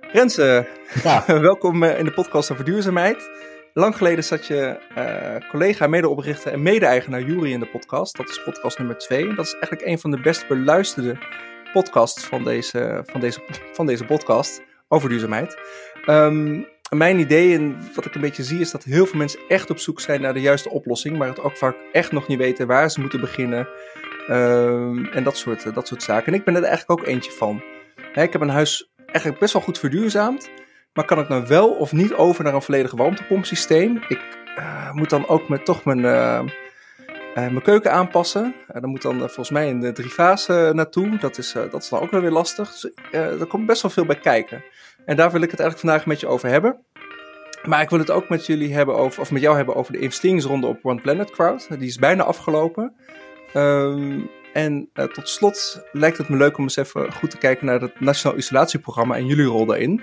Renze, 0.00 0.66
ja. 1.02 1.24
welkom 1.40 1.82
eh, 1.82 1.98
in 1.98 2.04
de 2.04 2.12
podcast 2.12 2.52
over 2.52 2.64
duurzaamheid. 2.64 3.30
Lang 3.72 3.96
geleden 3.96 4.24
zat 4.24 4.46
je 4.46 4.78
uh, 4.98 5.50
collega, 5.50 5.86
medeoprichter 5.86 6.52
en 6.52 6.62
mede-eigenaar 6.62 7.22
Jury 7.22 7.52
in 7.52 7.60
de 7.60 7.66
podcast. 7.66 8.16
Dat 8.16 8.28
is 8.28 8.42
podcast 8.42 8.78
nummer 8.78 8.98
2. 8.98 9.34
Dat 9.34 9.44
is 9.44 9.52
eigenlijk 9.52 9.82
een 9.86 9.98
van 9.98 10.10
de 10.10 10.20
best 10.20 10.48
beluisterde 10.48 11.18
podcasts 11.72 12.24
van 12.24 12.44
deze, 12.44 13.02
van 13.06 13.20
deze, 13.20 13.40
van 13.72 13.86
deze 13.86 14.04
podcast 14.04 14.62
over 14.88 15.08
duurzaamheid. 15.08 15.58
Um, 16.06 16.66
mijn 16.90 17.18
idee 17.18 17.54
en 17.54 17.76
wat 17.94 18.04
ik 18.04 18.14
een 18.14 18.20
beetje 18.20 18.44
zie 18.44 18.60
is 18.60 18.70
dat 18.70 18.84
heel 18.84 19.06
veel 19.06 19.18
mensen 19.18 19.40
echt 19.48 19.70
op 19.70 19.78
zoek 19.78 20.00
zijn 20.00 20.20
naar 20.20 20.34
de 20.34 20.40
juiste 20.40 20.70
oplossing, 20.70 21.18
maar 21.18 21.28
het 21.28 21.40
ook 21.40 21.56
vaak 21.56 21.76
echt 21.92 22.12
nog 22.12 22.28
niet 22.28 22.38
weten 22.38 22.66
waar 22.66 22.90
ze 22.90 23.00
moeten 23.00 23.20
beginnen. 23.20 23.68
Um, 24.30 25.06
en 25.06 25.24
dat 25.24 25.36
soort, 25.36 25.74
dat 25.74 25.88
soort 25.88 26.02
zaken. 26.02 26.32
En 26.32 26.38
ik 26.38 26.44
ben 26.44 26.56
er 26.56 26.62
eigenlijk 26.62 27.00
ook 27.00 27.06
eentje 27.06 27.30
van. 27.30 27.62
ik 28.14 28.32
heb 28.32 28.40
een 28.40 28.48
huis 28.48 28.90
eigenlijk 29.06 29.38
best 29.38 29.52
wel 29.52 29.62
goed 29.62 29.78
verduurzaamd. 29.78 30.50
Maar 30.92 31.04
kan 31.04 31.18
ik 31.18 31.28
nou 31.28 31.46
wel 31.46 31.68
of 31.68 31.92
niet 31.92 32.14
over 32.14 32.44
naar 32.44 32.54
een 32.54 32.62
volledig 32.62 32.92
warmtepompsysteem? 32.92 34.02
Ik 34.08 34.20
uh, 34.58 34.92
moet 34.92 35.10
dan 35.10 35.28
ook 35.28 35.48
met, 35.48 35.64
toch 35.64 35.84
mijn, 35.84 35.98
uh, 35.98 36.40
uh, 37.06 37.34
mijn 37.34 37.62
keuken 37.62 37.92
aanpassen. 37.92 38.54
dan 38.66 38.90
moet 38.90 39.02
dan 39.02 39.18
volgens 39.18 39.50
mij 39.50 39.70
een 39.70 39.94
driefase 39.94 40.70
naartoe. 40.74 41.18
Dat 41.18 41.38
is, 41.38 41.52
dat 41.52 41.82
is 41.82 41.88
dan 41.88 42.00
ook 42.00 42.10
wel 42.10 42.20
weer 42.20 42.30
lastig. 42.30 42.70
Dus, 42.70 42.90
er 43.10 43.46
komt 43.46 43.66
best 43.66 43.82
wel 43.82 43.90
veel 43.90 44.06
bij 44.06 44.18
kijken. 44.18 44.64
En 45.04 45.16
daar 45.16 45.30
wil 45.30 45.42
ik 45.42 45.50
het 45.50 45.60
eigenlijk 45.60 45.88
vandaag 45.88 46.06
met 46.06 46.20
je 46.20 46.26
over 46.26 46.48
hebben. 46.48 46.84
Maar 47.64 47.82
ik 47.82 47.90
wil 47.90 47.98
het 47.98 48.10
ook 48.10 48.28
met 48.28 48.46
jullie 48.46 48.74
hebben 48.74 48.94
over, 48.96 49.20
of 49.20 49.30
met 49.30 49.42
jou 49.42 49.56
hebben 49.56 49.74
over 49.74 49.92
de 49.92 49.98
investeringsronde 49.98 50.66
op 50.66 50.78
One 50.82 51.00
Planet 51.00 51.30
Crowd. 51.30 51.78
Die 51.78 51.88
is 51.88 51.98
bijna 51.98 52.22
afgelopen. 52.22 52.94
Um, 53.54 54.30
en 54.56 54.90
uh, 54.94 55.04
tot 55.04 55.28
slot 55.28 55.82
lijkt 55.92 56.18
het 56.18 56.28
me 56.28 56.36
leuk 56.36 56.56
om 56.56 56.62
eens 56.62 56.76
even 56.76 57.12
goed 57.12 57.30
te 57.30 57.38
kijken 57.38 57.66
naar 57.66 57.80
het 57.80 58.00
Nationaal 58.00 58.38
Isolatieprogramma 58.38 59.16
en 59.16 59.26
jullie 59.26 59.44
rol 59.44 59.66
daarin. 59.66 60.02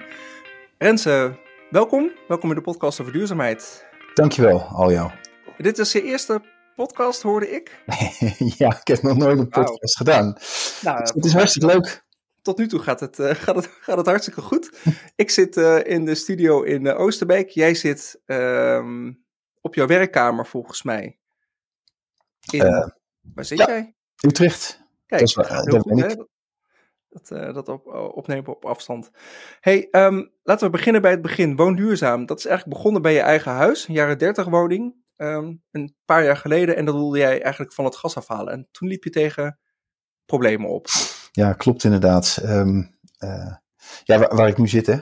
Renze, 0.77 1.39
welkom. 1.69 2.11
Welkom 2.27 2.49
in 2.49 2.55
de 2.55 2.61
podcast 2.61 3.01
over 3.01 3.13
duurzaamheid. 3.13 3.85
Dankjewel, 4.13 4.61
Aljo. 4.61 5.11
Dit 5.57 5.77
is 5.77 5.91
je 5.91 6.03
eerste 6.03 6.41
podcast, 6.75 7.21
hoorde 7.21 7.49
ik. 7.49 7.83
ja, 8.57 8.79
ik 8.79 8.87
heb 8.87 9.01
nog 9.01 9.17
nooit 9.17 9.39
een 9.39 9.49
podcast 9.49 9.97
gedaan. 9.97 10.37
Nou, 10.81 10.99
het 10.99 11.25
is 11.25 11.33
hartstikke 11.33 11.67
leuk. 11.67 12.05
Tot 12.41 12.57
nu 12.57 12.67
toe 12.67 12.79
gaat 12.79 12.99
het, 12.99 13.19
uh, 13.19 13.29
gaat 13.29 13.55
het, 13.55 13.67
gaat 13.81 13.97
het 13.97 14.05
hartstikke 14.05 14.41
goed. 14.41 14.71
ik 15.15 15.29
zit 15.29 15.57
uh, 15.57 15.83
in 15.83 16.05
de 16.05 16.15
studio 16.15 16.61
in 16.61 16.87
Oosterbeek. 16.87 17.49
Jij 17.49 17.73
zit 17.73 18.21
ehm, 18.25 19.11
op 19.61 19.75
jouw 19.75 19.87
werkkamer 19.87 20.45
volgens 20.45 20.83
mij. 20.83 21.19
In, 22.51 22.93
waar 23.33 23.45
zit 23.45 23.57
ja. 23.57 23.67
jij? 23.67 23.95
Utrecht. 24.27 24.81
Kijk, 25.05 25.21
dat, 25.21 25.29
is, 25.29 25.33
dat 25.65 26.11
ik. 26.11 26.25
Dat, 27.09 27.31
uh, 27.31 27.53
dat 27.53 27.69
op, 27.69 27.87
opnemen 28.15 28.47
op 28.47 28.65
afstand. 28.65 29.11
Hey, 29.59 29.87
um, 29.91 30.31
laten 30.43 30.65
we 30.65 30.71
beginnen 30.71 31.01
bij 31.01 31.11
het 31.11 31.21
begin. 31.21 31.55
Woonduurzaam. 31.55 32.25
Dat 32.25 32.37
is 32.37 32.45
eigenlijk 32.45 32.77
begonnen 32.77 33.01
bij 33.01 33.13
je 33.13 33.19
eigen 33.19 33.51
huis, 33.51 33.87
een 33.87 33.93
jaren 33.93 34.17
30 34.17 34.45
woning. 34.45 34.95
Um, 35.17 35.63
een 35.71 35.95
paar 36.05 36.23
jaar 36.23 36.37
geleden. 36.37 36.75
En 36.75 36.85
dat 36.85 36.95
wilde 36.95 37.17
jij 37.17 37.41
eigenlijk 37.41 37.73
van 37.73 37.85
het 37.85 37.95
gas 37.95 38.17
afhalen. 38.17 38.53
En 38.53 38.67
toen 38.71 38.87
liep 38.87 39.03
je 39.03 39.09
tegen 39.09 39.59
problemen 40.25 40.69
op. 40.69 40.87
Ja, 41.31 41.53
klopt 41.53 41.83
inderdaad. 41.83 42.39
Um, 42.43 42.97
uh, 43.19 43.53
ja, 44.03 44.19
waar, 44.19 44.35
waar, 44.35 44.47
ik 44.47 44.57
nu 44.57 44.67
zit, 44.67 44.87
hè. 44.87 44.97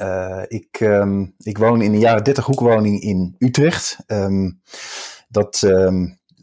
Uh, 0.00 0.42
ik, 0.48 0.80
ik 1.38 1.58
woon 1.58 1.82
in 1.82 1.92
een 1.92 2.00
jaren 2.00 2.24
30 2.24 2.44
hoekwoning 2.44 3.00
in 3.00 3.34
Utrecht. 3.38 3.96
dat 5.28 5.62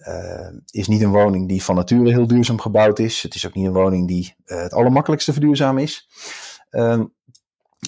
uh, 0.07 0.49
is 0.69 0.87
niet 0.87 1.01
een 1.01 1.11
woning 1.11 1.47
die 1.47 1.63
van 1.63 1.75
nature 1.75 2.09
heel 2.09 2.27
duurzaam 2.27 2.59
gebouwd 2.59 2.99
is. 2.99 3.21
Het 3.21 3.35
is 3.35 3.47
ook 3.47 3.53
niet 3.53 3.65
een 3.65 3.73
woning 3.73 4.07
die 4.07 4.35
uh, 4.45 4.61
het 4.61 4.73
allermakkelijkste 4.73 5.31
verduurzaam 5.31 5.77
is. 5.77 6.09
Um, 6.71 7.13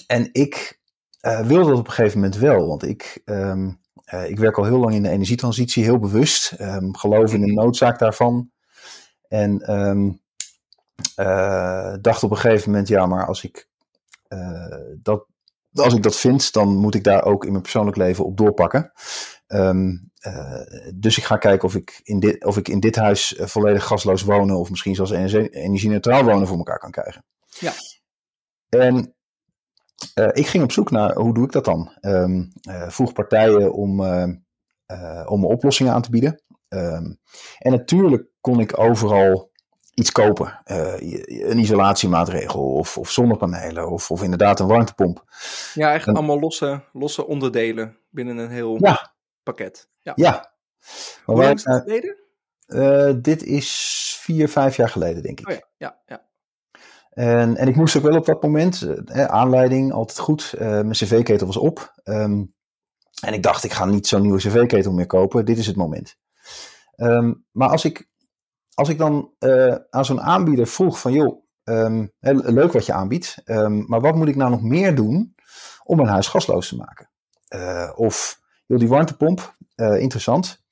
en 0.06 0.28
ik 0.32 0.80
uh, 1.22 1.40
wilde 1.40 1.70
dat 1.70 1.78
op 1.78 1.86
een 1.86 1.92
gegeven 1.92 2.20
moment 2.20 2.36
wel, 2.36 2.66
want 2.66 2.82
ik, 2.82 3.22
um, 3.24 3.80
ik 4.26 4.38
werk 4.38 4.58
al 4.58 4.64
heel 4.64 4.78
lang 4.78 4.94
in 4.94 5.02
de 5.02 5.08
energietransitie, 5.08 5.84
heel 5.84 5.98
bewust. 5.98 6.54
Um, 6.60 6.96
geloof 6.96 7.32
in 7.32 7.40
de 7.40 7.52
noodzaak 7.52 7.98
daarvan. 7.98 8.50
En 9.28 9.58
dacht 12.00 12.22
op 12.22 12.30
een 12.30 12.36
gegeven 12.36 12.70
moment, 12.70 12.88
ja, 12.88 13.06
maar 13.06 13.26
als 13.26 13.44
ik 13.44 13.68
dat 15.02 15.26
als 15.72 15.94
ik 15.94 16.02
dat 16.02 16.16
vind, 16.16 16.52
dan 16.52 16.76
moet 16.76 16.94
ik 16.94 17.04
daar 17.04 17.24
ook 17.24 17.44
in 17.44 17.50
mijn 17.50 17.62
persoonlijk 17.62 17.96
leven 17.96 18.24
op 18.24 18.36
doorpakken. 18.36 18.92
Um, 19.46 20.10
uh, 20.26 20.60
dus 20.94 21.18
ik 21.18 21.24
ga 21.24 21.36
kijken 21.36 21.68
of 21.68 21.74
ik 21.74 22.00
in 22.02 22.20
dit, 22.20 22.44
of 22.44 22.56
ik 22.56 22.68
in 22.68 22.80
dit 22.80 22.96
huis 22.96 23.38
uh, 23.38 23.46
volledig 23.46 23.84
gasloos 23.84 24.22
wonen 24.22 24.56
of 24.56 24.70
misschien 24.70 24.94
zelfs 24.94 25.10
energie-neutraal 25.10 26.24
wonen 26.24 26.46
voor 26.46 26.56
elkaar 26.56 26.78
kan 26.78 26.90
krijgen. 26.90 27.24
Ja. 27.48 27.72
En 28.68 29.14
uh, 30.18 30.28
ik 30.32 30.46
ging 30.46 30.64
op 30.64 30.72
zoek 30.72 30.90
naar 30.90 31.14
hoe 31.14 31.34
doe 31.34 31.44
ik 31.44 31.52
dat 31.52 31.64
dan? 31.64 31.96
Um, 32.00 32.52
vroeg 32.88 33.12
partijen 33.12 33.72
om, 33.72 34.00
om 35.26 35.44
oplossingen 35.44 35.92
aan 35.92 36.02
te 36.02 36.10
bieden. 36.10 36.42
Um, 36.68 37.18
en 37.58 37.70
natuurlijk 37.70 38.26
kon 38.40 38.60
ik 38.60 38.78
overal 38.78 39.50
iets 39.94 40.12
kopen. 40.12 40.60
een 40.64 41.58
isolatiemaatregel 41.58 42.72
of, 42.72 42.98
of 42.98 43.10
zonnepanelen 43.10 43.90
of, 43.90 44.10
of 44.10 44.22
inderdaad 44.22 44.60
een 44.60 44.66
warmtepomp. 44.66 45.24
Ja, 45.74 45.88
eigenlijk 45.88 46.18
en, 46.18 46.24
allemaal 46.24 46.40
losse, 46.40 46.84
losse 46.92 47.26
onderdelen 47.26 47.96
binnen 48.10 48.36
een 48.36 48.50
heel 48.50 48.76
ja, 48.80 49.15
pakket. 49.46 49.88
Ja. 50.00 50.12
ja. 50.16 50.52
Hoe 51.24 51.36
lang 51.36 51.54
is 51.54 51.64
het 51.64 51.82
geleden? 51.82 52.16
Uh, 52.66 53.12
dit 53.22 53.42
is 53.42 53.70
vier, 54.20 54.48
vijf 54.48 54.76
jaar 54.76 54.88
geleden, 54.88 55.22
denk 55.22 55.40
ik. 55.40 55.48
Oh 55.48 55.54
ja, 55.54 55.62
ja, 55.76 56.02
ja. 56.06 56.24
En, 57.10 57.56
en 57.56 57.68
ik 57.68 57.76
moest 57.76 57.96
ook 57.96 58.02
wel 58.02 58.16
op 58.16 58.26
dat 58.26 58.42
moment, 58.42 58.82
uh, 58.82 59.24
aanleiding, 59.24 59.92
altijd 59.92 60.18
goed. 60.18 60.54
Uh, 60.54 60.60
mijn 60.60 60.90
cv-ketel 60.90 61.46
was 61.46 61.56
op. 61.56 62.00
Um, 62.04 62.54
en 63.20 63.34
ik 63.34 63.42
dacht, 63.42 63.64
ik 63.64 63.72
ga 63.72 63.84
niet 63.84 64.06
zo'n 64.06 64.20
nieuwe 64.20 64.38
cv-ketel 64.38 64.92
meer 64.92 65.06
kopen. 65.06 65.44
Dit 65.44 65.58
is 65.58 65.66
het 65.66 65.76
moment. 65.76 66.16
Um, 66.96 67.44
maar 67.52 67.68
als 67.68 67.84
ik, 67.84 68.08
als 68.74 68.88
ik 68.88 68.98
dan 68.98 69.34
aan 69.90 70.04
zo'n 70.04 70.20
aanbieder 70.20 70.66
vroeg 70.66 71.00
van, 71.00 71.12
joh, 71.12 71.44
um, 71.64 72.12
leuk 72.20 72.72
wat 72.72 72.86
je 72.86 72.92
aanbiedt, 72.92 73.42
maar 73.86 74.00
wat 74.00 74.14
moet 74.14 74.28
ik 74.28 74.36
nou 74.36 74.50
nog 74.50 74.62
meer 74.62 74.94
doen 74.94 75.34
om 75.84 75.96
mijn 75.96 76.08
huis 76.08 76.28
gasloos 76.28 76.68
te 76.68 76.76
maken? 76.76 77.10
of 77.96 78.44
joh, 78.66 78.78
die 78.78 78.88
warmtepomp, 78.88 79.56
uh, 79.76 80.00
interessant. 80.00 80.64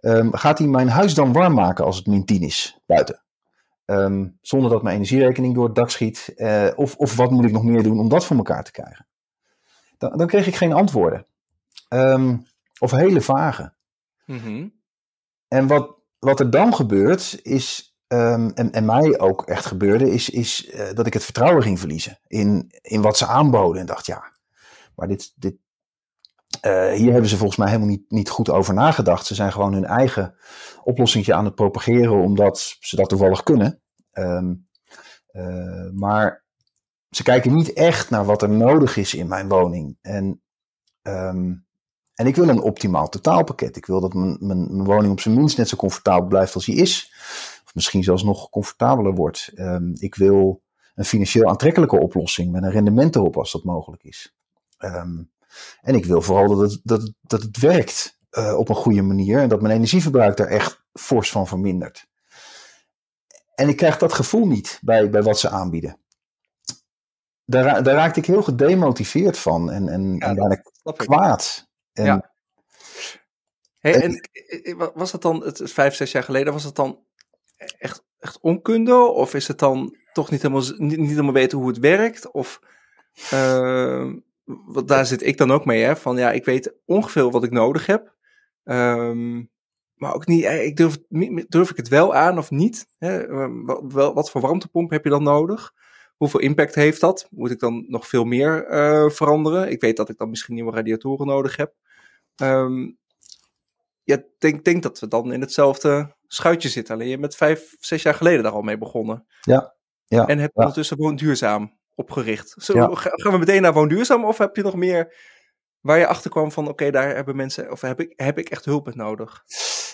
Um, 0.00 0.34
gaat 0.34 0.58
hij 0.58 0.66
mijn 0.66 0.88
huis 0.88 1.14
dan 1.14 1.32
warm 1.32 1.54
maken 1.54 1.84
als 1.84 1.96
het 1.96 2.06
min 2.06 2.24
10 2.24 2.42
is 2.42 2.80
buiten? 2.86 3.22
Um, 3.86 4.38
zonder 4.40 4.70
dat 4.70 4.82
mijn 4.82 4.94
energierekening 4.94 5.54
door 5.54 5.64
het 5.64 5.74
dak 5.74 5.90
schiet? 5.90 6.32
Uh, 6.36 6.68
of, 6.76 6.96
of 6.96 7.16
wat 7.16 7.30
moet 7.30 7.44
ik 7.44 7.52
nog 7.52 7.64
meer 7.64 7.82
doen 7.82 7.98
om 7.98 8.08
dat 8.08 8.24
voor 8.24 8.36
elkaar 8.36 8.64
te 8.64 8.70
krijgen? 8.70 9.06
Dan, 9.98 10.16
dan 10.16 10.26
kreeg 10.26 10.46
ik 10.46 10.56
geen 10.56 10.72
antwoorden. 10.72 11.26
Um, 11.88 12.46
of 12.78 12.90
hele 12.90 13.20
vage. 13.20 13.72
Mm 14.26 14.38
-hmm. 14.38 14.72
En 15.48 15.66
wat, 15.66 15.94
wat 16.18 16.40
er 16.40 16.50
dan 16.50 16.74
gebeurt, 16.74 17.40
is, 17.42 17.96
en, 18.06 18.72
en 18.72 18.84
mij 18.84 19.18
ook 19.18 19.46
echt 19.46 19.66
gebeurde, 19.66 20.10
is, 20.10 20.30
is 20.30 20.74
uh, 20.74 20.92
dat 20.92 21.06
ik 21.06 21.12
het 21.12 21.24
vertrouwen 21.24 21.62
ging 21.62 21.78
verliezen 21.78 22.18
in, 22.26 22.72
in 22.82 23.02
wat 23.02 23.16
ze 23.18 23.26
aanboden. 23.26 23.80
En 23.80 23.86
dacht, 23.86 24.06
ja, 24.06 24.32
maar 24.94 25.08
dit, 25.08 25.32
dit, 25.36 25.54
uh, 26.66 26.92
hier 26.92 27.12
hebben 27.12 27.30
ze 27.30 27.36
volgens 27.36 27.58
mij 27.58 27.68
helemaal 27.68 27.88
niet, 27.88 28.10
niet 28.10 28.30
goed 28.30 28.50
over 28.50 28.74
nagedacht. 28.74 29.26
Ze 29.26 29.34
zijn 29.34 29.52
gewoon 29.52 29.72
hun 29.72 29.84
eigen 29.84 30.34
oplossing 30.82 31.32
aan 31.32 31.44
het 31.44 31.54
propageren, 31.54 32.22
omdat 32.22 32.76
ze 32.80 32.96
dat 32.96 33.08
toevallig 33.08 33.42
kunnen. 33.42 33.80
Um, 34.12 34.68
uh, 35.32 35.90
maar 35.92 36.44
ze 37.10 37.22
kijken 37.22 37.54
niet 37.54 37.72
echt 37.72 38.10
naar 38.10 38.24
wat 38.24 38.42
er 38.42 38.50
nodig 38.50 38.96
is 38.96 39.14
in 39.14 39.28
mijn 39.28 39.48
woning. 39.48 39.98
En, 40.00 40.42
um, 41.02 41.66
en 42.14 42.26
ik 42.26 42.36
wil 42.36 42.48
een 42.48 42.62
optimaal 42.62 43.08
totaalpakket. 43.08 43.76
Ik 43.76 43.86
wil 43.86 44.00
dat 44.00 44.14
mijn, 44.14 44.36
mijn, 44.40 44.84
woning 44.84 45.12
op 45.12 45.20
zijn 45.20 45.34
minst 45.34 45.56
net 45.56 45.68
zo 45.68 45.76
comfortabel 45.76 46.28
blijft 46.28 46.54
als 46.54 46.64
die 46.64 46.76
is. 46.76 47.12
Of 47.64 47.74
misschien 47.74 48.02
zelfs 48.02 48.22
nog 48.22 48.48
comfortabeler 48.48 49.14
wordt. 49.14 49.52
Um, 49.54 49.92
ik 49.98 50.14
wil 50.14 50.62
een 50.94 51.04
financieel 51.04 51.48
aantrekkelijke 51.48 52.00
oplossing 52.00 52.52
met 52.52 52.62
een 52.62 52.70
rendement 52.70 53.16
erop 53.16 53.36
als 53.36 53.52
dat 53.52 53.64
mogelijk 53.64 54.02
is. 54.02 54.34
En 55.80 55.94
ik 55.94 56.04
wil 56.04 56.22
vooral 56.22 56.48
dat 56.48 56.70
het, 56.70 56.80
dat, 56.82 57.12
dat 57.20 57.42
het 57.42 57.58
werkt 57.58 58.18
uh, 58.30 58.58
op 58.58 58.68
een 58.68 58.74
goede 58.74 59.02
manier 59.02 59.38
en 59.38 59.48
dat 59.48 59.62
mijn 59.62 59.74
energieverbruik 59.74 60.36
daar 60.36 60.46
echt 60.46 60.84
fors 60.92 61.30
van 61.30 61.46
vermindert. 61.46 62.08
En 63.54 63.68
ik 63.68 63.76
krijg 63.76 63.98
dat 63.98 64.12
gevoel 64.12 64.46
niet 64.46 64.78
bij, 64.82 65.10
bij 65.10 65.22
wat 65.22 65.38
ze 65.38 65.48
aanbieden. 65.48 66.00
Daar, 67.44 67.82
daar 67.82 67.94
raakte 67.94 68.20
ik 68.20 68.26
heel 68.26 68.42
gedemotiveerd 68.42 69.38
van 69.38 69.70
en, 69.70 69.88
en, 69.88 70.16
ja, 70.16 70.34
en 70.34 70.62
kwaad. 70.96 71.68
En, 71.92 72.04
ja. 72.04 72.32
Hey, 73.78 74.02
en, 74.02 74.20
en 74.62 74.92
was 74.94 75.10
dat 75.10 75.22
dan, 75.22 75.44
het 75.44 75.60
is 75.60 75.72
vijf, 75.72 75.94
zes 75.94 76.12
jaar 76.12 76.22
geleden, 76.22 76.52
was 76.52 76.64
het 76.64 76.74
dan 76.74 77.04
echt, 77.78 78.04
echt 78.18 78.40
onkunde? 78.40 78.96
Of 78.96 79.34
is 79.34 79.48
het 79.48 79.58
dan 79.58 79.96
toch 80.12 80.30
niet 80.30 80.42
helemaal, 80.42 80.62
niet, 80.76 80.98
niet 80.98 81.08
helemaal 81.08 81.32
weten 81.32 81.58
hoe 81.58 81.68
het 81.68 81.78
werkt? 81.78 82.30
Of, 82.30 82.60
uh, 83.32 84.12
want 84.66 84.88
daar 84.88 85.06
zit 85.06 85.26
ik 85.26 85.36
dan 85.36 85.50
ook 85.50 85.64
mee, 85.64 85.82
hè? 85.82 85.96
Van 85.96 86.16
ja, 86.16 86.30
ik 86.32 86.44
weet 86.44 86.74
ongeveer 86.84 87.30
wat 87.30 87.44
ik 87.44 87.50
nodig 87.50 87.86
heb. 87.86 88.14
Um, 88.64 89.50
maar 89.94 90.14
ook 90.14 90.26
niet, 90.26 90.44
ik 90.44 90.76
durf, 90.76 90.96
durf 91.48 91.70
ik 91.70 91.76
het 91.76 91.88
wel 91.88 92.14
aan 92.14 92.38
of 92.38 92.50
niet? 92.50 92.86
Hè? 92.98 93.26
Wat, 93.64 94.14
wat 94.14 94.30
voor 94.30 94.40
warmtepomp 94.40 94.90
heb 94.90 95.04
je 95.04 95.10
dan 95.10 95.22
nodig? 95.22 95.72
Hoeveel 96.16 96.40
impact 96.40 96.74
heeft 96.74 97.00
dat? 97.00 97.28
Moet 97.30 97.50
ik 97.50 97.58
dan 97.58 97.84
nog 97.88 98.06
veel 98.06 98.24
meer 98.24 98.64
veranderen? 99.12 99.70
Ik 99.70 99.80
weet 99.80 99.96
dat 99.96 100.08
ik 100.08 100.18
dan 100.18 100.30
misschien 100.30 100.54
nieuwe 100.54 100.72
radiatoren 100.72 101.26
nodig 101.26 101.56
heb. 101.56 101.74
Um, 102.42 102.98
ja, 104.04 104.22
denk, 104.38 104.64
denk 104.64 104.82
dat 104.82 104.98
we 104.98 105.08
dan 105.08 105.32
in 105.32 105.40
hetzelfde 105.40 106.16
schuitje 106.26 106.68
zitten. 106.68 106.94
Alleen 106.94 107.08
je 107.08 107.18
met 107.18 107.36
vijf, 107.36 107.76
zes 107.80 108.02
jaar 108.02 108.14
geleden 108.14 108.42
daar 108.42 108.52
al 108.52 108.62
mee 108.62 108.78
begonnen. 108.78 109.26
Ja. 109.40 109.74
ja 110.06 110.26
en 110.26 110.38
heb 110.38 110.50
je 110.54 110.58
ondertussen 110.58 110.96
gewoon 110.96 111.16
duurzaam 111.16 111.78
opgericht. 112.00 112.54
Zo, 112.56 112.94
Gaan 112.94 113.32
we 113.32 113.38
meteen 113.38 113.62
naar 113.62 113.72
woonduurzaam 113.72 114.24
of 114.24 114.38
heb 114.38 114.56
je 114.56 114.62
nog 114.62 114.74
meer 114.74 115.14
waar 115.80 115.98
je 115.98 116.06
achter 116.06 116.30
kwam 116.30 116.52
van 116.52 116.68
oké, 116.68 116.90
daar 116.90 117.14
hebben 117.14 117.36
mensen, 117.36 117.70
of 117.70 117.80
heb 117.80 118.00
ik, 118.00 118.12
heb 118.16 118.38
ik 118.38 118.48
echt 118.48 118.64
hulp 118.64 118.86
met 118.86 118.94
nodig? 118.94 119.44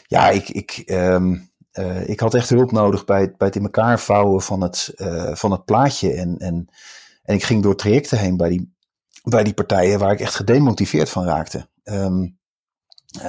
Ja, 0.07 0.29
ik, 0.29 0.49
ik, 0.49 0.83
um, 0.87 1.51
uh, 1.73 2.09
ik 2.09 2.21
had 2.21 2.35
echt 2.35 2.49
hulp 2.49 2.73
nodig 2.73 3.05
bij, 3.05 3.21
het, 3.21 3.37
bij 3.37 3.47
het 3.47 3.57
in 3.57 3.63
elkaar 3.63 4.01
vouwen 4.01 4.43
van 4.43 4.61
het, 4.61 4.93
uh, 4.97 5.35
van 5.35 5.51
het 5.51 5.65
plaatje. 5.65 6.13
En, 6.13 6.37
en, 6.39 6.69
en 7.23 7.35
ik 7.35 7.43
ging 7.43 7.63
door 7.63 7.77
trajecten 7.77 8.19
heen 8.19 8.37
bij 8.37 8.49
die, 8.49 8.75
bij 9.23 9.45
die 9.45 9.55
partijen 9.55 9.99
waar 9.99 10.13
ik 10.13 10.21
echt 10.21 10.35
gedemotiveerd 10.35 11.11
van 11.11 11.25
raakte. 11.25 11.69
Um, 11.85 12.39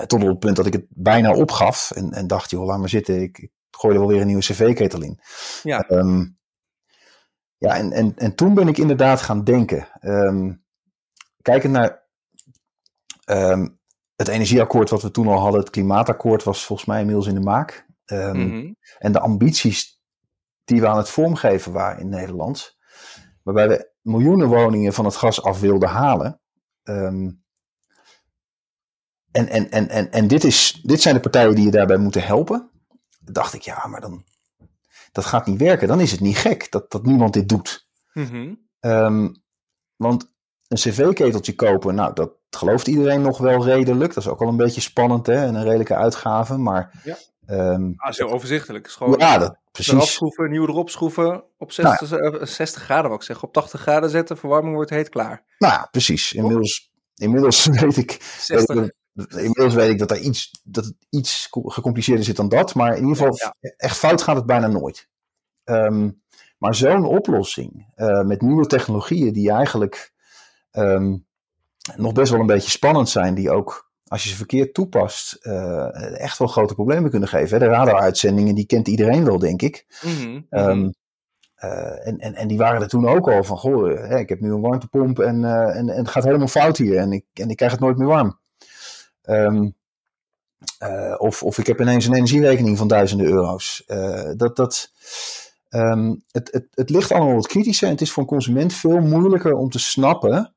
tot 0.07 0.23
op 0.23 0.27
het 0.27 0.39
punt 0.39 0.55
dat 0.55 0.65
ik 0.65 0.73
het 0.73 0.85
bijna 0.89 1.33
opgaf 1.33 1.91
en, 1.91 2.11
en 2.11 2.27
dacht, 2.27 2.49
joh, 2.49 2.65
laat 2.65 2.79
maar 2.79 2.89
zitten, 2.89 3.21
ik, 3.21 3.37
ik 3.37 3.51
gooi 3.71 3.93
er 3.93 3.99
wel 3.99 4.09
weer 4.09 4.21
een 4.21 4.27
nieuwe 4.27 4.41
cv-ketel 4.41 5.01
in. 5.01 5.19
Ja. 5.63 5.89
Um, 5.89 6.36
ja, 7.57 7.75
en, 7.75 7.91
en, 7.91 8.15
en 8.15 8.35
toen 8.35 8.53
ben 8.53 8.67
ik 8.67 8.77
inderdaad 8.77 9.21
gaan 9.21 9.43
denken. 9.43 9.87
Um, 10.01 10.65
kijkend 11.41 11.73
naar 11.73 12.07
um, 13.29 13.79
het 14.15 14.27
energieakkoord 14.27 14.89
wat 14.89 15.01
we 15.01 15.11
toen 15.11 15.27
al 15.27 15.39
hadden, 15.39 15.59
het 15.59 15.69
klimaatakkoord 15.69 16.43
was 16.43 16.65
volgens 16.65 16.87
mij 16.87 16.99
inmiddels 16.99 17.27
in 17.27 17.35
de 17.35 17.41
maak. 17.41 17.85
Um, 18.05 18.37
mm 18.37 18.49
-hmm. 18.49 18.75
En 18.97 19.11
de 19.11 19.19
ambities 19.19 20.01
die 20.63 20.81
we 20.81 20.87
aan 20.87 20.97
het 20.97 21.09
vormgeven 21.09 21.71
waren 21.71 21.99
in 21.99 22.09
Nederland, 22.09 22.77
waarbij 23.43 23.67
we 23.67 23.91
miljoenen 24.01 24.47
woningen 24.47 24.93
van 24.93 25.05
het 25.05 25.15
gas 25.15 25.41
af 25.43 25.59
wilden 25.59 25.89
halen. 25.89 26.41
Um, 26.83 27.43
en, 29.31 29.47
en, 29.49 29.71
en, 29.71 29.89
en, 29.89 30.11
en 30.11 30.27
dit, 30.27 30.43
is, 30.43 30.71
dit 30.83 31.01
zijn 31.01 31.15
de 31.15 31.21
partijen 31.21 31.55
die 31.55 31.65
je 31.65 31.71
daarbij 31.71 31.97
moeten 31.97 32.23
helpen. 32.23 32.71
Dacht 33.19 33.53
ik, 33.53 33.61
ja, 33.61 33.87
maar 33.87 34.01
dan, 34.01 34.23
dat 35.11 35.25
gaat 35.25 35.45
niet 35.45 35.59
werken. 35.59 35.87
Dan 35.87 35.99
is 35.99 36.11
het 36.11 36.19
niet 36.19 36.37
gek 36.37 36.71
dat, 36.71 36.91
dat 36.91 37.03
niemand 37.05 37.33
dit 37.33 37.49
doet. 37.49 37.87
Mm 38.13 38.25
-hmm. 38.25 38.67
um, 38.79 39.43
want 39.95 40.31
een 40.67 40.77
cv-keteltje 40.77 41.55
kopen, 41.55 41.95
nou, 41.95 42.13
dat 42.13 42.31
gelooft 42.49 42.87
iedereen 42.87 43.21
nog 43.21 43.37
wel 43.37 43.63
redelijk. 43.65 44.13
Dat 44.13 44.23
is 44.23 44.29
ook 44.29 44.41
al 44.41 44.47
een 44.47 44.57
beetje 44.57 44.81
spannend, 44.81 45.25
hè, 45.25 45.45
en 45.45 45.55
een 45.55 45.63
redelijke 45.63 45.95
uitgave. 45.95 46.57
Maar, 46.57 47.01
ja. 47.03 47.17
Um, 47.49 47.93
ah, 47.97 48.09
is 48.09 48.17
heel 48.17 48.31
overzichtelijk. 48.31 48.85
Is 48.85 48.95
gewoon 48.95 49.15
ja, 49.17 49.37
dat, 49.37 49.57
precies. 49.71 49.93
Eraf 49.93 50.09
schroeven, 50.09 50.49
nieuw 50.49 50.67
erop 50.67 50.89
schroeven, 50.89 51.43
op 51.57 51.71
60, 51.71 52.09
nou 52.09 52.39
ja. 52.39 52.45
60 52.45 52.81
graden, 52.81 53.09
wat 53.09 53.19
ik 53.19 53.25
zeg, 53.25 53.43
op 53.43 53.53
80 53.53 53.81
graden 53.81 54.09
zetten, 54.09 54.37
verwarming 54.37 54.75
wordt 54.75 54.89
heet 54.89 55.09
klaar. 55.09 55.45
Nou 55.57 55.87
precies. 55.91 56.33
Inmiddels, 56.33 56.91
inmiddels 57.15 57.65
weet 57.81 57.97
ik, 57.97 58.11
60. 58.21 58.75
weet 58.75 58.85
ik 58.85 58.95
Inmiddels 59.17 59.73
weet 59.73 59.89
ik 59.89 59.99
dat, 59.99 60.11
er 60.11 60.19
iets, 60.19 60.61
dat 60.63 60.85
het 60.85 60.95
iets 61.09 61.47
gecompliceerder 61.51 62.25
zit 62.25 62.35
dan 62.35 62.49
dat. 62.49 62.75
Maar 62.75 62.95
in 62.95 63.01
ieder 63.01 63.15
geval, 63.15 63.35
Ja, 63.35 63.55
echt 63.77 63.97
fout 63.97 64.21
gaat 64.21 64.35
het 64.35 64.45
bijna 64.45 64.67
nooit. 64.67 65.07
Um, 65.65 66.21
maar 66.57 66.75
zo'n 66.75 67.05
oplossing 67.05 67.93
uh, 67.95 68.23
met 68.23 68.41
nieuwe 68.41 68.65
technologieën 68.65 69.33
die 69.33 69.51
eigenlijk 69.51 70.13
um, 70.71 71.25
nog 71.95 72.13
best 72.13 72.31
wel 72.31 72.39
een 72.39 72.45
beetje 72.45 72.69
spannend 72.69 73.09
zijn. 73.09 73.33
Die 73.35 73.51
ook, 73.51 73.91
als 74.07 74.23
je 74.23 74.29
ze 74.29 74.35
verkeerd 74.35 74.73
toepast, 74.73 75.37
uh, 75.41 76.19
echt 76.19 76.37
wel 76.37 76.47
grote 76.47 76.73
problemen 76.73 77.09
kunnen 77.09 77.29
geven. 77.29 77.59
Hè? 77.59 77.65
De 77.65 77.71
radaruitzendingen, 77.71 78.55
die 78.55 78.65
kent 78.65 78.87
iedereen 78.87 79.25
wel, 79.25 79.39
denk 79.39 79.61
ik. 79.61 79.85
Mm 80.01 80.15
-hmm. 80.15 80.45
Um, 80.49 80.93
uh, 81.63 82.07
en, 82.07 82.17
en, 82.17 82.35
en 82.35 82.47
die 82.47 82.57
waren 82.57 82.81
er 82.81 82.87
toen 82.87 83.07
ook 83.07 83.29
al 83.29 83.43
van, 83.43 83.57
goh, 83.57 83.87
hè, 83.87 84.17
ik 84.17 84.29
heb 84.29 84.39
nu 84.39 84.51
een 84.51 84.61
warmtepomp 84.61 85.19
en, 85.19 85.43
en, 85.45 85.89
en 85.89 85.97
het 85.97 86.09
gaat 86.09 86.23
helemaal 86.23 86.47
fout 86.47 86.77
hier. 86.77 86.97
En 86.97 87.11
ik, 87.11 87.25
en 87.33 87.49
ik 87.49 87.55
krijg 87.57 87.71
het 87.71 87.81
nooit 87.81 87.97
meer 87.97 88.07
warm. 88.07 88.39
Um, 89.27 89.75
uh, 90.83 91.15
of, 91.17 91.43
of 91.43 91.57
ik 91.57 91.67
heb 91.67 91.81
ineens 91.81 92.05
een 92.05 92.13
energierekening 92.13 92.77
van 92.77 92.87
duizenden 92.87 93.27
euro's. 93.27 93.83
Uh, 93.87 94.31
dat, 94.35 94.55
dat, 94.55 94.91
um, 95.69 96.23
het, 96.31 96.51
het, 96.51 96.67
het 96.71 96.89
ligt 96.89 97.11
allemaal 97.11 97.35
wat 97.35 97.47
kritischer 97.47 97.87
en 97.87 97.93
het 97.93 98.01
is 98.01 98.11
voor 98.11 98.23
een 98.23 98.29
consument 98.29 98.73
veel 98.73 98.99
moeilijker 98.99 99.53
om 99.53 99.69
te 99.69 99.79
snappen 99.79 100.55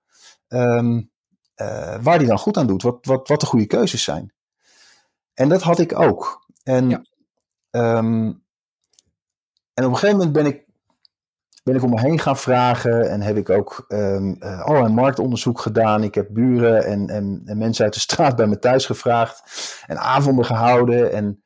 um, 0.49 1.11
uh, 1.57 1.97
waar 2.03 2.19
die 2.19 2.27
dan 2.29 2.39
goed 2.39 2.57
aan 2.57 2.67
doet, 2.67 2.83
wat, 2.83 2.99
wat, 3.07 3.29
wat 3.29 3.41
de 3.41 3.47
goede 3.47 3.67
keuzes 3.67 4.03
zijn. 4.03 4.33
En 5.35 5.49
dat 5.49 5.63
had 5.63 5.79
ik 5.79 5.99
ook. 5.99 6.47
En, 6.63 6.89
Ja. 6.89 7.03
en 7.71 8.43
op 9.75 9.83
een 9.93 9.95
gegeven 9.97 10.17
moment 10.17 10.33
ben 10.33 10.47
ik, 10.47 10.65
ben 11.62 11.75
ik 11.75 11.83
om 11.83 11.91
me 11.91 12.01
heen 12.01 12.19
gaan 12.19 12.37
vragen 12.37 13.11
en 13.11 13.21
heb 13.21 13.37
ik 13.37 13.51
ook 13.51 13.85
um, 13.89 14.37
uh, 14.41 14.61
allerlei 14.61 14.95
marktonderzoek 14.95 15.61
gedaan. 15.61 16.03
Ik 16.03 16.15
heb 16.15 16.27
buren 16.31 16.85
en, 16.85 17.09
en, 17.09 17.43
en, 17.45 17.59
mensen 17.59 17.85
uit 17.85 17.95
de 17.95 18.01
straat 18.01 18.37
bij 18.37 18.47
me 18.47 18.59
thuis 18.59 18.87
gevraagd 18.87 19.43
en 19.87 19.99
avonden 19.99 20.45
gehouden. 20.45 21.12
En 21.12 21.43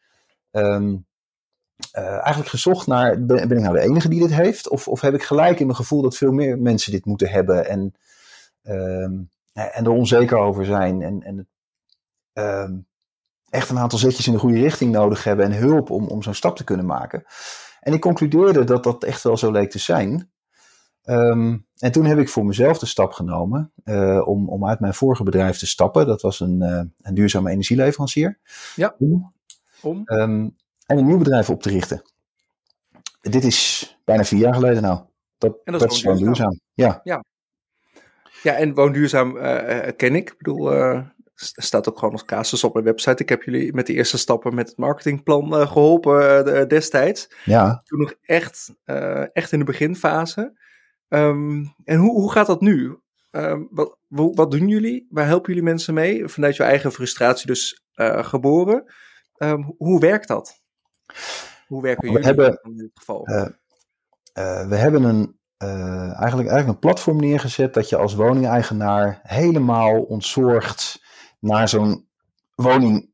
um, 0.50 1.06
uh, 1.98 2.04
eigenlijk 2.04 2.48
gezocht 2.48 2.86
naar, 2.86 3.24
ben, 3.24 3.50
ik 3.50 3.60
nou 3.60 3.74
de 3.74 3.82
enige 3.82 4.08
die 4.08 4.20
dit 4.20 4.34
heeft? 4.34 4.68
Of, 4.68 4.88
of 4.88 5.00
heb 5.00 5.14
ik 5.14 5.22
gelijk 5.22 5.60
in 5.60 5.66
mijn 5.66 5.78
gevoel 5.78 6.02
dat 6.02 6.16
veel 6.16 6.32
meer 6.32 6.58
mensen 6.58 6.92
dit 6.92 7.04
moeten 7.04 7.28
hebben 7.28 7.68
en, 7.68 7.94
um, 8.62 9.30
en 9.52 9.84
er 9.84 9.90
onzeker 9.90 10.38
over 10.38 10.64
zijn 10.64 11.02
en, 11.02 11.22
en 11.22 11.48
echt 13.54 13.70
een 13.70 13.78
aantal 13.78 13.98
zetjes 13.98 14.26
in 14.26 14.32
de 14.32 14.38
goede 14.38 14.60
richting 14.60 14.92
nodig 14.92 15.24
hebben 15.24 15.44
en 15.44 15.58
hulp 15.58 15.90
om, 15.90 16.06
om 16.06 16.22
zo'n 16.22 16.34
stap 16.34 16.56
te 16.56 16.64
kunnen 16.64 16.86
maken. 16.86 17.24
En 17.84 17.92
ik 17.92 18.00
concludeerde 18.00 18.64
dat 18.64 18.84
dat 18.84 19.04
echt 19.04 19.22
wel 19.22 19.36
zo 19.36 19.50
leek 19.50 19.70
te 19.70 19.78
zijn. 19.78 20.30
Um, 21.04 21.66
en 21.78 21.92
toen 21.92 22.04
heb 22.04 22.18
ik 22.18 22.28
voor 22.28 22.46
mezelf 22.46 22.78
de 22.78 22.86
stap 22.86 23.12
genomen 23.12 23.72
uh, 23.84 24.28
om, 24.28 24.48
om 24.48 24.66
uit 24.66 24.80
mijn 24.80 24.94
vorige 24.94 25.22
bedrijf 25.22 25.58
te 25.58 25.66
stappen. 25.66 26.06
Dat 26.06 26.22
was 26.22 26.40
een, 26.40 26.62
uh, 26.62 26.82
een 27.00 27.14
duurzame 27.14 27.50
energieleverancier. 27.50 28.38
Ja. 28.76 28.94
Om, 28.98 29.32
Om? 29.82 30.02
um, 30.04 30.56
en 30.86 30.98
een 30.98 31.06
nieuw 31.06 31.18
bedrijf 31.18 31.50
op 31.50 31.62
te 31.62 31.68
richten. 31.68 32.02
Dit 33.20 33.44
is 33.44 33.88
bijna 34.04 34.24
vier 34.24 34.40
jaar 34.40 34.54
geleden 34.54 34.82
nou. 34.82 35.00
Dat, 35.38 35.60
En 35.64 35.72
dat 35.72 35.74
is 35.74 35.86
dat 35.86 35.96
is 35.96 36.02
gewoon 36.02 36.18
duurzaam. 36.18 36.60
Ja, 36.74 37.00
Ja, 38.42 38.52
en 38.52 38.74
woonduurzaam 38.74 39.36
eh, 39.36 39.88
eh, 39.88 39.96
ken 39.96 40.14
ik. 40.14 40.30
Ik 40.30 40.38
bedoel, 40.38 40.72
eh, 40.72 41.00
staat 41.34 41.88
ook 41.88 41.98
gewoon 41.98 42.14
als 42.14 42.24
casus 42.24 42.64
op 42.64 42.72
mijn 42.72 42.84
website. 42.84 43.22
Ik 43.22 43.28
heb 43.28 43.42
jullie 43.42 43.74
met 43.74 43.86
de 43.86 43.92
eerste 43.92 44.18
stappen 44.18 44.54
met 44.54 44.68
het 44.68 44.78
marketingplan 44.78 45.56
eh, 45.56 45.70
geholpen 45.72 46.38
eh, 46.38 46.44
de- 46.44 46.66
destijds. 46.66 47.30
ja. 47.44 47.80
Toen 47.84 47.98
nog 48.00 48.14
echt, 48.22 48.74
eh, 48.84 49.36
echt 49.36 49.52
in 49.52 49.58
de 49.58 49.64
beginfase. 49.64 50.58
Ehm, 51.08 51.64
en 51.84 51.98
hoe, 51.98 52.12
hoe 52.20 52.32
gaat 52.32 52.46
dat 52.46 52.60
nu? 52.60 52.98
Ehm, 53.30 53.62
wat, 53.70 53.96
wat 54.08 54.50
doen 54.50 54.68
jullie? 54.68 55.06
Waar 55.10 55.26
helpen 55.26 55.48
jullie 55.48 55.68
mensen 55.68 55.94
mee? 55.94 56.28
Vanuit 56.28 56.56
je 56.56 56.62
eigen 56.62 56.92
frustratie 56.92 57.46
dus 57.46 57.82
eh, 57.94 58.24
geboren. 58.24 58.84
Ehm, 59.36 59.62
hoe- 59.76 60.00
werkt 60.00 60.28
dat? 60.28 60.62
Hoe 61.66 61.82
werken 61.82 62.02
We 62.06 62.10
jullie 62.12 62.26
hebben, 62.26 62.60
in 62.62 62.76
dit 62.76 62.90
geval? 62.94 63.24
eh, 64.32 64.68
we 64.68 64.76
hebben 64.76 65.02
een, 65.02 65.38
uh, 65.64 65.68
eigenlijk, 66.20 66.48
eigenlijk 66.48 66.68
een 66.68 66.78
platform 66.78 67.16
neergezet 67.20 67.74
dat 67.74 67.88
je 67.88 67.96
als 67.96 68.14
woningeigenaar 68.14 69.20
helemaal 69.22 70.02
ontzorgd 70.02 71.02
naar 71.44 71.68
zo'n 71.68 72.08
woning, 72.54 73.10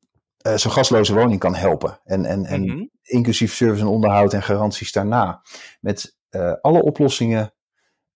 uh, 0.47 0.57
zo'n 0.57 0.73
gasloze 0.73 1.15
woning 1.15 1.41
kan 1.41 1.55
helpen. 1.55 2.01
En, 2.05 2.25
en, 2.25 2.45
en 2.45 2.65
Mhm. 2.65 2.85
inclusief 3.03 3.55
service 3.55 3.83
en 3.83 3.89
onderhoud 3.89 4.33
en 4.33 4.43
garanties 4.43 4.93
daarna. 4.93 5.43
Met 5.81 6.17
uh, 6.31 6.53
alle 6.61 6.83
oplossingen 6.83 7.55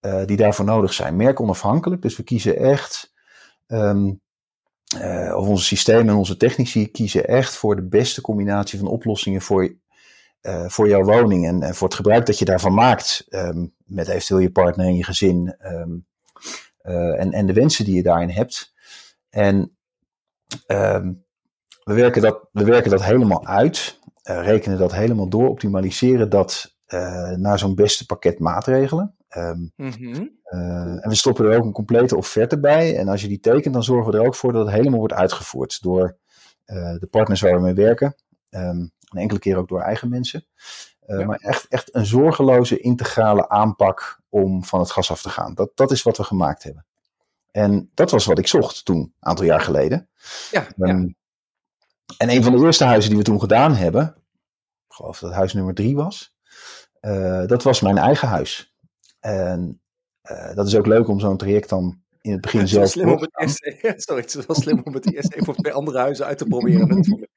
uh, 0.01 0.25
die 0.25 0.37
daarvoor 0.37 0.65
nodig 0.65 0.93
zijn. 0.93 1.17
Merkonafhankelijk, 1.17 2.03
dus 2.03 2.17
we 2.17 2.23
kiezen 2.23 2.57
echt, 2.57 3.13
um, 3.67 4.21
uh, 4.97 5.37
of 5.37 5.47
onze 5.47 5.65
systemen 5.65 6.09
en 6.09 6.15
onze 6.15 6.37
technici 6.37 6.91
kiezen 6.91 7.27
echt 7.27 7.57
voor 7.57 7.77
de 7.77 7.89
beste 7.89 8.21
combinatie 8.21 8.79
van 8.79 8.89
oplossingen 8.89 9.41
voor, 9.41 9.75
voor 10.67 10.89
jouw 10.89 11.03
woning 11.03 11.47
en, 11.47 11.63
en, 11.63 11.75
voor 11.75 11.87
het 11.89 11.97
gebruik 11.97 12.27
dat 12.27 12.39
je 12.39 12.45
daarvan 12.45 12.75
maakt. 12.75 13.27
Um, 13.29 13.75
met 13.85 14.09
eventueel 14.09 14.41
je 14.41 14.51
partner 14.51 14.87
en 14.87 14.97
je 14.97 15.05
gezin. 15.05 15.57
Um, 15.63 16.07
en, 17.17 17.33
en 17.33 17.47
de 17.47 17.53
wensen 17.53 17.85
die 17.85 17.95
je 17.95 18.03
daarin 18.03 18.31
hebt. 18.31 18.73
En 19.31 19.74
we, 20.67 21.95
werken 21.95 22.23
dat, 22.23 22.49
we 22.53 22.65
werken 22.65 22.91
dat 22.91 23.05
helemaal 23.05 23.47
uit. 23.47 23.99
Uh, 24.31 24.45
rekenen 24.45 24.79
dat 24.79 24.93
helemaal 24.93 25.29
door, 25.29 25.49
optimaliseren 25.49 26.31
dat 26.31 26.77
uh, 26.89 27.31
naar 27.31 27.59
zo'n 27.59 27.75
beste 27.75 28.07
pakket 28.07 28.39
maatregelen. 28.39 29.17
Um, 29.37 29.73
mm-hmm. 29.77 30.39
uh, 30.45 31.05
en 31.05 31.09
we 31.09 31.15
stoppen 31.15 31.45
er 31.45 31.59
ook 31.59 31.65
een 31.65 31.73
complete 31.73 32.17
offerte 32.17 32.61
bij. 32.61 32.97
En 32.97 33.09
als 33.09 33.23
je 33.23 33.29
die 33.29 33.41
tekent, 33.41 33.75
dan 33.75 33.85
zorgen 33.85 34.13
we 34.13 34.19
er 34.19 34.27
ook 34.27 34.35
voor 34.35 34.53
dat 34.53 34.67
het 34.67 34.75
helemaal 34.75 34.99
wordt 34.99 35.15
uitgevoerd 35.15 35.83
door 35.83 36.19
de 36.99 37.09
partners 37.11 37.41
waar 37.41 37.55
we 37.55 37.61
mee 37.61 37.75
werken. 37.75 38.15
Um, 38.51 38.93
en 39.15 39.21
enkele 39.21 39.41
keer 39.41 39.57
ook 39.57 39.69
door 39.69 39.81
eigen 39.81 40.09
mensen. 40.09 40.47
Uh, 41.07 41.19
ja. 41.19 41.27
Maar 41.27 41.39
echt, 41.39 41.69
echt 41.69 41.95
een 41.95 42.07
zorgeloze, 42.07 42.81
integrale 42.81 43.49
aanpak 43.49 44.21
om 44.29 44.65
van 44.65 44.81
het 44.81 44.91
gas 44.91 45.11
af 45.11 45.23
te 45.23 45.29
gaan. 45.29 45.55
Dat, 45.55 45.71
dat 45.75 45.91
is 45.91 46.03
wat 46.03 46.17
we 46.17 46.25
gemaakt 46.25 46.63
hebben. 46.63 46.87
En 47.57 47.91
dat 47.95 48.11
was 48.11 48.25
wat 48.25 48.39
ik 48.39 48.47
zocht 48.47 48.85
toen, 48.85 48.97
een 48.99 49.15
aantal 49.19 49.45
jaar 49.45 49.61
geleden. 49.61 50.09
Ja, 50.51 50.67
um, 50.79 50.87
ja. 50.87 51.15
En 52.17 52.31
een 52.31 52.43
van 52.43 52.53
de 52.53 52.65
eerste 52.65 52.85
huizen 52.85 53.11
die 53.11 53.19
we 53.19 53.25
toen 53.25 53.41
gedaan 53.41 53.75
hebben, 53.75 54.15
ik 54.87 54.95
geloof 54.95 55.19
dat 55.19 55.33
huis 55.33 55.53
nummer 55.53 55.75
drie 55.75 55.97
was, 55.97 56.37
uh, 57.01 57.47
dat 57.47 57.63
was 57.63 57.81
mijn 57.81 57.99
eigen 57.99 58.29
huis. 58.29 58.75
En 59.21 59.83
dat 60.55 60.67
is 60.67 60.77
ook 60.77 60.87
leuk 60.87 61.09
om 61.09 61.21
zo'n 61.21 61.37
traject 61.37 61.69
dan 61.69 62.04
in 62.25 62.33
het 62.33 62.41
begin 62.41 62.69
zelf. 62.69 62.89
Slim 62.97 63.09
om 63.09 63.21
het 63.21 63.41
eerst, 63.41 64.03
sorry, 64.03 64.23
het 64.23 64.35
is 64.35 64.47
wel 64.47 64.57
slim 64.57 64.81
om 64.85 64.95
het 64.95 65.49
op 65.49 65.57
twee 65.57 65.73
andere 65.73 65.99
huizen 65.99 66.27
uit 66.27 66.39
te 66.39 66.45
proberen 66.45 66.89
natuurlijk. 66.89 67.31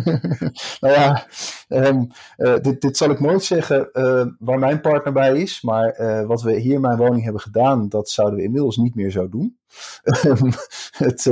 nou 0.80 0.94
ja, 0.94 1.26
um, 1.68 2.08
uh, 2.36 2.58
dit, 2.58 2.80
dit 2.80 2.96
zal 2.96 3.10
ik 3.10 3.20
nooit 3.20 3.44
zeggen 3.44 3.88
uh, 3.92 4.26
waar 4.38 4.58
mijn 4.58 4.80
partner 4.80 5.12
bij 5.12 5.40
is, 5.40 5.62
maar 5.62 6.00
uh, 6.00 6.26
wat 6.26 6.42
we 6.42 6.58
hier 6.60 6.74
in 6.74 6.80
mijn 6.80 6.96
woning 6.96 7.22
hebben 7.22 7.40
gedaan, 7.40 7.88
dat 7.88 8.10
zouden 8.10 8.38
we 8.38 8.44
inmiddels 8.44 8.76
niet 8.76 8.94
meer 8.94 9.10
zo 9.10 9.28
doen. 9.28 9.58
het, 11.04 11.22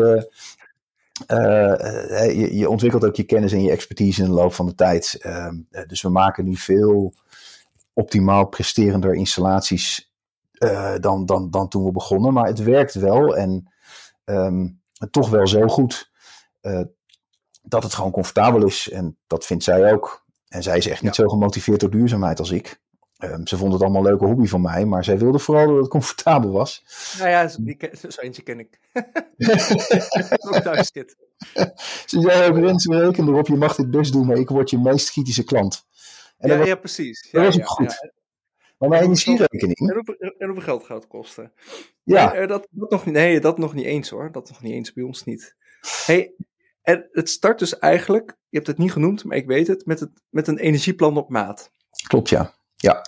je, 2.30 2.48
je, 2.52 2.68
ontwikkelt 2.68 3.04
ook 3.04 3.16
je 3.16 3.24
kennis 3.24 3.52
en 3.52 3.62
je 3.62 3.70
expertise 3.70 4.22
in 4.22 4.28
de 4.28 4.34
loop 4.34 4.52
van 4.54 4.66
de 4.66 4.74
tijd. 4.74 5.18
Ehm, 5.20 5.56
dus 5.86 6.02
we 6.02 6.08
maken 6.08 6.44
nu 6.44 6.56
veel 6.56 7.14
optimaal 7.92 8.46
presterender 8.46 9.14
installaties 9.14 10.11
uh, 10.62 10.94
dan, 11.00 11.26
dan, 11.26 11.50
dan 11.50 11.68
toen 11.68 11.84
we 11.84 11.92
begonnen. 11.92 12.32
Maar 12.32 12.46
het 12.46 12.62
werkt 12.62 12.94
wel 12.94 13.36
en 13.36 13.72
um, 14.24 14.80
toch 15.10 15.30
wel 15.30 15.46
zo 15.46 15.66
goed 15.66 16.10
uh, 16.62 16.80
dat 17.62 17.82
het 17.82 17.94
gewoon 17.94 18.10
comfortabel 18.10 18.66
is. 18.66 18.90
En 18.90 19.18
dat 19.26 19.46
vindt 19.46 19.64
zij 19.64 19.92
ook. 19.92 20.24
En 20.48 20.62
zij 20.62 20.76
is 20.76 20.86
echt 20.86 21.02
niet 21.02 21.14
zo 21.14 21.28
gemotiveerd 21.28 21.80
door 21.80 21.90
duurzaamheid 21.90 22.38
als 22.38 22.50
ik. 22.50 22.80
Um, 23.18 23.46
ze 23.46 23.56
vond 23.56 23.72
het 23.72 23.82
allemaal 23.82 24.00
een 24.00 24.08
leuke 24.08 24.24
hobby 24.24 24.46
van 24.46 24.60
mij, 24.60 24.84
maar 24.84 25.04
zij 25.04 25.18
wilde 25.18 25.38
vooral 25.38 25.66
dat 25.66 25.76
het 25.76 25.88
comfortabel 25.88 26.50
was. 26.50 26.84
Nou 27.18 27.30
ja, 27.30 27.48
zo, 27.48 28.20
eentje 28.20 28.42
ken 28.42 28.58
ik. 28.58 28.80
ook 30.48 30.62
thuis 30.62 30.90
zit. 30.92 31.16
Ze 32.06 32.20
zei 32.20 32.50
ook, 32.50 32.56
Rens, 32.56 32.86
reken 32.86 33.28
erop, 33.28 33.46
je 33.46 33.56
mag 33.56 33.74
dit 33.74 33.90
best 33.90 34.12
doen, 34.12 34.26
maar 34.26 34.36
ik 34.36 34.48
word 34.48 34.70
je 34.70 34.78
meest 34.78 35.10
kritische 35.10 35.44
klant. 35.44 35.84
En 36.38 36.58
ja, 36.58 36.64
ja, 36.64 36.74
precies. 36.74 37.28
Dat 37.30 37.40
ja, 37.40 37.46
was 37.46 37.58
ook 37.58 37.68
goed. 37.68 38.12
Maar 38.82 38.90
mijn 38.90 39.02
energierekening. 39.02 39.78
En 39.78 39.94
hoeveel, 39.94 40.14
en 40.38 40.46
hoeveel 40.46 40.64
geld 40.64 40.84
gaat 40.84 40.96
het 40.96 41.06
kosten? 41.06 41.52
Ja. 42.02 42.32
Nee, 42.32 42.46
dat, 42.46 42.66
dat 42.70 42.90
nog, 42.90 43.06
nee, 43.06 43.40
dat 43.40 43.58
nog 43.58 43.74
niet 43.74 43.84
eens 43.84 44.10
hoor. 44.10 44.32
Dat 44.32 44.48
nog 44.48 44.62
niet 44.62 44.72
eens 44.72 44.92
bij 44.92 45.04
ons 45.04 45.24
niet. 45.24 45.56
Hey, 46.06 46.32
en 46.82 47.08
het 47.12 47.30
start 47.30 47.58
dus 47.58 47.78
eigenlijk, 47.78 48.36
je 48.48 48.56
hebt 48.56 48.66
het 48.66 48.78
niet 48.78 48.92
genoemd, 48.92 49.24
maar 49.24 49.36
ik 49.36 49.46
weet 49.46 49.66
het, 49.66 49.86
met, 49.86 50.00
het, 50.00 50.10
met 50.28 50.48
een 50.48 50.58
energieplan 50.58 51.16
op 51.16 51.28
maat. 51.28 51.70
Klopt, 52.06 52.28
ja. 52.28 52.54
ja. 52.76 53.06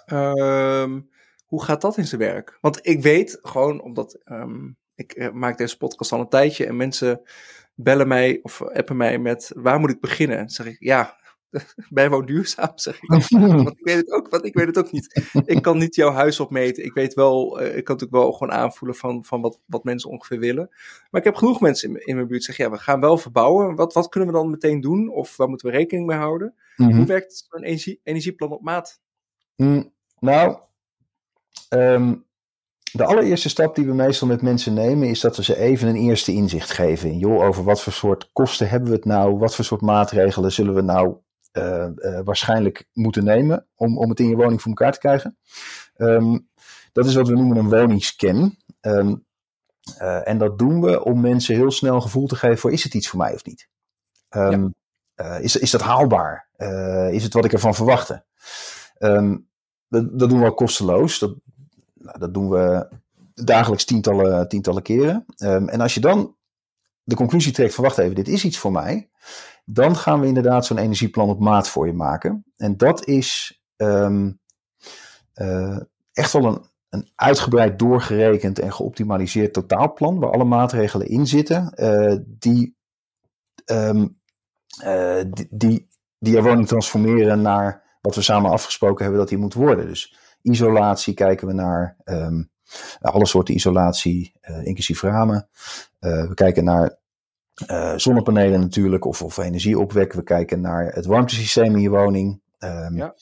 Um, 0.83 1.11
hoe 1.47 1.64
gaat 1.64 1.81
dat 1.81 1.97
in 1.97 2.07
zijn 2.07 2.21
werk? 2.21 2.59
Want 2.61 2.78
ik 2.83 3.02
weet 3.02 3.38
gewoon, 3.43 3.83
omdat 3.83 4.19
um, 4.25 4.76
ik 4.95 5.12
eh, 5.12 5.31
maak 5.31 5.59
deze 5.59 5.76
podcast 5.76 6.12
al 6.12 6.21
een 6.21 6.28
tijdje 6.28 6.66
en 6.66 6.76
mensen 6.76 7.21
bellen 7.75 8.09
mij 8.09 8.40
of 8.43 8.62
appen 8.62 8.97
mij 8.97 9.19
met 9.19 9.52
waar 9.54 9.81
moet 9.81 9.90
ik 9.90 10.00
beginnen? 10.00 10.37
Dan 10.37 10.50
zeg 10.50 10.66
ik, 10.66 10.76
ja, 10.78 11.16
bijwoon 11.91 12.27
duurzaam, 12.27 12.73
zeg 12.75 13.03
ik. 13.03 13.09
want 13.09 13.69
ik 13.79 13.85
weet 13.85 13.97
het 13.97 14.11
ook, 14.11 14.29
want 14.29 14.45
ik 14.45 14.55
weet 14.55 14.67
het 14.67 14.79
ook 14.79 14.93
niet. 14.93 15.31
Ik 15.45 15.63
kan 15.63 15.79
niet 15.79 15.95
jouw 15.95 16.11
huis 16.11 16.41
opmeten. 16.41 16.85
Ik 16.85 16.93
weet 16.93 17.15
wel, 17.15 17.61
uh, 17.61 17.77
ik 17.77 17.85
kan 17.85 17.97
natuurlijk 17.97 18.23
wel 18.23 18.33
gewoon 18.33 18.53
aanvoelen 18.53 18.97
van, 18.97 19.25
van 19.25 19.41
wat, 19.41 19.61
wat 19.67 19.85
mensen 19.85 20.11
ongeveer 20.11 20.39
willen. 20.39 20.69
Maar 21.11 21.21
ik 21.21 21.27
heb 21.27 21.35
genoeg 21.35 21.61
mensen 21.61 21.89
in, 21.89 22.07
in 22.07 22.15
mijn 22.15 22.27
buurt 22.27 22.45
zeggen, 22.45 22.65
ja, 22.65 22.71
we 22.71 22.79
gaan 22.79 23.01
wel 23.01 23.19
verbouwen. 23.19 23.75
Wat, 23.75 23.93
wat 23.93 24.09
kunnen 24.09 24.29
we 24.29 24.35
dan 24.35 24.51
meteen 24.51 24.81
doen? 24.81 25.09
Of 25.09 25.37
waar 25.37 25.49
moeten 25.49 25.71
we 25.71 25.77
rekening 25.77 26.07
mee 26.07 26.19
houden? 26.19 26.55
Mm 26.77 26.87
-hmm. 26.87 26.97
Hoe 26.97 27.07
werkt 27.07 27.47
een 27.51 27.63
energie, 27.63 28.01
energieplan 28.03 28.51
op 28.51 28.63
maat? 28.63 29.01
Mm, 29.57 29.93
nou, 30.19 30.59
um, 31.69 32.25
de 32.93 33.05
allereerste 33.05 33.49
stap 33.49 33.75
die 33.75 33.87
we 33.87 33.95
meestal 33.95 34.29
met 34.29 34.43
mensen 34.43 34.75
nemen, 34.75 35.09
is 35.09 35.21
dat 35.21 35.37
we 35.37 35.45
ze 35.45 35.57
even 35.57 35.89
een 35.89 35.97
eerste 35.97 36.33
inzicht 36.33 36.71
geven. 36.71 37.19
Joh, 37.19 37.45
over 37.45 37.65
wat 37.65 37.83
voor 37.83 37.93
soort 37.93 38.31
kosten 38.33 38.69
hebben 38.69 38.89
we 38.89 38.95
het 38.95 39.05
nou? 39.05 39.39
Wat 39.39 39.55
voor 39.55 39.65
soort 39.65 39.81
maatregelen 39.81 40.53
zullen 40.53 40.75
we 40.75 40.81
nou 40.81 41.17
uh, 41.59 41.87
uh, 41.97 42.21
waarschijnlijk 42.25 42.89
moeten 42.93 43.25
nemen 43.25 43.67
om, 43.75 43.99
om 43.99 44.09
het 44.09 44.21
in 44.21 44.29
je 44.29 44.37
woning 44.37 44.63
voor 44.63 44.71
elkaar 44.71 44.93
te 44.93 44.99
krijgen. 44.99 45.37
Um, 45.97 46.49
dat 46.93 47.07
is 47.07 47.15
wat 47.15 47.29
we 47.29 47.35
noemen 47.35 47.57
een 47.57 47.69
woningscan. 47.69 48.57
Um, 48.81 49.25
uh, 50.01 50.29
en 50.29 50.39
dat 50.39 50.59
doen 50.59 50.81
we 50.81 51.05
om 51.05 51.21
mensen 51.21 51.55
heel 51.55 51.71
snel 51.71 52.01
gevoel 52.01 52.27
te 52.27 52.37
geven 52.37 52.59
voor 52.59 52.73
is 52.73 52.85
het 52.85 52.95
iets 52.95 53.09
voor 53.09 53.19
mij 53.19 53.35
of 53.35 53.45
niet. 53.45 53.69
Um, 54.31 54.75
ja. 55.15 55.37
is, 55.37 55.57
is 55.57 55.71
dat 55.71 55.81
haalbaar? 55.81 56.49
is 57.11 57.23
het 57.23 57.33
wat 57.33 57.45
ik 57.45 57.53
ervan 57.53 57.75
verwachtte? 57.75 58.25
dat, 59.89 60.19
dat 60.19 60.29
doen 60.29 60.41
we 60.41 60.47
ook 60.47 60.57
kosteloos. 60.57 61.19
Dat, 61.19 61.35
nou, 61.95 62.19
dat 62.19 62.35
doen 62.35 62.49
we 62.49 62.89
dagelijks 63.35 63.85
tientallen, 63.85 64.49
tientallen 64.49 64.83
keren. 64.83 65.25
en 65.37 65.81
als 65.81 65.95
je 65.95 66.01
dan 66.01 66.37
de 67.03 67.15
conclusie 67.15 67.53
trekt 67.53 67.75
van 67.75 67.85
wacht 67.85 67.99
even, 67.99 68.15
dit 68.15 68.29
is 68.29 68.45
iets 68.45 68.59
voor 68.59 68.73
mij 68.73 69.09
dan 69.64 69.97
gaan 69.97 70.21
we 70.21 70.26
inderdaad 70.26 70.66
zo'n 70.66 70.78
energieplan 70.78 71.28
op 71.28 71.40
maat 71.40 71.68
voor 71.68 71.87
je 71.87 71.92
maken. 71.92 72.44
En 72.56 72.76
dat 72.76 73.06
is 73.06 73.61
um, 73.76 74.38
uh, 75.35 75.80
echt 76.12 76.33
wel 76.33 76.44
een, 76.44 76.64
een 76.88 77.11
uitgebreid 77.14 77.78
doorgerekend 77.78 78.59
en 78.59 78.73
geoptimaliseerd 78.73 79.52
totaalplan, 79.52 80.18
waar 80.18 80.30
alle 80.30 80.44
maatregelen 80.44 81.06
in 81.06 81.26
zitten, 81.26 81.73
uh, 81.76 82.16
die, 82.26 82.76
um, 83.64 84.21
die, 85.30 85.49
die, 85.50 85.88
die 86.18 86.42
woning 86.42 86.66
transformeren 86.66 87.42
naar 87.42 87.99
wat 88.00 88.14
we 88.14 88.23
samen 88.23 88.50
afgesproken 88.50 89.02
hebben 89.02 89.21
dat 89.21 89.28
die 89.28 89.38
moet 89.38 89.54
worden. 89.54 89.87
Dus 89.87 90.16
isolatie 90.42 91.14
kijken 91.14 91.47
we 91.47 91.52
naar, 91.52 91.97
um, 92.04 92.50
alle 93.00 93.26
soorten 93.26 93.54
isolatie, 93.54 94.33
inclusief 94.62 95.02
ramen. 95.02 95.49
we 95.99 96.33
kijken 96.35 96.64
naar 96.64 96.99
uh, 97.71 97.93
zonnepanelen 97.97 98.61
natuurlijk, 98.61 99.05
of, 99.05 99.23
of 99.23 99.39
energie 99.39 99.79
opwekken. 99.79 100.19
We 100.19 100.25
kijken 100.25 100.61
naar 100.61 100.93
het 100.93 101.07
warmtesysteem 101.07 101.75
in 101.75 101.81
je 101.81 101.91
woning. 101.91 102.41
Um, 102.59 102.97
ja. 102.97 103.15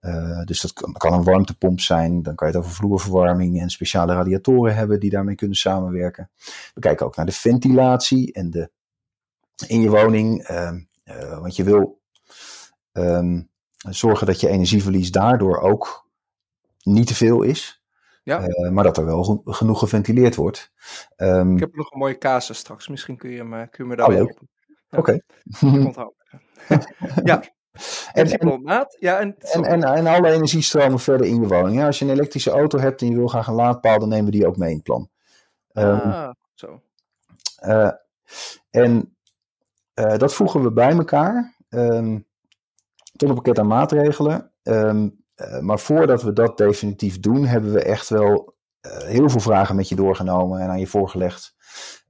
Uh, 0.00 0.44
dus 0.44 0.60
dat 0.60 0.72
kan, 0.72 0.92
kan, 0.92 1.12
een 1.12 1.24
warmtepomp 1.24 1.80
zijn. 1.80 2.22
Dan 2.22 2.34
kan 2.34 2.48
je 2.48 2.54
het 2.54 2.62
over 2.62 2.76
vloerverwarming 2.76 3.60
en 3.60 3.70
speciale 3.70 4.14
radiatoren 4.14 4.74
hebben 4.74 5.00
die 5.00 5.10
daarmee 5.10 5.34
kunnen 5.34 5.56
samenwerken. 5.56 6.30
We 6.74 6.80
kijken 6.80 7.06
ook 7.06 7.16
naar 7.16 7.26
de 7.26 7.32
ventilatie 7.32 8.32
en 8.32 8.50
de, 8.50 8.70
in 9.66 9.80
je 9.80 9.90
woning. 9.90 10.48
Um, 10.48 10.88
uh, 11.04 11.38
want 11.38 11.56
je 11.56 11.64
wil 11.64 12.00
um, 12.92 13.48
zorgen 13.88 14.26
dat 14.26 14.40
je 14.40 14.48
energieverlies 14.48 15.10
daardoor 15.10 15.58
ook 15.58 16.08
niet 16.82 17.06
te 17.06 17.14
veel 17.14 17.42
is. 17.42 17.79
Ja. 18.30 18.48
Uh, 18.48 18.70
maar 18.70 18.84
dat 18.84 18.96
er 18.96 19.04
wel 19.04 19.42
genoeg 19.44 19.78
geventileerd 19.78 20.34
wordt. 20.34 20.72
Um, 21.16 21.54
ik 21.54 21.60
heb 21.60 21.74
nog 21.74 21.92
een 21.92 21.98
mooie 21.98 22.18
casus 22.18 22.58
straks. 22.58 22.88
Misschien 22.88 23.16
kun 23.16 23.30
je 23.30 23.44
me, 23.44 23.68
kun 23.68 23.84
je 23.84 23.90
me 23.90 23.96
daar 23.96 24.08
oh, 24.08 24.14
helpen. 24.14 24.48
Ja. 24.88 24.98
Oké. 24.98 25.20
Okay. 25.58 26.04
ja. 27.24 27.42
En. 28.12 28.28
Ja, 28.98 29.18
en, 29.18 29.36
en, 29.38 29.64
en, 29.64 29.82
en, 29.82 30.06
alle 30.06 30.30
energiestromen 30.30 30.98
verder 30.98 31.26
in 31.26 31.40
je 31.40 31.46
woning. 31.46 31.76
Ja, 31.76 31.86
als 31.86 31.98
je 31.98 32.04
een 32.04 32.10
elektrische 32.10 32.50
auto 32.50 32.78
hebt 32.78 33.00
en 33.00 33.08
je 33.08 33.16
wil 33.16 33.26
graag 33.26 33.46
een 33.46 33.54
laadpaal, 33.54 33.98
dan 33.98 34.08
nemen 34.08 34.24
we 34.24 34.30
die 34.30 34.46
ook 34.46 34.56
mee 34.56 34.70
in 34.70 34.74
het 34.74 34.84
plan. 34.84 35.08
Um, 35.72 35.98
ah, 35.98 36.30
zo. 36.54 36.80
Uh, 37.64 37.90
en 38.70 39.16
uh, 39.94 40.16
dat 40.16 40.34
voegen 40.34 40.62
we 40.62 40.72
bij 40.72 40.90
elkaar 40.90 41.56
um, 41.68 42.26
tot 43.16 43.28
een 43.28 43.34
pakket 43.34 43.58
aan 43.58 43.66
maatregelen. 43.66 44.52
Um, 44.62 45.19
uh, 45.40 45.58
maar 45.58 45.78
voordat 45.78 46.22
we 46.22 46.32
dat 46.32 46.58
definitief 46.58 47.20
doen, 47.20 47.44
hebben 47.44 47.72
we 47.72 47.82
echt 47.82 48.08
wel 48.08 48.54
uh, 48.86 48.96
heel 48.96 49.28
veel 49.28 49.40
vragen 49.40 49.76
met 49.76 49.88
je 49.88 49.94
doorgenomen 49.94 50.60
en 50.60 50.68
aan 50.68 50.80
je 50.80 50.86
voorgelegd. 50.86 51.54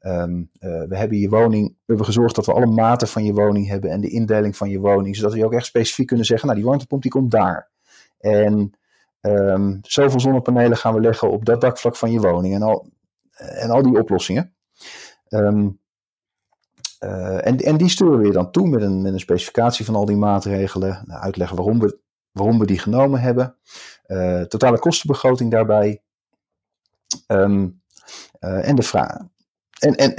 Um, 0.02 0.50
uh, 0.60 0.82
we 0.88 0.96
hebben 0.96 1.18
je 1.18 1.28
woning, 1.28 1.68
we 1.68 1.82
hebben 1.86 2.06
gezorgd 2.06 2.34
dat 2.34 2.46
we 2.46 2.52
alle 2.52 2.66
maten 2.66 3.08
van 3.08 3.24
je 3.24 3.32
woning 3.32 3.68
hebben 3.68 3.90
en 3.90 4.00
de 4.00 4.08
indeling 4.08 4.56
van 4.56 4.70
je 4.70 4.78
woning, 4.78 5.16
zodat 5.16 5.32
we 5.32 5.44
ook 5.44 5.52
echt 5.52 5.66
specifiek 5.66 6.06
kunnen 6.06 6.26
zeggen, 6.26 6.46
nou 6.46 6.58
die 6.58 6.68
warmtepomp 6.68 7.02
die 7.02 7.10
komt 7.10 7.30
daar. 7.30 7.70
En 8.18 8.72
um, 9.20 9.78
zoveel 9.82 10.20
zonnepanelen 10.20 10.76
gaan 10.76 10.94
we 10.94 11.00
leggen 11.00 11.30
op 11.30 11.44
dat 11.44 11.60
dakvlak 11.60 11.96
van 11.96 12.10
je 12.10 12.20
woning 12.20 12.54
en 12.54 12.62
al, 12.62 12.88
en 13.36 13.70
al 13.70 13.82
die 13.82 13.98
oplossingen. 13.98 14.54
Um, 15.28 15.78
en, 16.98 17.56
en 17.56 17.76
die 17.76 17.88
sturen 17.88 18.18
we 18.18 18.26
je 18.26 18.32
dan 18.32 18.50
toe 18.50 18.68
met 18.68 18.82
een, 18.82 19.02
met 19.02 19.12
een 19.12 19.20
specificatie 19.20 19.84
van 19.84 19.94
al 19.94 20.04
die 20.04 20.16
maatregelen, 20.16 21.02
nou, 21.06 21.20
uitleggen 21.20 21.56
waarom 21.56 21.78
we 21.78 21.98
waarom 22.32 22.58
we 22.58 22.66
die 22.66 22.78
genomen 22.78 23.20
hebben. 23.20 23.56
Uh, 24.06 24.42
totale 24.42 24.78
kostenbegroting 24.78 25.50
daarbij. 25.50 26.02
Um, 27.26 27.82
uh, 28.40 28.68
en 28.68 28.76
de 28.76 28.82
vraag. 28.82 29.18
En, 29.78 29.96
en, 29.96 30.16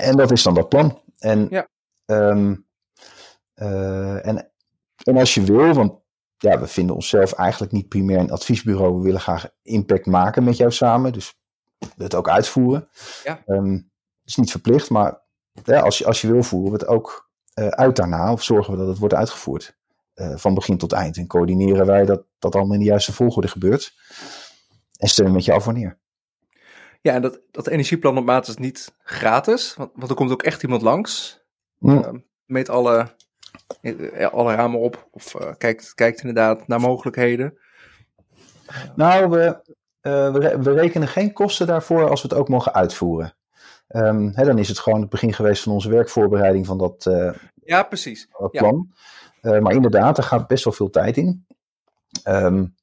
en 0.00 0.16
dat 0.16 0.30
is 0.30 0.42
dan 0.42 0.54
dat 0.54 0.68
plan. 0.68 1.02
En, 1.18 1.46
ja. 1.50 1.68
um, 2.06 2.66
uh, 3.54 4.26
en, 4.26 4.50
en 5.02 5.16
als 5.16 5.34
je 5.34 5.42
wil, 5.42 5.72
want 5.72 6.00
ja, 6.36 6.60
we 6.60 6.66
vinden 6.66 6.94
onszelf 6.94 7.32
eigenlijk 7.32 7.72
niet 7.72 7.88
primair 7.88 8.18
een 8.18 8.30
adviesbureau. 8.30 8.96
We 8.96 9.02
willen 9.02 9.20
graag 9.20 9.50
impact 9.62 10.06
maken 10.06 10.44
met 10.44 10.56
jou 10.56 10.72
samen. 10.72 11.12
Dus 11.12 11.34
het 11.96 12.14
ook 12.14 12.28
uitvoeren. 12.28 12.88
Ja. 13.24 13.42
Um, 13.46 13.72
het 13.74 14.24
is 14.24 14.36
niet 14.36 14.50
verplicht, 14.50 14.90
maar 14.90 15.20
ja, 15.64 15.80
als, 15.80 15.98
je, 15.98 16.06
als 16.06 16.20
je 16.20 16.32
wil 16.32 16.42
voeren 16.42 16.72
we 16.72 16.78
het 16.78 16.86
ook 16.86 17.30
uit 17.54 17.96
daarna. 17.96 18.32
Of 18.32 18.42
zorgen 18.42 18.72
we 18.72 18.78
dat 18.78 18.88
het 18.88 18.98
wordt 18.98 19.14
uitgevoerd 19.14 19.77
van 20.18 20.54
begin 20.54 20.78
tot 20.78 20.92
eind. 20.92 21.16
En 21.16 21.26
coördineren 21.26 21.86
wij 21.86 22.04
dat 22.04 22.22
dat 22.38 22.54
allemaal 22.54 22.74
in 22.74 22.80
de 22.80 22.86
juiste 22.86 23.12
volgorde 23.12 23.48
gebeurt. 23.48 23.94
En 24.96 25.08
steunen 25.08 25.34
met 25.34 25.44
je 25.44 25.52
af 25.52 25.64
wanneer. 25.64 25.98
Ja, 27.00 27.14
en 27.14 27.22
dat, 27.22 27.40
dat 27.50 27.66
energieplan 27.66 28.18
op 28.18 28.24
maat 28.24 28.48
is 28.48 28.56
niet 28.56 28.94
gratis, 29.02 29.74
want, 29.74 29.90
want 29.94 30.10
er 30.10 30.16
komt 30.16 30.30
ook 30.30 30.42
echt 30.42 30.62
iemand 30.62 30.82
langs. 30.82 31.40
Mm. 31.78 31.98
Uh, 31.98 32.08
meet 32.44 32.68
alle, 32.68 33.14
uh, 33.80 34.26
alle 34.26 34.54
ramen 34.54 34.80
op 34.80 35.08
of 35.10 35.34
kijkt, 35.58 35.94
kijkt 35.94 36.20
inderdaad 36.20 36.66
naar 36.66 36.80
mogelijkheden. 36.80 37.58
Nou, 38.96 39.30
we, 39.30 39.60
we, 40.00 40.58
we, 40.62 40.72
rekenen 40.72 41.08
geen 41.08 41.32
kosten 41.32 41.66
daarvoor 41.66 42.08
als 42.08 42.22
we 42.22 42.28
het 42.28 42.38
ook 42.38 42.48
mogen 42.48 42.74
uitvoeren. 42.74 43.36
Um, 43.88 44.30
hè, 44.34 44.44
dan 44.44 44.58
is 44.58 44.68
het 44.68 44.78
gewoon 44.78 45.00
het 45.00 45.10
begin 45.10 45.32
geweest 45.32 45.62
van 45.62 45.72
onze 45.72 45.90
werkvoorbereiding 45.90 46.66
van 46.66 46.78
dat, 46.78 47.10
ja, 47.64 47.82
precies. 47.82 48.28
dat 48.38 48.50
plan. 48.50 48.88
Ja. 48.90 48.96
Maar 49.40 49.72
inderdaad, 49.72 50.18
er 50.18 50.24
gaat 50.24 50.46
best 50.46 50.64
wel 50.64 50.72
veel 50.72 50.90
tijd 50.90 51.16
in. 51.16 51.46
Um, 52.28 52.76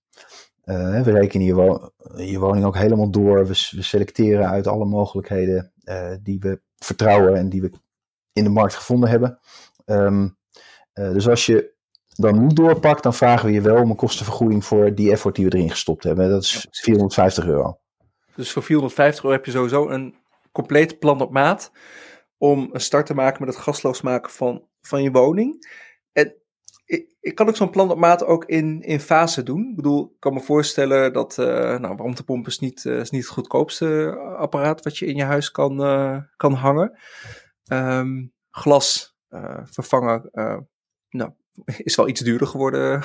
uh, 0.65 1.01
we 1.01 1.11
rekenen 1.11 1.45
je, 1.45 1.53
wo 1.53 1.89
je, 2.15 2.39
woning 2.39 2.65
ook 2.65 2.77
helemaal 2.77 3.11
door. 3.11 3.47
We, 3.47 3.69
we 3.71 3.81
selecteren 3.81 4.49
uit 4.49 4.67
alle 4.67 4.85
mogelijkheden 4.85 5.71
uh, 5.83 6.11
die 6.21 6.39
we 6.39 6.61
vertrouwen 6.77 7.35
en 7.35 7.49
die 7.49 7.61
we 7.61 7.71
in 8.33 8.43
de 8.43 8.49
markt 8.49 8.75
gevonden 8.75 9.09
hebben. 9.09 9.39
Um, 9.85 10.37
uh, 10.93 11.11
dus 11.11 11.27
als 11.27 11.45
je 11.45 11.73
dan 12.15 12.45
niet 12.45 12.55
doorpakt, 12.55 13.03
dan 13.03 13.13
vragen 13.13 13.45
we 13.45 13.53
je 13.53 13.61
wel 13.61 13.81
om 13.81 13.89
een 13.89 13.95
kostenvergoeding 13.95 14.65
voor 14.65 14.95
die 14.95 15.11
effort 15.11 15.35
die 15.35 15.45
we 15.45 15.55
erin 15.55 15.69
gestopt 15.69 16.03
hebben. 16.03 16.29
Dat 16.29 16.43
is 16.43 16.67
450 16.71 17.45
euro. 17.45 17.79
Dus 18.35 18.51
voor 18.51 18.63
450 18.63 19.23
euro 19.23 19.35
heb 19.35 19.45
je 19.45 19.51
sowieso 19.51 19.89
een 19.89 20.15
compleet 20.51 20.99
plan 20.99 21.21
op 21.21 21.31
maat 21.31 21.71
om 22.37 22.69
een 22.71 22.81
start 22.81 23.05
te 23.05 23.13
maken 23.13 23.45
met 23.45 23.55
het 23.55 23.63
gasloos 23.63 24.01
maken 24.01 24.31
van, 24.31 24.67
van 24.81 25.03
je 25.03 25.11
woning. 25.11 25.67
En 26.11 26.35
ik, 26.85 27.15
ik 27.19 27.35
kan 27.35 27.47
ook 27.47 27.55
zo'n 27.55 27.69
plan 27.69 27.91
op 27.91 27.97
maat 27.97 28.25
ook 28.25 28.45
in, 28.45 28.81
in 28.81 28.99
fase 28.99 29.43
doen. 29.43 29.69
Ik 29.69 29.75
bedoel, 29.75 30.11
ik 30.13 30.19
kan 30.19 30.33
me 30.33 30.39
voorstellen 30.39 31.13
dat 31.13 31.37
uh, 31.37 31.45
nou, 31.77 31.95
warmtepomp 31.95 32.47
is 32.47 32.59
niet, 32.59 32.83
uh, 32.83 32.99
is 32.99 33.09
niet 33.09 33.23
het 33.23 33.31
goedkoopste 33.31 34.17
apparaat 34.37 34.83
wat 34.83 34.97
je 34.97 35.05
in 35.05 35.15
je 35.15 35.23
huis 35.23 35.51
kan, 35.51 35.81
uh, 35.81 36.17
kan 36.35 36.53
hangen. 36.53 36.99
Um, 37.71 38.33
glas 38.49 39.13
vervangen 39.63 40.29
nou, 41.09 41.31
is 41.83 41.95
wel 41.95 42.07
iets 42.07 42.21
duurder 42.21 42.47
geworden, 42.47 43.03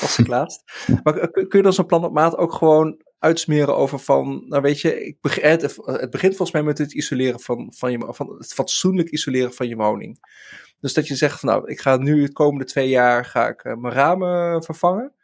las 0.00 0.18
ik 0.18 0.26
laatst. 0.36 0.86
Maar 1.02 1.30
kun 1.30 1.48
je 1.48 1.62
dan 1.62 1.72
zo'n 1.72 1.86
plan 1.86 2.04
op 2.04 2.12
maat 2.12 2.36
ook 2.36 2.52
gewoon 2.52 3.02
uitsmeren 3.18 3.76
over 3.76 3.98
van, 3.98 4.44
nou 4.48 4.62
weet 4.62 4.80
je, 4.80 5.04
ik 5.04 5.18
het 5.20 6.10
begint 6.10 6.36
volgens 6.36 6.52
mij 6.52 6.62
met 6.62 6.78
het 6.78 6.94
isoleren 6.94 7.40
van, 7.40 7.72
van, 7.76 7.92
je, 7.92 8.06
van 8.08 8.34
het 8.38 8.52
fatsoenlijk 8.52 9.10
isoleren 9.10 9.54
van 9.54 9.68
je 9.68 9.76
woning. 9.76 10.18
Dus 10.80 10.94
dat 10.94 11.06
je 11.06 11.16
zegt 11.16 11.40
van 11.40 11.48
nou, 11.48 11.70
ik 11.70 11.80
ga 11.80 11.96
nu 11.96 12.22
het 12.22 12.32
komende 12.32 12.64
twee 12.64 12.88
jaar 12.88 13.24
ga 13.24 13.48
ik 13.48 13.64
uh, 13.64 13.74
mijn 13.74 13.94
ramen 13.94 14.62
vervangen. 14.62 15.14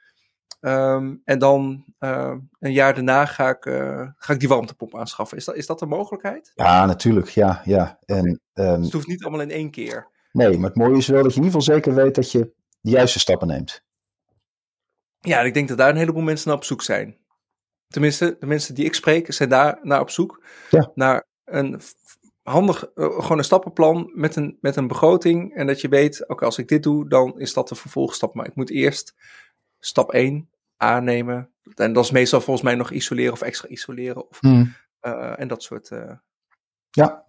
Um, 0.61 1.23
en 1.25 1.39
dan 1.39 1.85
uh, 2.01 2.35
een 2.59 2.73
jaar 2.73 2.95
daarna 2.95 3.27
ga 3.27 3.49
ik, 3.49 3.65
uh, 3.65 4.09
ga 4.17 4.33
ik 4.33 4.39
die 4.41 4.49
warmtepomp 4.49 4.97
aanschaffen. 4.97 5.37
Is 5.37 5.45
dat, 5.45 5.55
is 5.55 5.67
dat 5.67 5.81
een 5.81 5.89
mogelijkheid? 5.89 6.53
Ja, 6.55 6.87
natuurlijk. 6.87 7.29
Ja, 7.29 7.61
ja. 7.65 7.99
En, 8.05 8.41
um, 8.55 8.77
dus 8.77 8.85
het 8.85 8.93
hoeft 8.93 9.07
niet 9.07 9.23
allemaal 9.23 9.41
in 9.41 9.51
één 9.51 9.71
keer. 9.71 10.09
Nee, 10.33 10.59
maar 10.59 10.69
het 10.69 10.79
mooie 10.79 10.97
is 10.97 11.07
wel 11.07 11.23
dat 11.23 11.35
je 11.35 11.41
in 11.41 11.45
ieder 11.45 11.61
geval 11.61 11.75
zeker 11.75 11.95
weet 11.95 12.15
dat 12.15 12.33
je 12.33 12.53
de 12.81 12.91
juiste 12.91 13.19
stappen 13.19 13.49
neemt. 13.49 13.85
Ja, 15.19 15.41
en 15.41 15.47
ik 15.47 15.55
denk 15.55 15.69
dat 15.69 15.79
daar 15.79 15.91
een 15.91 15.97
heleboel 15.97 16.23
mensen 16.23 16.49
naar 16.49 16.57
op 16.57 16.65
zoek 16.65 16.83
zijn. 16.83 17.19
Tenminste, 17.89 18.37
de 18.41 18.47
mensen 18.47 18.75
die 18.75 18.85
ik 18.85 18.95
spreek 18.95 19.33
zijn 19.33 19.49
daar 19.49 19.79
naar 19.83 20.01
op 20.01 20.11
zoek. 20.11 20.45
Ja. 20.71 20.91
Naar 20.95 21.27
een 21.45 21.81
handig, 22.47 22.91
uh, 22.95 23.21
gewoon 23.21 23.39
een 23.39 23.45
stappenplan 23.45 24.11
met 24.15 24.37
een, 24.37 24.59
met 24.61 24.77
een 24.77 24.87
begroting. 24.87 25.55
En 25.55 25.67
dat 25.67 25.81
je 25.81 25.89
weet, 25.89 26.29
oké, 26.29 26.45
als 26.45 26.59
ik 26.59 26.69
dit 26.69 26.83
doe, 26.83 27.09
dan 27.09 27.41
is 27.41 27.53
dat 27.53 27.69
de 27.69 27.75
vervolgstap. 27.75 28.35
Maar 28.35 28.47
ik 28.47 28.55
moet 28.55 28.71
eerst 28.71 29.15
stap 29.79 30.13
1 30.13 30.51
aannemen. 30.77 31.51
En 31.75 31.93
dat 31.93 32.05
is 32.05 32.11
meestal 32.11 32.41
volgens 32.41 32.65
mij 32.65 32.75
nog 32.75 32.91
isoleren 32.91 33.33
of 33.33 33.43
extra 33.43 33.69
isoleren. 33.69 34.29
Of, 34.29 34.43
mm. 34.43 34.75
uh, 35.03 35.41
en 35.41 35.49
dat 35.49 35.63
soort. 35.63 35.91
Uh... 35.91 36.13
Ja. 36.91 37.25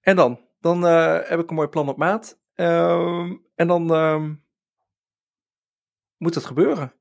En 0.00 0.16
dan? 0.16 0.40
Dan 0.60 0.82
heb 0.82 1.38
ik 1.38 1.50
een 1.50 1.56
mooi 1.56 1.68
plan 1.68 1.88
op 1.88 1.96
maat. 1.96 2.38
Ehm, 2.54 3.32
en 3.54 3.66
dan 3.66 3.94
ehm, 3.94 4.34
moet 6.16 6.34
het 6.34 6.44
gebeuren. 6.44 6.92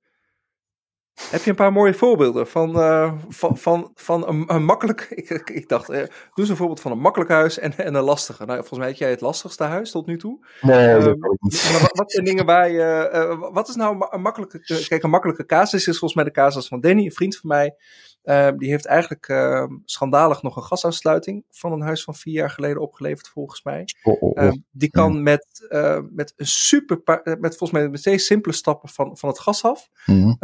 Heb 1.30 1.44
je 1.44 1.50
een 1.50 1.56
paar 1.56 1.74
mooie 1.74 1.94
voorbeelden 1.94 2.48
van, 2.48 2.78
uh, 2.78 3.14
van, 3.30 3.58
van, 3.58 3.92
van 3.96 4.28
een, 4.28 4.44
een 4.48 4.66
makkelijk. 4.66 5.08
Ik, 5.10 5.50
ik 5.50 5.70
dacht, 5.70 5.90
uh, 5.90 5.98
doe 5.98 6.08
eens 6.36 6.50
een 6.50 6.56
voorbeeld 6.56 6.80
van 6.80 6.92
een 6.92 7.00
makkelijk 7.00 7.32
huis 7.32 7.60
en, 7.60 7.78
en 7.78 7.96
een 7.96 8.04
lastige. 8.04 8.46
Nou, 8.46 8.58
volgens 8.58 8.80
mij 8.80 8.88
heb 8.88 8.98
jij 8.98 9.10
het 9.10 9.22
lastigste 9.22 9.64
huis 9.64 9.92
tot 9.92 10.06
nu 10.06 10.18
toe. 10.18 10.46
Nee, 10.62 10.98
uh, 10.98 11.06
niet. 11.40 11.70
Maar 11.72 11.90
wat, 11.94 12.12
zijn 12.12 12.26
dingen 12.26 12.46
waar 12.46 12.70
je. 12.70 13.50
wat 13.52 13.70
is 13.70 13.76
nou 13.76 14.08
een 14.10 14.22
makkelijke. 14.22 14.86
Kijk, 14.88 15.04
een 15.04 15.10
makkelijke 15.10 15.46
casus 15.46 15.88
is 15.88 15.98
volgens 15.98 16.14
mij 16.14 16.24
de 16.24 16.32
casus 16.32 16.68
van 16.68 16.82
Danny, 16.82 17.06
een 17.06 17.12
vriend 17.12 17.38
van 17.38 17.50
mij. 17.50 17.76
Ehm, 18.24 18.58
die 18.58 18.70
heeft 18.70 18.86
eigenlijk 18.86 19.28
uh, 19.28 19.66
schandalig 19.86 20.42
nog 20.42 20.56
een 20.56 20.64
gasaansluiting 20.64 21.46
van 21.50 21.72
een 21.72 21.82
huis 21.82 22.04
van 22.04 22.16
vier 22.16 22.34
jaar 22.34 22.50
geleden 22.50 22.82
opgeleverd, 22.82 23.28
volgens 23.28 23.64
mij. 23.64 23.86
Oh, 24.04 24.22
oh, 24.22 24.44
oh. 24.44 24.52
die 24.72 24.90
kan 24.90 25.24
met, 25.24 25.68
uh, 25.70 26.00
met 26.10 26.34
een 26.36 26.48
super, 26.48 27.02
met 27.40 27.58
volgens 27.58 27.72
mij 27.72 27.90
met 27.90 28.00
steeds 28.00 28.26
simpele 28.26 28.54
stappen 28.54 28.90
van, 28.90 29.18
van 29.18 29.30
het 29.30 29.40
gas 29.40 29.64
af. 29.64 29.90
Mm 30.06 30.38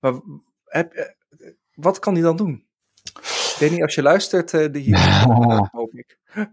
maar 0.00 0.20
heb, 0.64 0.92
eh, 0.92 1.06
wat 1.74 1.98
kan 1.98 2.14
hij 2.14 2.22
dan 2.22 2.36
doen? 2.36 2.66
Ik 3.14 3.56
weet 3.58 3.70
niet, 3.70 3.82
als 3.82 3.94
je 3.94 4.02
luistert, 4.02 4.52
uh, 4.52 4.72
de 4.72 4.78
hier, 4.78 4.96
ja. 4.96 5.68
hoop 5.72 5.94
ik. 5.94 6.18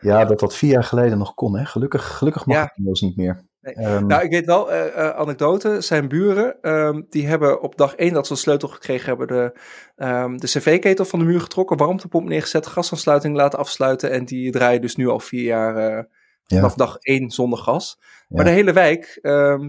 ja, 0.00 0.24
dat 0.24 0.40
dat 0.40 0.56
vier 0.56 0.70
jaar 0.70 0.84
geleden 0.84 1.18
nog 1.18 1.34
kon, 1.34 1.58
hè? 1.58 1.64
Gelukkig, 1.64 2.16
gelukkig 2.16 2.46
mag 2.46 2.56
ja. 2.56 2.62
het 2.62 2.76
inmiddels 2.76 3.00
niet 3.00 3.16
meer. 3.16 3.47
Nee. 3.60 3.86
Um, 3.86 4.06
nou, 4.06 4.22
ik 4.24 4.30
weet 4.30 4.46
wel, 4.46 4.72
uh, 4.72 4.86
uh, 4.86 5.10
anekdote, 5.10 5.80
zijn 5.80 6.08
buren, 6.08 6.70
um, 6.70 7.06
die 7.10 7.26
hebben 7.26 7.60
op 7.60 7.76
dag 7.76 7.94
één 7.94 8.12
dat 8.12 8.26
ze 8.26 8.32
een 8.32 8.38
sleutel 8.38 8.68
gekregen 8.68 9.06
hebben, 9.06 9.26
de, 9.26 9.58
um, 9.96 10.38
de 10.38 10.46
cv-ketel 10.46 11.04
van 11.04 11.18
de 11.18 11.24
muur 11.24 11.40
getrokken, 11.40 11.76
warmtepomp 11.76 12.28
neergezet, 12.28 12.66
gasaansluiting 12.66 13.36
laten 13.36 13.58
afsluiten 13.58 14.10
en 14.10 14.24
die 14.24 14.50
draaien 14.50 14.80
dus 14.80 14.96
nu 14.96 15.08
al 15.08 15.20
vier 15.20 15.42
jaar 15.42 15.98
uh, 15.98 16.04
vanaf 16.44 16.70
ja. 16.70 16.76
dag 16.76 16.96
één 16.96 17.30
zonder 17.30 17.58
gas. 17.58 17.96
Ja. 18.00 18.26
Maar 18.28 18.44
de 18.44 18.50
hele 18.50 18.72
wijk 18.72 19.18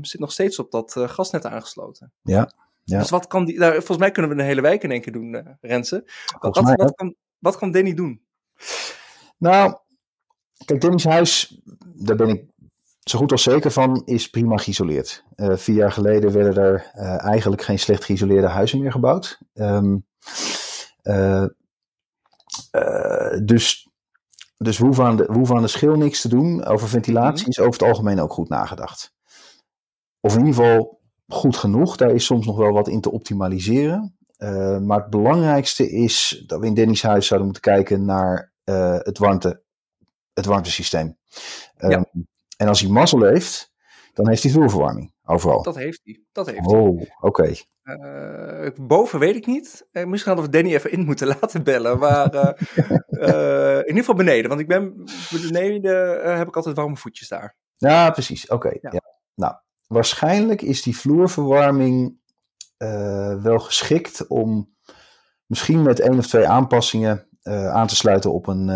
zit 0.01 0.19
nog 0.19 0.31
steeds 0.31 0.59
op 0.59 0.71
dat 0.71 0.95
gasnet 0.97 1.45
aangesloten. 1.45 2.11
Ja, 2.21 2.51
ja. 2.83 2.99
Dus 2.99 3.09
wat 3.09 3.27
kan 3.27 3.45
die, 3.45 3.57
nou, 3.57 3.73
volgens 3.73 3.97
mij 3.97 4.11
kunnen 4.11 4.31
we 4.31 4.37
een 4.37 4.47
hele 4.47 4.61
wijk 4.61 4.83
in 4.83 4.91
één 4.91 5.01
keer 5.01 5.13
doen, 5.13 5.57
Rensen. 5.61 6.03
Wat, 6.39 6.61
mij, 6.61 6.75
wat, 6.75 6.95
kan, 6.95 7.15
wat 7.39 7.57
kan 7.57 7.71
Danny 7.71 7.93
doen? 7.93 8.21
Nou, 9.37 9.77
kijk, 10.65 10.81
Danny's 10.81 11.05
huis, 11.05 11.61
daar 11.95 12.15
ben 12.15 12.29
ik 12.29 12.43
zo 13.09 13.17
goed 13.17 13.31
als 13.31 13.43
zeker 13.43 13.71
van, 13.71 14.01
is 14.05 14.29
prima 14.29 14.57
geïsoleerd. 14.57 15.23
Uh, 15.35 15.55
vier 15.55 15.75
jaar 15.75 15.91
geleden 15.91 16.31
werden 16.31 16.63
er 16.63 16.91
uh, 16.95 17.25
eigenlijk 17.25 17.61
geen 17.61 17.79
slecht 17.79 18.03
geïsoleerde 18.03 18.47
huizen 18.47 18.79
meer 18.79 18.91
gebouwd. 18.91 19.39
Um, 19.53 20.05
dus 23.45 23.89
dus 24.57 24.77
we 24.77 24.85
hoeven, 24.85 25.03
aan 25.03 25.15
de, 25.15 25.25
we 25.25 25.33
hoeven 25.33 25.55
aan 25.55 25.61
de 25.61 25.67
schil 25.67 25.95
niks 25.95 26.21
te 26.21 26.27
doen. 26.27 26.65
Over 26.65 26.87
ventilatie 26.87 27.47
is 27.47 27.59
over 27.59 27.71
het 27.71 27.89
algemeen 27.89 28.19
ook 28.19 28.33
goed 28.33 28.49
nagedacht. 28.49 29.13
Of 30.19 30.33
in 30.33 30.45
ieder 30.45 30.53
geval 30.53 31.01
goed 31.27 31.57
genoeg. 31.57 31.95
Daar 31.95 32.11
is 32.11 32.25
soms 32.25 32.45
nog 32.45 32.57
wel 32.57 32.71
wat 32.71 32.87
in 32.87 33.01
te 33.01 33.11
optimaliseren. 33.11 34.17
Maar 34.81 34.99
het 34.99 35.09
belangrijkste 35.09 35.89
is 35.89 36.43
dat 36.47 36.59
we 36.59 36.65
in 36.65 36.73
Denny's 36.73 37.01
huis 37.01 37.27
zouden 37.27 37.49
moeten 37.51 37.71
kijken 37.73 38.05
naar 38.05 38.51
het, 39.03 39.17
warmte, 39.17 39.61
het 40.33 40.45
warmtesysteem. 40.45 41.17
Um, 41.77 41.89
ja. 41.89 42.05
En 42.59 42.67
als 42.67 42.81
hij 42.81 42.89
mazzel 42.89 43.23
heeft, 43.23 43.71
dan 44.13 44.27
heeft 44.27 44.43
hij 44.43 44.51
vloerverwarming 44.51 45.13
overal. 45.23 45.63
Dat 45.63 45.75
heeft 45.75 45.99
hij. 46.03 46.23
Dat 46.31 46.45
heeft 46.45 46.67
oh, 46.67 46.87
oké. 46.87 47.07
Okay. 47.19 47.65
Uh, 47.83 48.65
eh, 48.65 48.73
boven 48.81 49.19
weet 49.19 49.35
ik 49.35 49.45
niet. 49.45 49.87
Uh, 49.91 50.05
misschien 50.05 50.33
hadden 50.33 50.51
we 50.51 50.57
Danny 50.57 50.75
even 50.75 50.91
in 50.91 51.05
moeten 51.05 51.27
laten 51.39 51.63
bellen. 51.63 51.99
Maar 51.99 52.35
uh, 52.35 53.77
in 53.77 53.87
ieder 53.87 53.97
geval 53.97 54.15
beneden. 54.15 54.49
Want 54.49 54.61
ik 54.61 54.67
ben 54.67 55.03
beneden 55.41 56.21
heb 56.37 56.47
ik 56.47 56.55
altijd 56.55 56.75
warme 56.75 56.95
voetjes 56.95 57.27
daar. 57.27 57.55
Ja, 57.77 58.11
precies. 58.11 58.43
Oké. 58.43 58.53
Okay. 58.53 58.77
Ja. 58.81 58.89
ja. 58.91 59.01
Nou, 59.35 59.53
waarschijnlijk 59.87 60.61
is 60.61 60.81
die 60.81 60.97
vloerverwarming 60.97 62.17
wel 63.41 63.59
geschikt 63.59 64.27
om 64.27 64.75
misschien 65.45 65.81
met 65.83 65.99
één 65.99 66.17
of 66.17 66.27
twee 66.27 66.47
aanpassingen 66.47 67.27
aan 67.71 67.87
te 67.87 67.95
sluiten 67.95 68.33
op 68.33 68.47
een, 68.47 68.69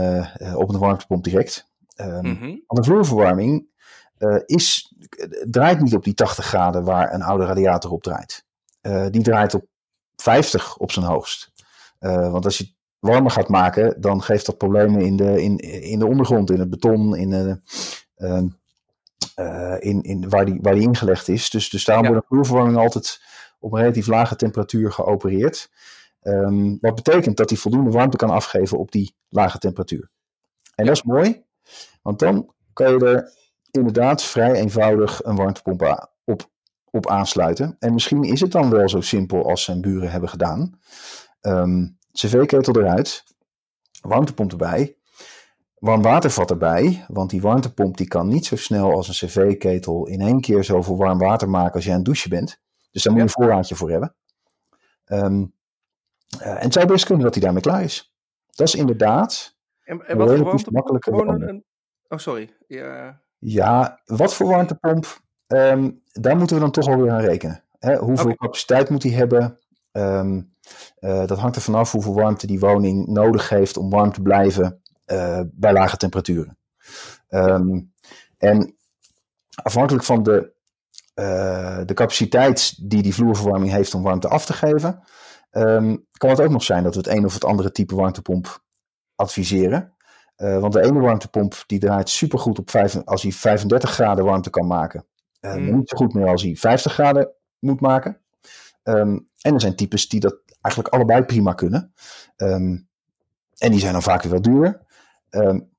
op 0.56 0.70
een 0.70 0.80
warmtepomp 0.80 1.24
direct. 1.24 1.72
Um, 1.96 2.26
mm 2.26 2.38
-hmm. 2.38 2.64
Want 2.68 2.84
de 2.84 2.84
vloerverwarming 2.84 3.68
is, 4.46 4.94
draait 5.50 5.80
niet 5.80 5.96
op 5.96 6.04
die 6.04 6.14
80 6.14 6.46
graden 6.46 6.84
waar 6.84 7.14
een 7.14 7.22
oude 7.22 7.46
radiator 7.46 7.92
op 7.92 8.04
draait. 8.04 8.46
die 9.12 9.24
draait 9.24 9.54
op 9.54 9.66
50 10.16 10.78
op 10.78 10.92
zijn 10.92 11.06
hoogst. 11.06 11.52
want 12.00 12.46
als 12.46 12.58
je 12.58 12.64
het 12.64 12.74
warmer 13.00 13.32
gaat 13.32 13.50
maken, 13.50 14.02
dan 14.02 14.24
geeft 14.24 14.46
dat 14.46 14.58
problemen 14.58 15.02
in 15.02 15.16
de, 15.16 15.42
in, 15.42 15.58
in 15.58 16.00
de 16.00 16.08
ondergrond, 16.08 16.52
in 16.52 16.60
het 16.60 16.70
beton, 16.70 17.16
in 17.16 17.62
ehm, 18.16 18.48
in, 19.80 20.02
in, 20.02 20.30
waar, 20.30 20.46
die, 20.46 20.60
waar 20.62 20.74
die 20.74 20.84
ingelegd 20.84 21.28
is. 21.28 21.50
Dus, 21.50 21.70
dus 21.70 21.86
daarom 21.86 22.06
ja. 22.06 22.12
wordt 22.12 22.26
een 22.26 22.36
vloerverwarming 22.36 22.78
altijd 22.78 23.22
op 23.60 23.74
een 23.74 23.80
relatief 23.80 24.08
lage 24.08 24.36
temperatuur 24.36 24.92
geopereerd. 24.92 25.70
Um, 26.24 26.78
wat 26.82 26.96
betekent 26.96 27.38
dat 27.38 27.50
hij 27.50 27.60
voldoende 27.60 27.92
warmte 27.92 28.18
kan 28.18 28.30
afgeven 28.30 28.78
op 28.78 28.92
die 28.92 29.16
lage 29.30 29.58
temperatuur. 29.58 30.10
En 30.76 30.86
dat 30.86 30.96
is 30.96 31.04
mooi, 31.04 31.44
want 32.02 32.20
dan 32.20 32.54
kan 32.74 32.92
je 32.94 33.06
er 33.06 33.32
inderdaad 33.78 34.24
vrij 34.24 34.54
eenvoudig 34.54 35.24
een 35.24 35.36
warmtepomp 35.36 36.10
op, 36.24 36.50
op 36.92 37.10
aansluiten. 37.10 37.76
En 37.80 37.94
misschien 37.94 38.24
is 38.24 38.40
het 38.40 38.52
dan 38.52 38.70
wel 38.70 38.90
zo 38.90 39.02
simpel 39.02 39.50
als 39.50 39.64
zijn 39.64 39.82
buren 39.82 40.12
hebben 40.12 40.30
gedaan. 40.30 40.80
Um, 41.42 41.98
cv-ketel 42.12 42.80
eruit, 42.80 43.24
warmtepomp 44.02 44.52
erbij 44.52 44.98
warm 45.84 46.02
watervat 46.02 46.50
erbij, 46.50 47.06
want 47.08 47.30
die 47.30 47.42
warmtepomp 47.42 47.98
die 47.98 48.08
kan 48.08 48.28
niet 48.28 48.46
zo 48.46 48.56
snel 48.56 48.92
als 48.92 49.08
een 49.08 49.28
cv-ketel 49.28 50.08
in 50.08 50.22
één 50.22 50.42
keer 50.42 50.64
zoveel 50.64 50.98
warm 50.98 51.20
water 51.20 51.50
maken 51.50 51.74
als 51.74 51.84
jij 51.84 51.92
aan 51.92 52.00
het 52.00 52.08
douchen 52.08 52.30
bent. 52.30 52.62
Dus 52.92 53.04
daar 53.04 53.14
moet 53.14 53.22
je 53.22 53.28
een 53.28 53.34
voorraadje 53.34 53.76
voor 53.76 53.90
hebben. 53.90 54.16
Ehm, 55.06 55.46
en 56.40 56.58
het 56.58 56.74
zou 56.74 56.86
best 56.86 57.06
kunnen 57.06 57.24
dat 57.24 57.34
hij 57.34 57.44
daarmee 57.44 57.62
klaar 57.62 57.84
is. 57.84 58.14
Dat 58.50 58.68
is 58.68 58.76
inderdaad. 58.76 59.58
En, 59.84 60.08
en 60.08 60.18
wat 60.18 60.30
voor? 61.04 61.28
Een... 61.28 61.64
Oh, 62.08 62.18
sorry. 62.18 62.54
Ja. 62.68 63.22
Ja, 63.44 64.00
wat 64.06 64.34
voor 64.34 64.48
warmtepomp? 64.48 65.22
Um, 65.48 66.02
daar 66.12 66.38
moeten 66.38 66.56
we 66.56 66.62
dan 66.62 66.72
toch 66.72 66.88
alweer 66.88 67.12
aan 67.12 67.22
rekenen. 67.22 67.64
Hè, 67.80 67.98
hoeveel 67.98 68.36
capaciteit 68.36 68.90
moet 68.90 69.04
hij 69.04 69.12
hebben? 69.12 69.60
Um, 69.92 70.54
uh, 71.00 71.26
dat 71.26 71.38
hangt 71.38 71.56
er 71.56 71.62
vanaf 71.62 71.92
hoeveel 71.92 72.14
warmte 72.14 72.48
die 72.48 72.60
woning 72.60 73.08
nodig 73.08 73.50
heeft 73.50 73.78
om 73.78 73.90
warm 73.90 74.12
te 74.12 74.22
blijven 74.22 74.82
uh, 75.06 75.42
bij 75.52 75.74
lage 75.74 75.98
temperaturen. 75.98 76.58
Um, 77.30 77.94
en 78.38 78.76
afhankelijk 79.64 80.04
van 80.04 80.24
de, 80.24 80.54
uh, 81.16 81.80
de 81.86 81.94
capaciteit 81.94 82.90
die 82.90 83.02
die 83.02 83.14
vloerverwarming 83.14 83.72
heeft 83.72 83.94
om 83.94 84.04
warmte 84.04 84.28
af 84.28 84.46
te 84.46 84.54
geven, 84.54 85.04
um, 85.52 86.08
kan 86.12 86.30
het 86.30 86.42
ook 86.42 86.52
nog 86.52 86.64
zijn 86.64 86.84
dat 86.84 86.96
we 86.96 87.00
het 87.00 87.18
een 87.18 87.26
of 87.26 87.34
het 87.34 87.46
andere 87.46 87.72
type 87.72 87.96
warmtepomp 87.96 88.64
adviseren. 89.16 89.94
Want 90.36 90.74
de 90.74 90.82
ene 90.82 91.00
warmtepomp 91.00 91.64
die 91.66 91.80
draait 91.80 92.10
supergoed 92.10 92.60
op 92.60 92.70
vijf, 92.70 93.02
als 93.06 93.22
hij 93.22 93.32
35 93.32 93.90
graden 93.90 94.26
warmte 94.26 94.50
kan 94.50 94.68
maken. 94.68 95.06
Mm. 95.42 95.50
Maar 95.50 95.78
niet 95.78 95.90
zo 95.90 95.98
goed 95.98 96.14
meer 96.14 96.28
als 96.28 96.42
hij 96.42 96.56
50 96.56 96.94
graden 96.94 97.32
moet 97.60 97.80
maken. 97.80 98.22
Um, 98.84 99.30
en 99.42 99.54
er 99.54 99.62
zijn 99.62 99.76
types 99.76 100.08
die 100.10 100.20
dat 100.20 100.40
eigenlijk 100.62 100.94
allebei 100.94 101.24
prima 101.24 101.54
kunnen. 101.54 101.94
Um, 102.38 102.88
en 103.58 103.72
die 103.72 103.80
zijn 103.80 103.94
dan 103.94 104.02
vaak 104.02 104.22
weer 104.22 104.32
wel 104.32 104.42
duur. 104.42 104.82
Um, 105.30 105.72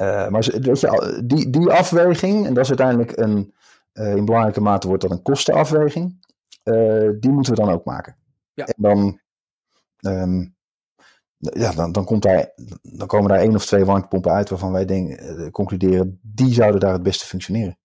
uh, 0.00 0.28
maar 0.28 0.48
weet 0.50 0.80
je, 0.80 1.22
die, 1.24 1.50
die 1.50 1.70
afweging, 1.70 2.46
en 2.46 2.54
dat 2.54 2.62
is 2.62 2.68
uiteindelijk 2.68 3.16
een, 3.18 3.54
uh, 3.94 4.16
in 4.16 4.24
belangrijke 4.24 4.60
mate 4.60 4.86
wordt 4.86 5.02
dat 5.02 5.10
een 5.10 5.22
kostenafweging, 5.22 6.26
uh, 6.64 7.10
die 7.20 7.30
moeten 7.30 7.54
we 7.54 7.60
dan 7.60 7.70
ook 7.70 7.84
maken. 7.84 8.16
Ja. 8.54 8.64
En 8.64 8.74
dan, 8.76 9.20
ja, 11.40 11.72
dan, 11.72 11.92
dan, 11.92 12.04
komt 12.04 12.22
daar, 12.22 12.52
dan 12.82 13.06
komen 13.06 13.28
daar 13.28 13.38
één 13.38 13.54
of 13.54 13.66
twee 13.66 13.84
warmtepompen 13.84 14.32
uit 14.32 14.48
waarvan 14.48 14.72
wij 14.72 14.84
denken, 14.84 15.50
concluderen, 15.50 16.20
die 16.22 16.52
zouden 16.52 16.80
daar 16.80 16.92
het 16.92 17.02
beste 17.02 17.26
functioneren. 17.26 17.78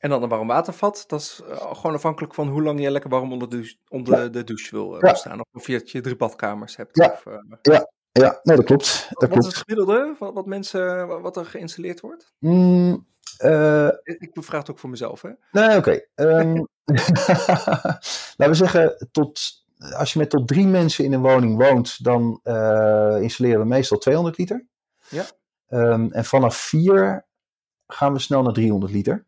En 0.00 0.10
dan 0.10 0.22
een 0.22 0.28
warm 0.28 0.46
watervat. 0.46 1.04
Dat 1.06 1.20
is 1.20 1.40
uh, 1.48 1.56
gewoon 1.74 1.96
afhankelijk 1.96 2.34
van 2.34 2.48
hoe 2.48 2.62
lang 2.62 2.80
je 2.80 2.90
lekker 2.90 3.10
warm 3.10 3.32
onder 3.32 3.48
de 3.48 3.56
douche, 3.56 3.76
onder 3.88 4.32
de 4.32 4.44
douche 4.44 4.76
wil 4.76 5.04
uh, 5.04 5.14
staan. 5.14 5.40
Of 5.52 5.66
je, 5.66 5.80
je 5.84 6.00
drie 6.00 6.16
badkamers 6.16 6.76
hebt. 6.76 6.96
Ja, 6.96 7.10
of, 7.12 7.24
uh, 7.26 7.34
ja. 7.62 7.90
ja. 8.12 8.40
nee, 8.42 8.56
dat 8.56 8.64
klopt. 8.64 9.06
Dat 9.08 9.20
wat 9.20 9.30
klopt. 9.30 9.46
is 9.46 9.54
het 9.54 9.62
gemiddelde 9.66 10.16
wat, 10.18 10.34
wat, 10.34 10.46
mensen, 10.46 11.06
wat 11.22 11.36
er 11.36 11.46
geïnstalleerd 11.46 12.00
wordt? 12.00 12.32
Mm, 12.38 13.06
ik 14.04 14.30
bevraag 14.32 14.60
het 14.60 14.70
ook 14.70 14.78
voor 14.78 14.90
mezelf, 14.90 15.22
hè? 15.22 15.30
Nee, 15.52 15.76
oké. 15.76 16.02
Okay. 16.14 16.40
Um, 16.40 16.68
laten 18.36 18.48
we 18.48 18.54
zeggen, 18.54 19.08
tot, 19.12 19.59
als 19.96 20.12
je 20.12 20.18
met 20.18 20.30
tot 20.30 20.48
drie 20.48 20.66
mensen 20.66 21.04
in 21.04 21.12
een 21.12 21.22
woning 21.22 21.56
woont, 21.56 22.04
dan 22.04 22.40
installeren 23.22 23.60
we 23.60 23.66
meestal 23.66 23.98
200 23.98 24.38
liter. 24.38 24.66
Ja. 25.08 25.24
Um, 25.68 26.12
en 26.12 26.24
vanaf 26.24 26.56
vier 26.56 27.26
gaan 27.86 28.12
we 28.12 28.18
snel 28.18 28.42
naar 28.42 28.52
300 28.52 28.92
liter. 28.92 29.26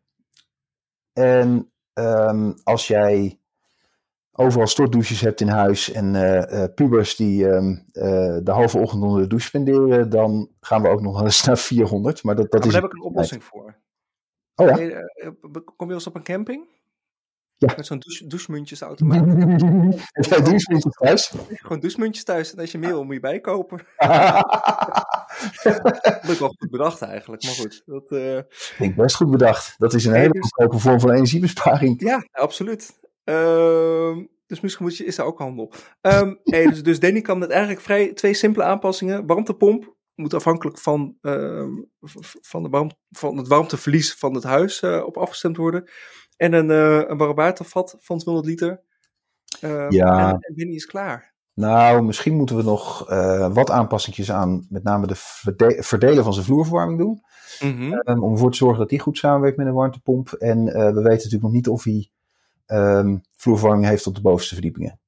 En 1.13 1.71
um, 1.93 2.55
als 2.63 2.87
jij 2.87 3.39
overal 4.31 4.67
stortdouches 4.67 5.21
hebt 5.21 5.41
in 5.41 5.47
huis 5.47 5.91
en 5.91 6.13
uh, 6.13 6.37
uh, 6.37 6.63
pubers 6.75 7.15
die 7.15 7.45
um, 7.45 7.85
uh, 7.93 8.37
de 8.43 8.51
halve 8.51 8.77
ochtend 8.77 9.03
onder 9.03 9.21
de 9.21 9.27
douche 9.27 9.47
spenderen, 9.47 10.09
dan 10.09 10.49
gaan 10.59 10.81
we 10.81 10.87
ook 10.87 11.01
nog 11.01 11.21
eens 11.21 11.43
naar 11.45 11.57
400. 11.57 12.23
Maar 12.23 12.35
dat, 12.35 12.51
dat 12.51 12.65
is. 12.65 12.71
Daar 12.71 12.81
heb 12.81 12.91
ik 12.91 12.97
een 12.97 13.05
oplossing 13.05 13.43
voor. 13.43 13.81
Oh 14.55 14.67
ja? 14.67 14.75
Kom 15.75 15.87
je 15.87 15.93
eens 15.93 16.07
op 16.07 16.15
een 16.15 16.23
camping? 16.23 16.67
Ja. 17.67 17.73
Met 17.75 17.85
zo'n 17.85 17.99
douche, 17.99 18.27
douchemuntjesautomaat. 18.27 19.25
Heb 20.11 20.25
jij 20.25 20.41
douchemuntjes 20.41 20.93
thuis? 20.93 21.33
Gewoon 21.49 21.79
douchemuntjes 21.79 22.23
thuis. 22.23 22.53
En 22.53 22.59
als 22.59 22.71
je 22.71 22.77
meer 22.77 22.89
wil, 22.89 23.03
moet 23.03 23.13
je 23.13 23.19
bijkopen. 23.19 23.77
dat 25.63 25.99
heb 26.01 26.23
ik 26.23 26.39
wel 26.39 26.53
goed 26.57 26.69
bedacht 26.69 27.01
eigenlijk. 27.01 27.43
Maar 27.43 27.53
goed. 27.53 27.83
Dat, 27.85 28.11
uh... 28.11 28.37
Ik 28.79 28.95
best 28.95 29.15
goed 29.15 29.31
bedacht. 29.31 29.75
Dat 29.77 29.93
is 29.93 30.05
een 30.05 30.13
hele 30.13 30.33
dus... 30.33 30.41
goedkope 30.41 30.79
vorm 30.79 30.99
van 30.99 31.11
energiebesparing. 31.11 32.01
Ja, 32.01 32.27
absoluut. 32.31 32.99
Uh, 33.25 34.17
dus 34.45 34.59
misschien 34.61 34.85
moet 34.85 34.97
je, 34.97 35.05
is 35.05 35.15
daar 35.15 35.25
ook 35.25 35.39
handel. 35.39 35.73
Um, 36.01 36.39
hey, 36.43 36.65
dus, 36.65 36.83
dus 36.83 36.99
Danny 36.99 37.21
kan 37.21 37.37
met 37.37 37.49
eigenlijk 37.49 37.81
vrij 37.81 38.13
twee 38.13 38.33
simpele 38.33 38.65
aanpassingen. 38.65 39.25
Warmtepomp 39.25 39.95
moet 40.15 40.33
afhankelijk 40.33 40.79
van, 40.79 41.17
uh, 41.21 41.67
van, 42.41 42.63
de 42.63 42.69
warm, 42.69 42.91
van 43.09 43.37
het 43.37 43.47
warmteverlies 43.47 44.13
van 44.13 44.33
het 44.33 44.43
huis 44.43 44.81
uh, 44.81 45.03
op 45.05 45.17
afgestemd 45.17 45.57
worden. 45.57 45.89
En 46.43 46.53
een, 46.53 46.69
uh, 46.69 47.09
een 47.09 47.17
warm 47.17 47.35
watervat 47.35 47.97
van 47.99 48.17
200 48.17 48.47
liter. 48.47 48.81
Uh, 49.61 49.89
ja. 49.89 50.31
En, 50.31 50.55
en 50.55 50.73
is 50.73 50.85
klaar. 50.85 51.33
Nou, 51.53 52.03
misschien 52.03 52.35
moeten 52.35 52.55
we 52.55 52.63
nog 52.63 53.11
uh, 53.11 53.53
wat 53.53 53.71
aanpassingjes 53.71 54.31
aan, 54.31 54.65
met 54.69 54.83
name 54.83 55.07
de 55.07 55.15
verde 55.15 55.83
verdelen 55.83 56.23
van 56.23 56.33
zijn 56.33 56.45
vloerverwarming 56.45 56.99
doen. 56.99 57.23
Mm 57.59 57.77
-hmm. 57.77 58.01
um, 58.05 58.23
om 58.23 58.31
ervoor 58.31 58.51
te 58.51 58.57
zorgen 58.57 58.79
dat 58.79 58.89
die 58.89 58.99
goed 58.99 59.17
samenwerkt 59.17 59.57
met 59.57 59.67
een 59.67 59.73
warmtepomp. 59.73 60.29
En 60.29 60.65
we 60.65 60.93
weten 60.93 61.03
natuurlijk 61.03 61.41
nog 61.43 61.51
niet 61.51 61.67
of 61.67 61.83
hij 61.83 62.09
um, 62.67 63.21
vloerverwarming 63.35 63.87
heeft 63.87 64.07
op 64.07 64.15
de 64.15 64.21
bovenste 64.21 64.53
verdiepingen. 64.53 64.99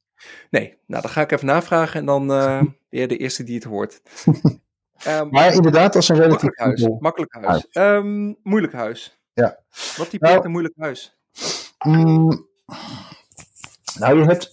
Nee, 0.50 0.78
nou 0.86 1.02
dan 1.02 1.12
ga 1.12 1.22
ik 1.22 1.32
even 1.32 1.46
navragen 1.46 2.00
en 2.00 2.06
dan 2.06 2.32
uh, 2.32 2.60
ben 2.60 3.00
je 3.00 3.08
de 3.08 3.18
eerste 3.18 3.44
die 3.44 3.56
het 3.56 3.64
hoort. 3.64 4.02
um, 5.08 5.30
maar 5.32 5.54
inderdaad, 5.54 5.94
dat 5.94 6.02
is 6.02 6.10
een 6.10 6.18
relatief 6.18 6.58
makkelijk 6.58 6.80
huis. 6.80 7.00
Makkelijk 7.00 7.34
huis. 7.34 7.68
huis. 7.72 8.36
Moeilijk 8.44 8.74
huis. 8.74 9.20
Ja. 9.34 9.60
Wat 9.98 10.10
typeert 10.10 10.34
nou, 10.34 10.46
een 10.46 10.52
moeilijk 10.52 10.76
huis? 10.78 11.16
Mm, 11.86 12.48
nou, 14.00 14.20
je 14.20 14.26
hebt 14.26 14.52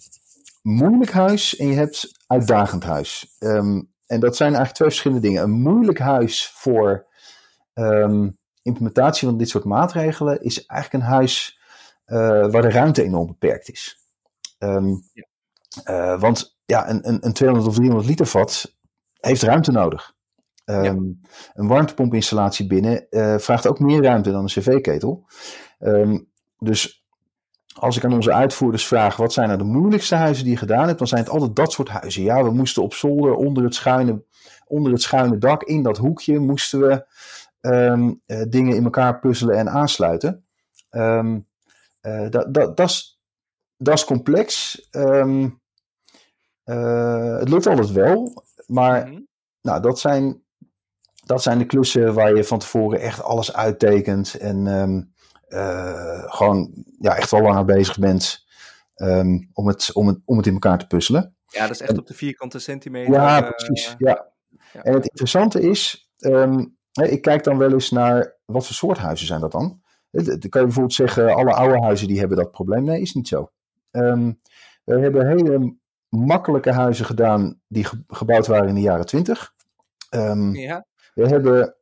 moeilijk 0.62 1.10
huis 1.10 1.56
en 1.56 1.66
je 1.66 1.74
hebt 1.74 2.24
uitdagend 2.26 2.84
huis. 2.84 3.36
Um, 3.38 3.90
en 4.06 4.20
dat 4.20 4.36
zijn 4.36 4.48
eigenlijk 4.48 4.76
twee 4.76 4.88
verschillende 4.88 5.26
dingen. 5.26 5.42
Een 5.42 5.60
moeilijk 5.60 5.98
huis 5.98 6.50
voor 6.54 7.06
um, 7.74 8.38
implementatie 8.62 9.28
van 9.28 9.38
dit 9.38 9.48
soort 9.48 9.64
maatregelen 9.64 10.42
is 10.42 10.66
eigenlijk 10.66 11.04
een 11.04 11.10
huis 11.10 11.60
uh, 12.06 12.18
waar 12.50 12.62
de 12.62 12.70
ruimte 12.70 13.02
enorm 13.02 13.26
beperkt 13.26 13.68
is. 13.70 13.98
Um, 14.58 15.02
ja. 15.12 15.24
uh, 15.84 16.20
want 16.20 16.58
ja, 16.64 16.88
een, 16.88 17.08
een, 17.08 17.26
een 17.26 17.32
200 17.32 17.68
of 17.70 17.74
300 17.74 18.08
liter 18.08 18.26
vat 18.26 18.76
heeft 19.20 19.42
ruimte 19.42 19.72
nodig. 19.72 20.14
Um, 20.64 20.84
ja. 20.84 20.90
Een 21.52 21.68
warmtepompinstallatie 21.68 22.66
binnen 22.66 23.06
uh, 23.10 23.38
vraagt 23.38 23.66
ook 23.66 23.78
meer 23.78 24.02
ruimte 24.02 24.30
dan 24.30 24.40
een 24.40 24.46
cv-ketel. 24.46 25.26
Um, 25.78 26.30
dus 26.58 27.01
als 27.74 27.96
ik 27.96 28.04
aan 28.04 28.12
onze 28.12 28.32
uitvoerders 28.32 28.86
vraag 28.86 29.16
wat 29.16 29.32
zijn 29.32 29.46
nou 29.46 29.58
de 29.58 29.64
moeilijkste 29.64 30.14
huizen 30.14 30.44
die 30.44 30.52
je 30.52 30.58
gedaan 30.58 30.86
hebt, 30.86 30.98
dan 30.98 31.06
zijn 31.06 31.20
het 31.22 31.30
altijd 31.30 31.56
dat 31.56 31.72
soort 31.72 31.88
huizen. 31.88 32.22
Ja, 32.22 32.44
we 32.44 32.50
moesten 32.50 32.82
op 32.82 32.94
zolder 32.94 33.34
onder 33.34 33.64
het 33.64 33.74
schuine, 33.74 34.24
onder 34.66 34.92
het 34.92 35.02
schuine 35.02 35.38
dak, 35.38 35.62
in 35.62 35.82
dat 35.82 35.98
hoekje, 35.98 36.38
moesten 36.38 36.80
we 36.80 37.06
um, 37.60 38.22
uh, 38.26 38.42
dingen 38.48 38.76
in 38.76 38.84
elkaar 38.84 39.18
puzzelen 39.18 39.56
en 39.56 39.70
aansluiten. 39.70 40.44
Um, 40.90 41.46
uh, 42.02 42.30
dat, 42.30 42.76
dat, 43.78 43.94
is 43.94 44.04
complex. 44.04 44.78
Um, 44.90 45.60
uh, 46.64 47.38
het 47.38 47.48
lukt 47.48 47.66
altijd 47.66 47.90
wel, 47.90 48.44
maar 48.66 49.06
mm 49.06 49.12
-hmm. 49.12 49.28
nou, 49.62 49.82
dat, 49.82 49.98
zijn, 49.98 50.42
dat 51.24 51.42
zijn 51.42 51.58
de 51.58 51.66
klussen 51.66 52.14
waar 52.14 52.36
je 52.36 52.44
van 52.44 52.58
tevoren 52.58 53.00
echt 53.00 53.22
alles 53.22 53.54
uittekent 53.54 54.34
en 54.34 55.11
gewoon 56.26 56.84
ja, 56.98 57.16
echt 57.16 57.30
wel 57.30 57.42
langer 57.42 57.64
bezig 57.64 57.98
bent 57.98 58.44
um, 58.96 59.50
om, 59.52 59.66
het, 59.66 59.92
om, 59.92 60.06
het, 60.06 60.18
om 60.24 60.36
het 60.36 60.46
in 60.46 60.52
elkaar 60.52 60.78
te 60.78 60.86
puzzelen. 60.86 61.36
Ja, 61.46 61.60
dat 61.60 61.70
is 61.70 61.80
echt 61.80 61.98
op 61.98 62.06
de 62.06 62.14
vierkante 62.14 62.58
centimeter. 62.58 63.14
Ja, 63.14 63.40
precies. 63.40 63.94
Ja. 63.98 64.26
ja. 64.72 64.82
En 64.82 64.92
het 64.92 65.06
interessante 65.06 65.60
is, 65.60 66.10
um, 66.18 66.76
ik 67.02 67.22
kijk 67.22 67.44
dan 67.44 67.58
wel 67.58 67.72
eens 67.72 67.90
naar 67.90 68.36
wat 68.44 68.66
voor 68.66 68.74
soort 68.74 68.98
huizen 68.98 69.26
zijn 69.26 69.40
dat 69.40 69.52
dan. 69.52 69.80
Dan 70.10 70.24
kan 70.24 70.60
je 70.60 70.66
bijvoorbeeld 70.66 70.94
zeggen, 70.94 71.34
alle 71.34 71.54
oude 71.54 71.82
huizen 71.82 72.08
die 72.08 72.18
hebben 72.18 72.36
dat 72.36 72.50
probleem. 72.50 72.84
Nee, 72.84 73.00
is 73.00 73.14
niet 73.14 73.28
zo. 73.28 73.50
Um, 73.90 74.40
we 74.84 74.98
hebben 74.98 75.28
hele 75.28 75.76
makkelijke 76.08 76.72
huizen 76.72 77.04
gedaan 77.04 77.60
die 77.68 77.84
ge 77.84 78.04
gebouwd 78.06 78.46
waren 78.46 78.68
in 78.68 78.74
de 78.74 78.80
jaren 78.80 79.06
20. 79.06 79.54
Um, 80.10 80.54
ja. 80.54 80.86
We 81.14 81.28
hebben 81.28 81.76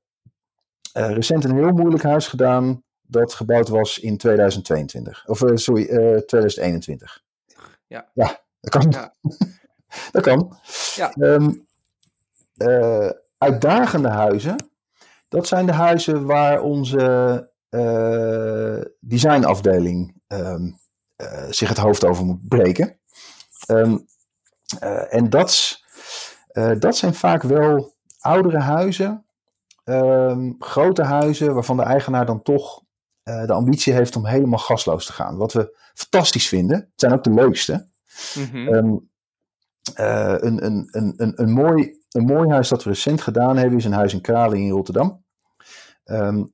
uh, 0.96 1.10
recent 1.10 1.44
een 1.44 1.56
heel 1.56 1.72
moeilijk 1.72 2.02
huis 2.02 2.28
gedaan 2.28 2.82
dat 3.10 3.34
gebouwd 3.34 3.68
was 3.68 3.98
in 3.98 4.16
2022. 4.16 5.24
Of 5.26 5.40
uh, 5.40 5.50
sorry, 5.54 5.82
uh, 5.82 6.16
2021. 6.16 7.22
Ja. 7.86 8.10
Ja, 8.14 8.40
dat 8.60 8.70
kan. 8.70 8.90
Ja. 8.90 9.14
dat 10.12 10.22
kan. 10.22 10.58
Ja. 10.94 11.14
Um, 11.18 11.66
uh, 12.56 13.10
uitdagende 13.38 14.08
huizen, 14.08 14.70
dat 15.28 15.46
zijn 15.46 15.66
de 15.66 15.72
huizen 15.72 16.26
waar 16.26 16.62
onze 16.62 17.48
designafdeling 19.00 20.14
um, 20.28 20.78
zich 21.50 21.68
het 21.68 21.78
hoofd 21.78 22.04
over 22.04 22.24
moet 22.24 22.48
breken. 22.48 22.98
Um, 23.68 24.06
en 25.10 25.30
dat, 25.30 25.80
dat 26.78 26.96
zijn 26.96 27.14
vaak 27.14 27.42
wel 27.42 27.94
oudere 28.18 28.58
huizen, 28.58 29.24
grote 30.58 31.02
huizen, 31.02 31.54
waarvan 31.54 31.76
de 31.76 31.82
eigenaar 31.82 32.26
dan 32.26 32.42
toch 32.42 32.82
uh, 33.24 33.46
de 33.46 33.52
ambitie 33.52 33.92
heeft 33.92 34.16
om 34.16 34.26
helemaal 34.26 34.58
gasloos 34.58 35.06
te 35.06 35.12
gaan. 35.12 35.36
Wat 35.36 35.52
we 35.52 35.78
fantastisch 35.94 36.48
vinden. 36.48 36.76
Het 36.76 36.90
zijn 36.94 37.12
ook 37.12 37.24
de 37.24 37.34
leukste. 37.34 37.86
Mhm. 38.34 38.68
Ehm, 38.68 38.96
een, 40.44 40.64
een, 40.64 40.88
een, 40.90 41.14
een, 41.16 41.32
een, 41.42 41.50
mooi, 41.50 41.98
een 42.10 42.24
mooi 42.24 42.48
huis 42.48 42.68
dat 42.68 42.84
we 42.84 42.90
recent 42.90 43.20
gedaan 43.20 43.56
hebben 43.56 43.78
is 43.78 43.84
een 43.84 43.92
huis 43.92 44.12
in 44.12 44.20
Kraling 44.20 44.64
in 44.64 44.70
Rotterdam. 44.70 45.24
Um, 46.04 46.52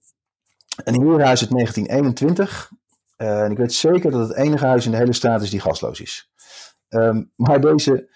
een 0.84 1.02
herenhuis 1.02 1.40
uit 1.40 1.50
1921. 1.50 2.70
en 3.16 3.50
ik 3.50 3.56
weet 3.56 3.72
zeker 3.72 4.10
dat 4.10 4.28
het 4.28 4.36
enige 4.36 4.66
huis 4.66 4.84
in 4.84 4.90
de 4.90 4.96
hele 4.96 5.12
straat 5.12 5.42
is 5.42 5.50
die 5.50 5.60
gasloos 5.60 6.00
is. 6.00 6.30
Ehm, 6.88 7.24
maar 7.34 7.60
deze, 7.60 8.08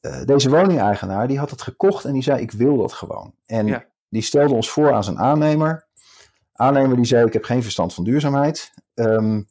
uh, 0.00 0.24
deze 0.24 0.50
woningeigenaar 0.50 1.28
die 1.28 1.38
had 1.38 1.50
het 1.50 1.62
gekocht 1.62 2.04
en 2.04 2.12
die 2.12 2.22
zei 2.22 2.40
ik 2.40 2.50
wil 2.52 2.76
dat 2.76 2.92
gewoon. 2.92 3.34
En 3.46 3.86
die 4.08 4.22
stelde 4.22 4.54
ons 4.54 4.70
voor 4.70 4.92
aan 4.92 5.04
zijn 5.04 5.18
aannemer. 5.18 5.85
Aannemer 6.56 6.96
die 6.96 7.04
zei 7.04 7.26
ik 7.26 7.32
heb 7.32 7.44
geen 7.44 7.62
verstand 7.62 7.94
van 7.94 8.04
duurzaamheid. 8.04 8.72
Um, 8.94 9.48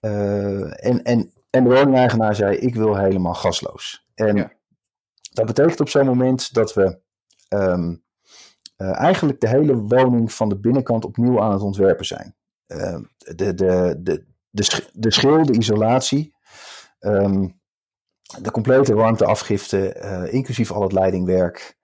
en, 0.00 1.02
en, 1.02 1.32
en 1.50 1.64
de 1.64 1.70
woningeigenaar 1.70 2.34
zei 2.34 2.56
ik 2.56 2.74
wil 2.74 2.96
helemaal 2.96 3.34
gasloos. 3.34 4.06
En 4.14 4.52
dat 5.32 5.46
betekent 5.46 5.80
op 5.80 5.88
zo'n 5.88 6.06
moment 6.06 6.54
dat 6.54 6.74
we 6.74 6.98
um, 7.48 8.04
uh, 8.76 9.00
eigenlijk 9.00 9.40
de 9.40 9.48
hele 9.48 9.76
woning 9.76 10.32
van 10.32 10.48
de 10.48 10.58
binnenkant 10.58 11.04
opnieuw 11.04 11.40
aan 11.40 11.52
het 11.52 11.62
ontwerpen 11.62 12.06
zijn. 12.06 12.36
Uh, 12.66 12.98
de, 13.16 13.34
de, 13.34 13.54
de, 13.98 14.24
de, 14.50 14.88
de 14.92 15.12
schil, 15.12 15.46
de 15.46 15.52
isolatie, 15.52 16.34
um, 17.00 17.60
de 18.40 18.50
complete 18.50 18.94
warmteafgifte, 18.94 19.96
uh, 20.04 20.32
inclusief 20.32 20.72
al 20.72 20.82
het 20.82 20.92
leidingwerk, 20.92 21.78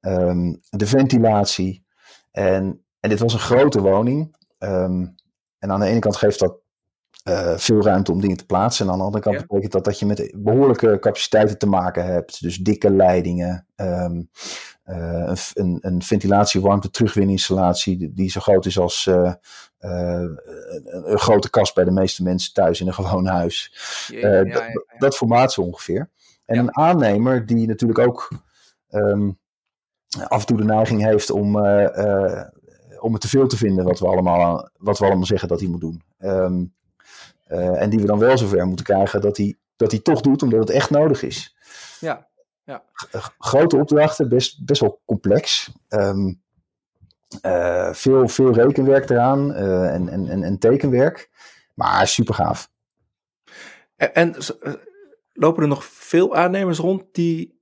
um, 0.00 0.60
de 0.70 0.86
ventilatie. 0.86 1.86
En, 2.30 2.82
en 3.00 3.08
dit 3.08 3.18
was 3.18 3.32
een 3.32 3.38
grote 3.38 3.80
woning. 3.80 4.36
Um, 4.58 5.14
en 5.58 5.70
aan 5.70 5.80
de 5.80 5.86
ene 5.86 5.98
kant 5.98 6.16
geeft 6.16 6.38
dat 6.38 6.56
uh, 7.28 7.56
veel 7.56 7.82
ruimte 7.82 8.12
om 8.12 8.20
dingen 8.20 8.36
te 8.36 8.46
plaatsen. 8.46 8.86
En 8.86 8.92
aan 8.92 8.98
de 8.98 9.04
andere 9.04 9.22
kant 9.22 9.46
betekent 9.46 9.72
dat 9.72 9.84
dat 9.84 9.98
je 9.98 10.06
met 10.06 10.32
behoorlijke 10.36 10.98
capaciteiten 11.00 11.58
te 11.58 11.66
maken 11.66 12.04
hebt. 12.04 12.42
Dus 12.42 12.56
dikke 12.56 12.90
leidingen, 12.90 13.66
um, 13.76 14.30
uh, 14.86 15.32
een, 15.54 15.78
een 15.80 16.02
ventilatie-warmte 16.02 16.90
terugwininstallatie 16.90 18.12
die, 18.14 18.30
zo 18.30 18.40
groot 18.40 18.66
is 18.66 18.78
als 18.78 19.06
uh, 19.06 19.32
een, 19.78 20.40
een, 21.10 21.18
grote 21.18 21.50
kast 21.50 21.74
bij 21.74 21.84
de 21.84 21.90
meeste 21.90 22.22
mensen 22.22 22.52
thuis 22.52 22.80
in 22.80 22.86
een 22.86 22.94
gewoon 23.04 23.26
huis. 23.26 23.72
Ja, 24.12 24.28
ja, 24.28 24.44
ja, 24.44 24.70
dat 24.98 25.16
formaat 25.16 25.52
zo 25.52 25.60
ongeveer. 25.60 26.10
En 26.44 26.58
een 26.58 26.76
aannemer 26.76 27.46
die 27.46 27.66
natuurlijk 27.66 27.98
ook 27.98 28.32
um, 28.90 29.38
af 30.28 30.40
en 30.40 30.46
toe 30.46 30.56
de 30.56 30.64
neiging 30.64 31.02
heeft 31.02 31.30
om, 31.30 31.56
om 33.00 33.12
het 33.12 33.20
te 33.20 33.28
veel 33.28 33.46
te 33.46 33.56
vinden 33.56 33.84
wat 33.84 33.98
we 33.98 34.06
allemaal, 34.06 34.70
wat 34.76 34.98
we 34.98 35.04
allemaal 35.04 35.26
zeggen 35.26 35.48
dat 35.48 35.60
hij 35.60 35.68
moet 35.68 35.80
doen. 35.80 36.02
Um, 36.18 36.74
uh, 37.48 37.82
en 37.82 37.90
die 37.90 38.00
we 38.00 38.06
dan 38.06 38.18
wel 38.18 38.38
zover 38.38 38.66
moeten 38.66 38.84
krijgen 38.84 39.20
dat 39.20 39.36
hij, 39.36 39.56
dat 39.76 39.90
hij 39.90 40.00
toch 40.00 40.20
doet 40.20 40.42
omdat 40.42 40.58
het 40.58 40.70
echt 40.70 40.90
nodig 40.90 41.22
is. 41.22 41.56
Ja. 42.00 42.28
ja. 42.64 42.82
Grote 43.38 43.76
opdrachten, 43.76 44.28
best, 44.28 44.64
best 44.64 44.80
wel 44.80 45.00
complex. 45.04 45.72
Um, 45.88 46.42
uh, 47.42 47.92
veel, 47.92 48.28
veel 48.28 48.52
rekenwerk 48.52 49.10
eraan 49.10 49.50
uh, 49.50 49.94
en, 49.94 50.08
en, 50.08 50.42
en, 50.42 50.58
tekenwerk. 50.58 51.30
Maar 51.74 52.08
super 52.08 52.34
gaaf. 52.34 52.70
En, 53.96 54.14
en 54.14 54.34
lopen 55.32 55.62
er 55.62 55.68
nog 55.68 55.84
veel 55.84 56.36
aannemers 56.36 56.78
rond 56.78 57.04
die 57.12 57.60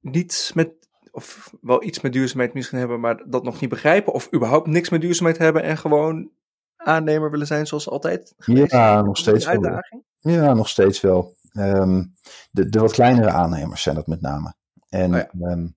niets 0.00 0.52
met, 0.52 0.81
of 1.12 1.52
wel 1.60 1.82
iets 1.82 2.00
met 2.00 2.12
duurzaamheid 2.12 2.54
misschien 2.54 2.78
hebben, 2.78 3.00
maar 3.00 3.22
dat 3.26 3.44
nog 3.44 3.60
niet 3.60 3.70
begrijpen? 3.70 4.12
Of 4.12 4.34
überhaupt 4.34 4.66
niks 4.66 4.90
met 4.90 5.00
duurzaamheid 5.00 5.38
hebben 5.38 5.62
en 5.62 5.78
gewoon 5.78 6.30
aannemer 6.76 7.30
willen 7.30 7.46
zijn 7.46 7.66
zoals 7.66 7.88
altijd? 7.88 8.34
Ja, 8.36 9.02
nog 9.02 9.16
steeds 9.16 9.46
wel. 9.46 9.82
Ja, 10.18 10.54
nog 10.54 10.68
steeds 10.68 11.00
wel. 11.00 11.34
Um, 11.52 12.14
de, 12.50 12.68
de 12.68 12.80
wat 12.80 12.92
kleinere 12.92 13.30
aannemers 13.30 13.82
zijn 13.82 13.94
dat 13.94 14.06
met 14.06 14.20
name. 14.20 14.54
En, 14.88 15.14
oh 15.14 15.50
um, 15.50 15.76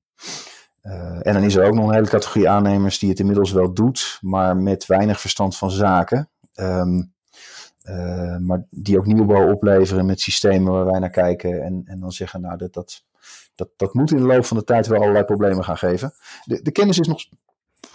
uh, 0.83 1.27
en 1.27 1.33
dan 1.33 1.43
is 1.43 1.55
er 1.55 1.65
ook 1.65 1.73
nog 1.73 1.87
een 1.87 1.93
hele 1.93 2.07
categorie 2.07 2.49
aannemers 2.49 2.99
die 2.99 3.09
het 3.09 3.19
inmiddels 3.19 3.51
wel 3.51 3.73
doet, 3.73 4.17
maar 4.21 4.57
met 4.57 4.85
weinig 4.85 5.19
verstand 5.19 5.57
van 5.57 5.71
zaken. 5.71 6.29
Um, 6.55 7.13
uh, 7.83 8.37
maar 8.37 8.65
die 8.69 8.97
ook 8.97 9.05
nieuwbouw 9.05 9.51
opleveren 9.51 10.05
met 10.05 10.19
systemen 10.19 10.73
waar 10.73 10.85
wij 10.85 10.99
naar 10.99 11.09
kijken. 11.09 11.63
En, 11.63 11.81
en 11.85 11.99
dan 11.99 12.11
zeggen, 12.11 12.41
nou, 12.41 12.57
dat, 12.57 12.73
dat, 12.73 13.03
dat, 13.55 13.69
dat 13.75 13.93
moet 13.93 14.11
in 14.11 14.17
de 14.17 14.23
loop 14.23 14.45
van 14.45 14.57
de 14.57 14.63
tijd 14.63 14.87
wel 14.87 15.01
allerlei 15.01 15.25
problemen 15.25 15.63
gaan 15.63 15.77
geven. 15.77 16.13
De, 16.43 16.61
de 16.61 16.71
kennis 16.71 16.99
is 16.99 17.07
nog, 17.07 17.25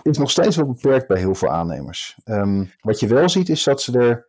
is 0.02 0.18
nog 0.18 0.30
steeds 0.30 0.56
wel 0.56 0.66
beperkt 0.66 1.06
bij 1.06 1.18
heel 1.18 1.34
veel 1.34 1.48
aannemers. 1.48 2.18
Um, 2.24 2.72
wat 2.80 3.00
je 3.00 3.06
wel 3.06 3.28
ziet 3.28 3.48
is 3.48 3.64
dat 3.64 3.82
ze 3.82 3.98
er 3.98 4.28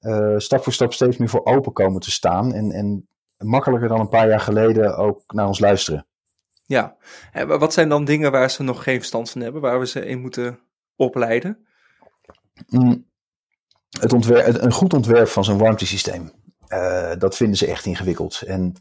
uh, 0.00 0.38
stap 0.38 0.62
voor 0.62 0.72
stap 0.72 0.92
steeds 0.92 1.16
meer 1.16 1.28
voor 1.28 1.44
open 1.44 1.72
komen 1.72 2.00
te 2.00 2.10
staan. 2.10 2.52
En, 2.52 2.70
en 2.70 3.08
makkelijker 3.38 3.88
dan 3.88 4.00
een 4.00 4.08
paar 4.08 4.28
jaar 4.28 4.40
geleden 4.40 4.96
ook 4.96 5.22
naar 5.26 5.46
ons 5.46 5.58
luisteren. 5.58 6.06
Ja, 6.66 6.96
en 7.32 7.58
wat 7.58 7.72
zijn 7.72 7.88
dan 7.88 8.04
dingen 8.04 8.32
waar 8.32 8.50
ze 8.50 8.62
nog 8.62 8.82
geen 8.82 8.98
verstand 8.98 9.30
van 9.30 9.40
hebben, 9.40 9.60
waar 9.60 9.78
we 9.78 9.86
ze 9.86 10.06
in 10.06 10.20
moeten 10.20 10.58
opleiden? 10.96 11.66
Mm, 12.68 13.06
het 14.00 14.12
ontwerp, 14.12 14.62
een 14.62 14.72
goed 14.72 14.94
ontwerp 14.94 15.28
van 15.28 15.44
zo'n 15.44 15.58
warmtesysteem. 15.58 16.32
Uh, 16.68 17.12
dat 17.18 17.36
vinden 17.36 17.56
ze 17.56 17.66
echt 17.66 17.86
ingewikkeld. 17.86 18.42
En 18.42 18.74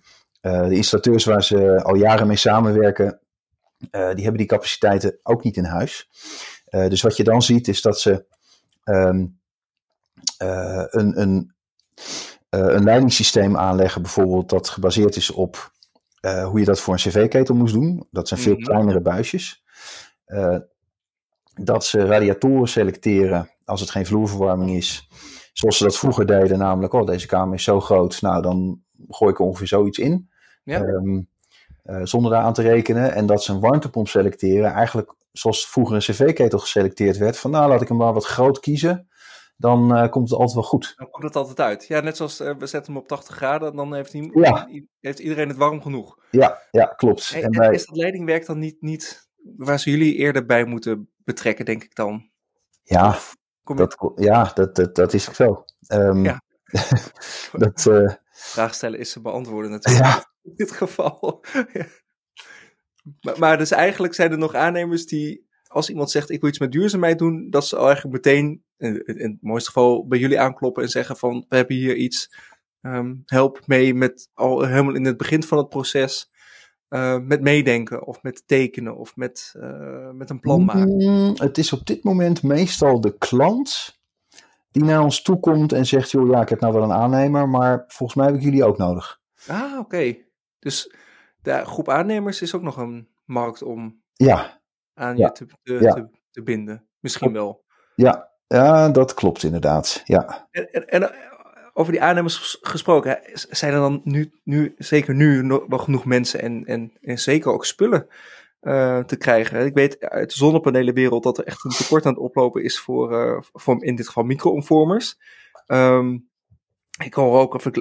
de 0.51 0.75
installateurs 0.75 1.25
waar 1.25 1.43
ze 1.43 1.83
al 1.83 1.95
jaren 1.95 2.27
mee 2.27 2.35
samenwerken, 2.35 3.19
uh, 3.91 4.13
die 4.13 4.23
hebben 4.23 4.37
die 4.37 4.45
capaciteiten 4.45 5.19
ook 5.23 5.43
niet 5.43 5.57
in 5.57 5.63
huis. 5.63 6.09
Uh, 6.69 6.87
dus 6.87 7.01
wat 7.01 7.17
je 7.17 7.23
dan 7.23 7.41
ziet 7.41 7.67
is 7.67 7.81
dat 7.81 7.99
ze 7.99 8.25
um, 8.83 9.39
uh, 10.43 10.83
een, 10.89 11.21
een, 11.21 11.53
een 12.49 12.83
leidingssysteem 12.83 13.57
aanleggen, 13.57 14.01
bijvoorbeeld 14.01 14.49
dat 14.49 14.69
gebaseerd 14.69 15.15
is 15.15 15.31
op 15.31 15.71
hoe 16.21 16.59
je 16.59 16.65
dat 16.65 16.79
voor 16.79 16.93
een 16.93 16.99
cv-ketel 16.99 17.55
moest 17.55 17.73
doen. 17.73 18.07
Dat 18.11 18.27
zijn 18.27 18.39
veel 18.39 18.51
mm 18.51 18.57
-hmm. 18.57 18.67
kleinere 18.67 19.01
buisjes. 19.01 19.63
dat 21.53 21.85
ze 21.85 22.05
radiatoren 22.05 22.67
selecteren 22.67 23.49
als 23.65 23.81
het 23.81 23.91
geen 23.91 24.05
vloerverwarming 24.05 24.71
is. 24.71 25.07
Zoals 25.53 25.77
ze 25.77 25.83
dat 25.83 25.97
vroeger 25.97 26.25
deden, 26.25 26.57
namelijk, 26.57 26.93
oh, 26.93 27.05
deze 27.05 27.27
kamer 27.27 27.55
is 27.55 27.63
zo 27.63 27.79
groot, 27.79 28.21
nou 28.21 28.41
dan 28.41 28.81
gooi 29.09 29.31
ik 29.31 29.39
er 29.39 29.45
ongeveer 29.45 29.67
zoiets 29.67 29.97
in. 29.97 30.31
Ja. 30.63 30.81
Um, 30.81 31.27
uh, 31.85 31.99
zonder 32.03 32.31
daar 32.31 32.43
aan 32.43 32.53
te 32.53 32.61
rekenen. 32.61 33.13
En 33.13 33.25
dat 33.25 33.43
ze 33.43 33.51
een 33.51 33.59
warmtepomp 33.59 34.07
selecteren, 34.07 34.71
eigenlijk 34.71 35.13
zoals 35.31 35.67
vroeger 35.67 35.95
een 35.95 36.01
cv-ketel 36.01 36.59
geselecteerd 36.59 37.17
werd. 37.17 37.37
Van 37.37 37.51
nou, 37.51 37.69
laat 37.69 37.81
ik 37.81 37.87
hem 37.87 37.97
maar 37.97 38.13
wat 38.13 38.25
groot 38.25 38.59
kiezen. 38.59 39.07
Dan 39.57 39.97
uh, 39.97 40.09
komt 40.09 40.29
het 40.29 40.39
altijd 40.39 40.53
wel 40.53 40.63
goed. 40.63 40.93
Dan 40.97 41.09
komt 41.09 41.23
het 41.23 41.35
altijd 41.35 41.59
uit. 41.59 41.87
Ja, 41.87 41.99
net 41.99 42.17
zoals 42.17 42.41
uh, 42.41 42.55
we 42.57 42.67
zetten 42.67 42.93
hem 42.93 43.01
op 43.01 43.07
80 43.07 43.35
graden, 43.35 43.75
dan 43.75 43.93
heeft, 43.93 44.11
ja. 44.33 44.69
heeft 44.99 45.19
iedereen 45.19 45.47
het 45.47 45.57
warm 45.57 45.81
genoeg. 45.81 46.17
Ja, 46.31 46.61
ja 46.71 46.85
klopt. 46.85 47.31
En, 47.33 47.43
en, 47.43 47.51
en 47.51 47.59
wij... 47.59 47.73
is 47.73 47.85
dat 47.85 47.95
leidingwerk 47.95 48.45
dan 48.45 48.59
niet, 48.59 48.81
niet 48.81 49.29
waar 49.57 49.79
ze 49.79 49.89
jullie 49.89 50.15
eerder 50.15 50.45
bij 50.45 50.65
moeten 50.65 51.09
betrekken, 51.17 51.65
denk 51.65 51.83
ik 51.83 51.95
dan? 51.95 52.29
Ja, 52.83 53.17
dat, 53.63 54.11
ja 54.15 54.51
dat, 54.53 54.75
dat, 54.75 54.95
dat 54.95 55.13
is 55.13 55.23
zo. 55.23 55.65
Um, 55.87 56.23
ja. 56.23 56.41
dat. 57.53 57.87
Vraag 58.43 58.73
stellen 58.73 58.99
is 58.99 59.11
ze 59.11 59.21
beantwoorden 59.21 59.71
natuurlijk. 59.71 60.05
Ja 60.05 60.31
in 60.43 60.53
dit 60.55 60.71
geval. 60.71 61.43
maar, 63.21 63.39
maar, 63.39 63.57
dus 63.57 63.71
eigenlijk 63.71 64.13
zijn 64.13 64.31
er 64.31 64.37
nog 64.37 64.55
aannemers 64.55 65.05
die, 65.05 65.47
als 65.67 65.89
iemand 65.89 66.11
zegt 66.11 66.29
ik 66.29 66.41
wil 66.41 66.49
iets 66.49 66.59
met 66.59 66.71
duurzaamheid 66.71 67.19
doen, 67.19 67.49
dat 67.49 67.67
ze 67.67 67.77
al 67.77 67.85
eigenlijk 67.85 68.15
meteen, 68.15 68.63
in, 68.77 69.05
in 69.05 69.31
het 69.31 69.41
mooiste 69.41 69.71
geval, 69.71 70.07
bij 70.07 70.19
jullie 70.19 70.39
aankloppen 70.39 70.83
en 70.83 70.89
zeggen 70.89 71.17
van 71.17 71.45
we 71.49 71.55
hebben 71.55 71.75
hier 71.75 71.95
iets, 71.95 72.35
um, 72.81 73.23
help 73.25 73.67
mee 73.67 73.93
met 73.93 74.29
al 74.33 74.65
helemaal 74.65 74.95
in 74.95 75.05
het 75.05 75.17
begin 75.17 75.43
van 75.43 75.57
het 75.57 75.69
proces. 75.69 76.31
Uh, 76.89 77.19
met 77.19 77.41
meedenken 77.41 78.05
of 78.05 78.21
met 78.21 78.43
tekenen 78.45 78.97
of 78.97 79.15
met, 79.15 79.53
uh, 79.57 80.09
met 80.11 80.29
een 80.29 80.39
plan 80.39 80.65
maken? 80.65 80.95
Mm, 80.95 81.33
het 81.35 81.57
is 81.57 81.73
op 81.73 81.85
dit 81.85 82.03
moment 82.03 82.43
meestal 82.43 83.01
de 83.01 83.17
klant 83.17 84.01
die 84.73 84.83
naar 84.83 85.03
ons 85.03 85.21
toe 85.21 85.39
komt 85.39 85.71
en 85.73 85.85
zegt: 85.85 86.11
joh, 86.11 86.29
ja, 86.29 86.41
ik 86.41 86.49
heb 86.49 86.59
nou 86.59 86.73
wel 86.73 86.83
een 86.83 86.93
aannemer, 86.93 87.49
maar 87.49 87.83
volgens 87.87 88.17
mij 88.17 88.25
heb 88.25 88.35
ik 88.35 88.41
jullie 88.41 88.65
ook 88.65 88.77
nodig. 88.77 89.19
Ah, 89.47 89.79
oké. 89.79 90.15
Dus 90.59 90.95
de 91.41 91.65
groep 91.65 91.89
aannemers 91.89 92.41
is 92.41 92.55
ook 92.55 92.61
nog 92.61 92.77
een 92.77 93.07
markt 93.25 93.63
om 93.63 94.01
ja. 94.13 94.61
aan 94.93 95.17
je 95.17 95.31
te, 95.31 95.45
te, 95.63 95.73
ja. 95.73 95.93
te, 95.93 96.09
te, 96.31 96.43
binden. 96.43 96.87
Misschien 96.99 97.33
wel. 97.33 97.63
Ja. 97.95 98.31
ja, 98.47 98.89
dat 98.89 99.13
klopt 99.13 99.43
inderdaad. 99.43 100.01
Ja. 100.05 100.47
En, 100.51 100.71
en, 100.71 100.87
en 100.87 101.13
eh, 101.13 101.19
over 101.73 101.91
die 101.91 102.01
aannemers 102.01 102.57
gesproken, 102.61 103.19
zijn 103.33 103.73
er 103.73 103.79
dan 103.79 104.01
nu, 104.03 104.31
nu 104.43 104.73
zeker 104.77 105.15
nu 105.15 105.43
nog 105.43 105.65
wel 105.67 105.79
genoeg 105.79 106.05
mensen 106.05 106.41
en, 106.41 106.65
en, 106.65 106.93
en 107.01 107.19
zeker 107.19 107.51
ook 107.51 107.65
spullen 107.65 108.07
uh, 108.63 108.99
te 108.99 109.15
krijgen? 109.15 109.65
Ik 109.65 109.73
weet 109.73 109.99
uit 109.99 110.29
de 110.29 110.35
zonnepanelenwereld 110.35 111.23
dat 111.23 111.37
er 111.37 111.43
echt 111.43 111.63
een 111.63 111.71
tekort 111.71 112.05
aan 112.05 112.13
het 112.13 112.21
oplopen 112.21 112.63
is 112.63 112.79
voor, 112.79 113.11
uh, 113.11 113.41
voor 113.53 113.83
in 113.83 113.95
dit 113.95 114.07
geval 114.07 114.23
micro-omvormers. 114.23 115.17
Um, 115.67 116.31
ik 117.03 117.13
hoor 117.13 117.39
ook, 117.39 117.53
of 117.53 117.65
ik, 117.65 117.75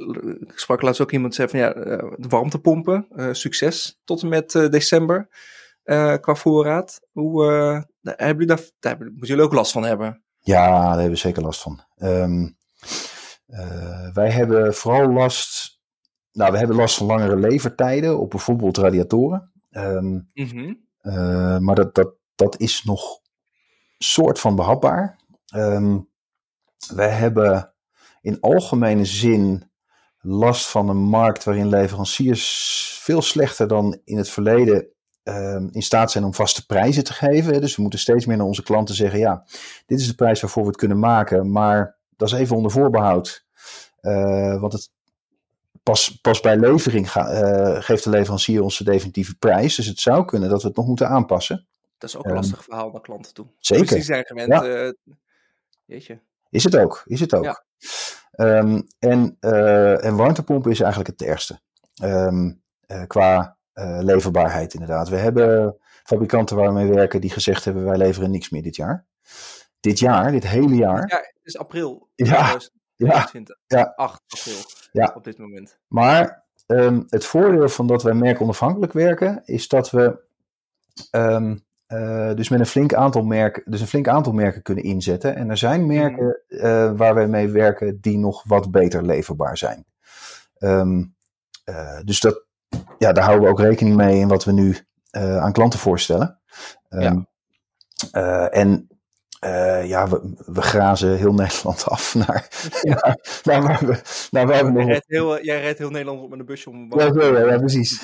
sprak 0.54 0.82
laatst 0.82 1.00
ook 1.00 1.12
iemand 1.12 1.34
zeggen 1.34 1.58
van 1.58 1.68
ja, 1.68 1.74
eh, 1.74 2.12
de 2.16 2.28
warmtepompen, 2.28 3.06
succes 3.32 4.00
tot 4.04 4.22
en 4.22 4.28
met 4.28 4.52
december 4.52 5.28
qua 6.20 6.34
voorraad. 6.34 7.00
Hoe 7.12 7.44
hebben 8.02 8.46
jullie 8.46 8.64
daar, 8.80 8.96
moeten 8.98 9.26
jullie 9.26 9.44
ook 9.44 9.52
last 9.52 9.72
van 9.72 9.84
hebben? 9.84 10.22
Ja, 10.38 10.66
daar 10.70 10.88
hebben 10.88 11.10
we 11.10 11.16
zeker 11.16 11.42
last 11.42 11.62
van. 11.62 11.84
Um, 11.96 12.56
wij 14.12 14.30
hebben 14.30 14.74
vooral 14.74 15.12
last 15.12 15.72
nou, 16.32 16.52
we 16.52 16.58
hebben 16.58 16.76
last 16.76 16.96
van 16.96 17.06
langere 17.06 17.36
levertijden 17.36 18.18
op 18.18 18.30
bijvoorbeeld 18.30 18.76
radiatoren. 18.76 19.51
Ehm, 19.72 20.20
Mhm. 20.34 20.74
eh, 21.00 21.58
maar 21.58 21.74
dat, 21.74 21.94
dat, 21.94 22.14
dat 22.34 22.60
is 22.60 22.82
nog 22.82 23.20
soort 23.98 24.40
van 24.40 24.56
behapbaar. 24.56 25.18
Ehm 25.46 25.98
wij 26.94 27.10
hebben 27.10 27.74
in 28.20 28.40
algemene 28.40 29.04
zin 29.04 29.70
last 30.20 30.66
van 30.70 30.88
een 30.88 30.96
markt 31.02 31.44
waarin 31.44 31.68
leveranciers 31.68 32.98
veel 33.02 33.22
slechter 33.22 33.68
dan 33.68 34.00
in 34.04 34.16
het 34.16 34.28
verleden 34.28 34.86
ehm, 35.22 35.68
in 35.70 35.82
staat 35.82 36.10
zijn 36.10 36.24
om 36.24 36.34
vaste 36.34 36.66
prijzen 36.66 37.04
te 37.04 37.12
geven. 37.12 37.60
Dus 37.60 37.76
we 37.76 37.82
moeten 37.82 38.00
steeds 38.00 38.26
meer 38.26 38.36
naar 38.36 38.46
onze 38.46 38.62
klanten 38.62 38.94
zeggen: 38.94 39.18
ja, 39.18 39.46
dit 39.86 40.00
is 40.00 40.06
de 40.06 40.14
prijs 40.14 40.40
waarvoor 40.40 40.62
we 40.62 40.68
het 40.68 40.78
kunnen 40.78 40.98
maken, 40.98 41.50
maar 41.52 41.98
dat 42.16 42.28
is 42.28 42.34
even 42.38 42.56
onder 42.56 42.70
voorbehoud. 42.70 43.46
Eh, 44.00 44.60
want 44.60 44.72
het, 44.72 44.90
pas, 45.82 46.18
pas 46.20 46.40
bij 46.40 46.56
levering 46.56 47.10
ga- 47.10 47.28
eh, 47.30 47.82
geeft 47.82 48.04
de 48.04 48.10
leverancier 48.10 48.62
ons 48.62 48.78
de 48.78 48.84
definitieve 48.84 49.34
prijs. 49.38 49.76
Dus 49.76 49.86
het 49.86 50.00
zou 50.00 50.24
kunnen 50.24 50.48
dat 50.48 50.62
we 50.62 50.68
het 50.68 50.76
nog 50.76 50.86
moeten 50.86 51.08
aanpassen. 51.08 51.66
Dat 51.98 52.08
is 52.10 52.16
ook 52.16 52.24
een 52.24 52.30
Ehm, 52.30 52.38
lastig 52.40 52.64
verhaal 52.64 52.90
naar 52.90 53.00
klanten 53.00 53.34
toe. 53.34 53.46
zeker. 53.58 54.24
Gewend. 54.26 54.48
Ja. 54.48 54.64
eh, 54.64 54.92
jeetje. 55.84 56.20
Is 56.50 56.64
het 56.64 56.76
ook, 56.76 57.02
is 57.04 57.20
het 57.20 57.34
ook. 57.34 57.44
Ja. 57.44 57.64
Ehm, 58.32 58.80
en, 58.98 59.36
eh, 59.40 60.04
en 60.04 60.16
warmtepompen 60.16 60.70
is 60.70 60.80
eigenlijk 60.80 61.10
het 61.10 61.28
ergste. 61.28 61.60
Ehm, 61.94 62.52
eh, 62.86 63.02
qua 63.06 63.56
leverbaarheid 64.00 64.74
inderdaad. 64.74 65.08
We 65.08 65.16
hebben 65.16 65.76
fabrikanten 66.04 66.56
waar 66.56 66.66
we 66.66 66.72
mee 66.72 66.88
werken 66.92 67.20
die 67.20 67.30
gezegd 67.30 67.64
hebben 67.64 67.84
wij 67.84 67.96
leveren 67.96 68.30
niks 68.30 68.50
meer 68.50 68.62
dit 68.62 68.76
jaar. 68.76 69.06
Dit 69.80 69.98
jaar, 69.98 70.30
dit 70.32 70.46
hele 70.46 70.74
jaar. 70.74 71.08
Ja, 71.08 71.16
het 71.16 71.40
is 71.42 71.58
april 71.58 72.08
Ja, 72.14 72.58
2022. 73.06 73.56
ja. 73.66 73.92
8 73.96 74.22
april 74.28 74.56
Ja. 74.92 75.12
op 75.14 75.24
dit 75.24 75.38
moment. 75.38 75.78
Maar 75.88 76.44
ehm, 76.66 77.02
het 77.08 77.24
voordeel 77.24 77.68
van 77.68 77.86
dat 77.86 78.02
wij 78.02 78.14
merkonafhankelijk 78.14 78.92
werken 78.92 79.42
is 79.44 79.68
dat 79.68 79.90
we 79.90 80.20
ehm, 81.10 81.54
eh, 81.92 82.34
dus 82.34 82.48
met 82.48 82.60
een 82.60 82.66
flink 82.66 82.94
aantal 82.94 83.22
merken, 83.22 83.62
dus 83.66 83.80
een 83.80 83.86
flink 83.86 84.08
aantal 84.08 84.32
merken 84.32 84.62
kunnen 84.62 84.84
inzetten. 84.84 85.36
En 85.36 85.50
er 85.50 85.56
zijn 85.56 85.86
merken 85.86 86.40
eh, 86.48 86.92
waar 86.96 87.14
wij 87.14 87.26
mee 87.26 87.48
werken 87.48 88.00
die 88.00 88.18
nog 88.18 88.42
wat 88.46 88.70
beter 88.70 89.04
leverbaar 89.04 89.58
zijn. 89.58 89.84
Ehm, 90.58 91.04
eh, 91.64 92.00
dus 92.04 92.20
dat, 92.20 92.44
ja, 92.98 93.12
daar 93.12 93.24
houden 93.24 93.44
we 93.44 93.50
ook 93.50 93.60
rekening 93.60 93.96
mee 93.96 94.18
in 94.18 94.28
wat 94.28 94.44
we 94.44 94.52
nu 94.52 94.76
aan 95.10 95.52
klanten 95.52 95.78
voorstellen. 95.78 96.40
Ja. 96.88 97.26
en 98.50 98.88
eh, 99.42 99.88
ja, 99.88 100.08
we, 100.08 100.34
we 100.46 100.62
grazen 100.62 101.16
heel 101.16 101.32
Nederland 101.42 101.84
af 101.88 102.14
naar, 102.14 102.48
naar, 102.82 103.16
naar 103.44 103.62
waar 103.62 103.86
we, 103.86 104.00
naar 104.30 104.46
waar 104.46 104.72
we 104.72 104.78
Jij 104.78 104.86
rijdt 104.86 105.04
heel, 105.08 105.42
jij 105.42 105.60
rijdt 105.60 105.78
heel 105.78 105.90
Nederland 105.90 106.22
op 106.22 106.30
met 106.30 106.38
een 106.38 106.44
busje 106.44 106.70
om. 106.70 106.98
ja, 106.98 107.04
ja, 107.14 107.26
ja, 107.26 107.52
ja, 107.52 107.58
precies. 107.58 108.02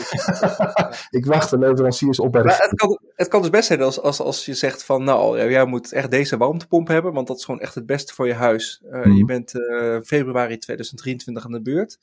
ik 1.19 1.27
wacht 1.27 1.51
de 1.51 1.59
leveranciers 1.59 2.21
op 2.21 2.33
bij 2.33 2.43
de. 2.43 2.49
Het 2.49 2.75
kan, 2.75 3.01
het 3.15 3.29
kan 3.29 3.41
dus 3.41 3.51
best 3.51 3.67
zijn 3.67 3.83
als, 3.83 4.01
als, 4.01 4.21
als 4.21 4.45
je 4.45 4.55
zegt 4.55 4.85
van 4.85 5.05
nou, 5.05 5.39
ja, 5.39 5.45
jij 5.45 5.65
moet 5.65 5.93
echt 5.93 6.11
deze 6.11 6.37
warmtepomp 6.37 6.89
hebben, 6.89 7.13
want 7.13 7.27
dat 7.27 7.39
is 7.39 7.45
gewoon 7.45 7.61
echt 7.61 7.75
het 7.75 7.87
beste 7.87 8.15
voor 8.15 8.27
je 8.27 8.35
huis. 8.35 8.83
Eh, 8.91 9.01
Mhm. 9.01 9.13
Je 9.13 9.25
bent 9.25 9.55
eh, 9.55 9.97
februari 10.05 10.59
2023 10.59 11.45
aan 11.45 11.53
de 11.53 11.63
beurt. 11.63 11.99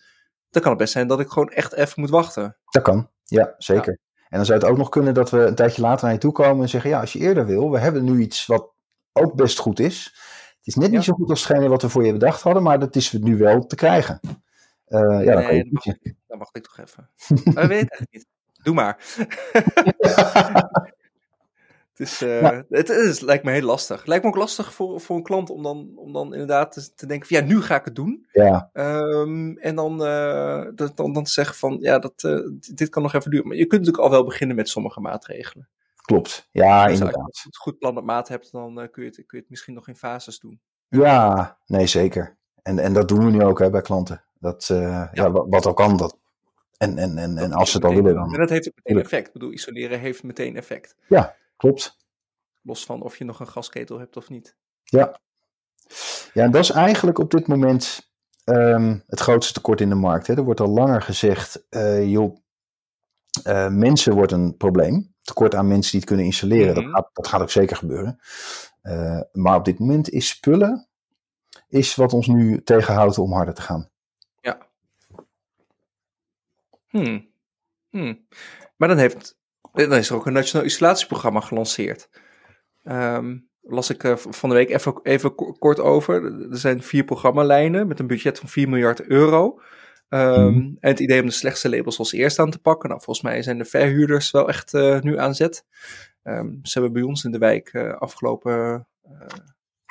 Dan 0.49 0.61
kan 0.61 0.71
het 0.71 0.79
best 0.79 0.93
zijn 0.93 1.07
dat 1.07 1.19
ik 1.19 1.29
gewoon 1.29 1.49
echt 1.49 1.73
even 1.73 2.01
moet 2.01 2.09
wachten. 2.09 2.57
Dat 2.69 2.83
kan, 2.83 3.09
ja, 3.23 3.55
zeker. 3.57 3.99
En 4.29 4.37
dan 4.37 4.45
zou 4.45 4.59
het 4.59 4.67
ook 4.67 4.77
nog 4.77 4.89
kunnen 4.89 5.13
dat 5.13 5.29
we 5.29 5.39
een 5.39 5.55
tijdje 5.55 5.81
later 5.81 6.03
naar 6.03 6.13
je 6.13 6.19
toe 6.19 6.31
komen 6.31 6.61
en 6.61 6.69
zeggen: 6.69 6.89
Ja, 6.89 6.99
als 6.99 7.13
je 7.13 7.19
eerder 7.19 7.45
wil, 7.45 7.71
we 7.71 7.79
hebben 7.79 8.03
nu 8.03 8.19
iets 8.19 8.45
wat 8.45 8.73
ook 9.15 9.35
best 9.35 9.57
goed 9.59 9.79
is. 9.79 10.03
Het 10.57 10.67
is 10.67 10.75
net 10.75 10.89
Ja. 10.91 10.95
niet 10.95 11.03
zo 11.03 11.13
goed 11.13 11.29
als 11.29 11.47
hetgene 11.47 11.67
wat 11.69 11.81
we 11.81 11.89
voor 11.89 12.05
je 12.05 12.11
bedacht 12.11 12.41
hadden, 12.41 12.63
maar 12.63 12.79
dat 12.79 12.95
is 12.95 13.11
nu 13.11 13.37
wel 13.37 13.65
te 13.65 13.75
krijgen. 13.75 14.19
Eh, 14.85 14.99
ja, 15.23 15.33
dan 15.33 15.43
kan 15.45 15.55
je 15.55 15.63
dat 15.63 15.85
mag. 15.85 15.95
Dan 16.27 16.37
wacht 16.37 16.55
ik 16.55 16.63
toch 16.63 16.79
even. 16.79 17.09
Maar 17.53 17.63
ik 17.63 17.69
weet 17.69 17.81
het 17.81 17.91
echt 17.91 18.05
niet. 18.11 18.25
Doe 18.63 18.73
maar. 18.73 18.97
het, 21.91 21.99
is, 22.07 22.21
eh, 22.21 22.41
Ja. 22.41 22.63
het, 22.69 22.89
is, 22.89 23.19
lijkt 23.19 23.43
me 23.43 23.51
heel 23.51 23.61
lastig. 23.61 24.05
Lijkt 24.05 24.23
me 24.23 24.29
ook 24.29 24.35
lastig 24.35 24.73
voor, 24.73 25.01
voor 25.01 25.15
een 25.15 25.23
klant 25.23 25.49
om 25.49 25.63
dan, 25.63 25.91
om 25.95 26.13
dan 26.13 26.31
inderdaad 26.31 26.71
te, 26.71 26.93
te 26.95 27.05
denken 27.05 27.27
van 27.27 27.37
ja, 27.37 27.43
nu 27.45 27.61
ga 27.61 27.75
ik 27.75 27.85
het 27.85 27.95
doen. 27.95 28.27
ja, 28.31 28.69
Ehm, 28.73 29.57
en 29.57 29.75
dan, 29.75 29.97
dat, 30.75 30.91
dan, 30.97 31.13
dan 31.13 31.23
te 31.23 31.31
zeggen 31.31 31.55
van 31.55 31.77
ja, 31.79 31.99
dat, 31.99 32.21
dit 32.73 32.89
kan 32.89 33.01
nog 33.03 33.13
even 33.13 33.31
duren. 33.31 33.47
Maar 33.47 33.57
je 33.57 33.65
kunt 33.65 33.81
natuurlijk 33.81 34.03
al 34.07 34.17
wel 34.19 34.25
beginnen 34.25 34.55
met 34.55 34.69
sommige 34.69 34.99
maatregelen. 34.99 35.69
Klopt. 36.05 36.47
Ja, 36.51 36.81
Dus 36.83 36.91
als 36.91 36.99
inderdaad. 36.99 37.37
je 37.37 37.45
een 37.45 37.55
goed 37.55 37.77
plan 37.77 37.97
op 37.97 38.03
maat 38.03 38.27
hebt, 38.27 38.51
dan 38.51 38.79
eh, 38.81 38.91
kun, 38.91 39.03
je 39.03 39.09
het, 39.09 39.15
kun 39.15 39.25
je 39.29 39.37
het 39.37 39.49
misschien 39.49 39.73
nog 39.73 39.87
in 39.87 39.95
fases 39.95 40.39
doen. 40.39 40.61
Ja, 40.87 41.57
nee, 41.65 41.87
zeker. 41.87 42.37
En, 42.61 42.79
en 42.79 42.93
dat 42.93 43.07
doen 43.07 43.25
we 43.25 43.31
nu 43.31 43.43
ook 43.43 43.59
hè, 43.59 43.69
bij 43.69 43.81
klanten. 43.81 44.25
Dat, 44.39 44.69
eh, 44.69 45.07
ja. 45.11 45.31
wat, 45.31 45.45
wat 45.49 45.65
ook 45.67 45.75
kan. 45.77 45.97
Dat. 45.97 46.17
En, 46.77 46.97
en, 46.97 47.17
en, 47.17 47.37
en 47.37 47.53
als 47.53 47.71
ze 47.71 47.77
het 47.77 47.85
al 47.85 47.93
willen, 47.93 48.09
En 48.11 48.29
dan. 48.29 48.39
dat 48.39 48.49
heeft 48.49 48.67
ook 48.67 48.75
meteen 48.83 49.01
effect. 49.03 49.27
Ik 49.27 49.33
bedoel, 49.33 49.51
isoleren 49.51 49.99
heeft 49.99 50.23
meteen 50.23 50.55
effect. 50.55 50.95
Klopt. 51.57 51.97
Los 52.61 52.85
van 52.85 53.01
of 53.01 53.17
je 53.17 53.25
nog 53.25 53.39
een 53.39 53.47
gasketel 53.47 53.99
hebt 53.99 54.17
of 54.17 54.29
niet. 54.29 54.57
Ja. 54.83 55.19
Ja, 56.33 56.43
en 56.43 56.51
dat 56.51 56.63
is 56.63 56.69
eigenlijk 56.69 57.19
op 57.19 57.31
dit 57.31 57.47
moment 57.47 58.11
ehm, 58.43 58.99
het 59.07 59.19
grootste 59.19 59.53
tekort 59.53 59.81
in 59.81 59.89
de 59.89 59.95
markt. 59.95 60.27
Hè. 60.27 60.35
Er 60.35 60.43
wordt 60.43 60.59
al 60.59 60.67
langer 60.69 61.01
gezegd, 61.01 61.65
eh, 61.69 62.11
joh, 62.11 62.37
mensen 63.69 64.13
wordt 64.13 64.31
een 64.31 64.57
probleem. 64.57 65.14
Tekort 65.25 65.55
aan 65.55 65.67
mensen 65.67 65.91
die 65.91 65.99
het 65.99 66.09
kunnen 66.09 66.25
installeren. 66.25 66.73
Mhm. 66.73 66.83
dat, 66.83 66.93
gaat, 66.93 67.09
dat 67.13 67.27
gaat 67.27 67.41
ook 67.41 67.49
zeker 67.49 67.75
gebeuren. 67.75 68.19
Eh, 68.81 69.19
maar 69.31 69.55
op 69.55 69.65
dit 69.65 69.79
moment 69.79 70.09
is 70.09 70.27
spullen 70.27 70.87
is 71.67 71.95
wat 71.95 72.13
ons 72.13 72.27
nu 72.27 72.63
tegenhoudt 72.63 73.17
om 73.17 73.33
harder 73.33 73.53
te 73.53 73.61
gaan. 73.61 73.89
Hmm. 76.87 77.27
Hmm. 77.89 78.27
Maar 78.75 78.87
dan, 78.87 78.97
heeft, 78.97 79.37
dan 79.73 79.93
is 79.93 80.09
er 80.09 80.15
ook 80.15 80.25
een 80.25 80.33
nationaal 80.33 80.65
isolatieprogramma 80.65 81.39
gelanceerd. 81.39 82.09
Ehm, 82.83 83.37
las 83.61 83.89
ik 83.89 84.03
eh, 84.03 84.15
van 84.15 84.49
de 84.49 84.55
week 84.55 84.69
even, 84.69 84.99
even 85.03 85.35
ko- 85.35 85.51
kort 85.51 85.79
over. 85.79 86.23
Er 86.51 86.57
zijn 86.57 86.83
vier 86.83 87.03
programmalijnen 87.03 87.87
met 87.87 87.99
een 87.99 88.07
budget 88.07 88.39
van 88.39 88.49
4 88.49 88.69
miljard 88.69 89.01
euro. 89.01 89.61
Ehm, 90.09 90.45
Mhm. 90.51 90.57
En 90.79 90.89
het 90.89 90.99
idee 90.99 91.19
om 91.21 91.25
de 91.25 91.31
slechtste 91.33 91.69
labels 91.69 91.99
als 91.99 92.11
eerste 92.11 92.41
aan 92.41 92.51
te 92.51 92.59
pakken. 92.59 92.89
Nou, 92.89 93.01
volgens 93.01 93.25
mij 93.25 93.41
zijn 93.41 93.57
de 93.57 93.65
verhuurders 93.65 94.31
wel 94.31 94.47
echt 94.47 94.73
eh, 94.73 94.99
nu 95.01 95.19
aan 95.19 95.35
zet. 95.35 95.65
Ehm, 96.23 96.49
ze 96.63 96.73
hebben 96.73 96.93
bij 96.93 97.01
ons 97.01 97.23
in 97.23 97.31
de 97.31 97.37
wijk 97.37 97.67
eh, 97.67 97.93
afgelopen 97.97 98.87
eh, 99.03 99.27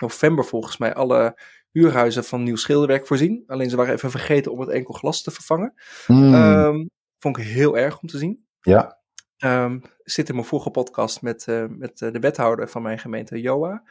november 0.01 0.45
volgens 0.45 0.77
mij 0.77 0.95
alle 0.95 1.39
huurhuizen 1.71 2.25
van 2.25 2.43
nieuw 2.43 2.57
schilderwerk 2.57 3.07
voorzien. 3.07 3.45
Alleen 3.47 3.71
ze 3.71 3.77
waren 3.77 3.95
even 3.95 4.11
vergeten 4.11 4.53
om 4.53 4.61
het 4.61 4.69
enkel 4.69 4.95
glas 4.95 5.23
te 5.23 5.31
vervangen. 5.31 5.75
Hmm, 6.07 6.35
Ehm, 6.35 6.85
vond 7.19 7.39
ik 7.39 7.45
heel 7.45 7.79
erg 7.79 8.01
om 8.01 8.09
te 8.09 8.19
zien. 8.19 8.47
ja, 8.61 9.03
zit 10.05 10.29
in 10.29 10.35
mijn 10.35 10.47
vorige 10.47 10.71
podcast 10.71 11.23
met, 11.23 11.47
met 11.69 11.99
de 11.99 12.19
wethouder 12.21 12.69
van 12.69 12.83
mijn 12.83 12.99
gemeente, 12.99 13.41
Joa. 13.41 13.83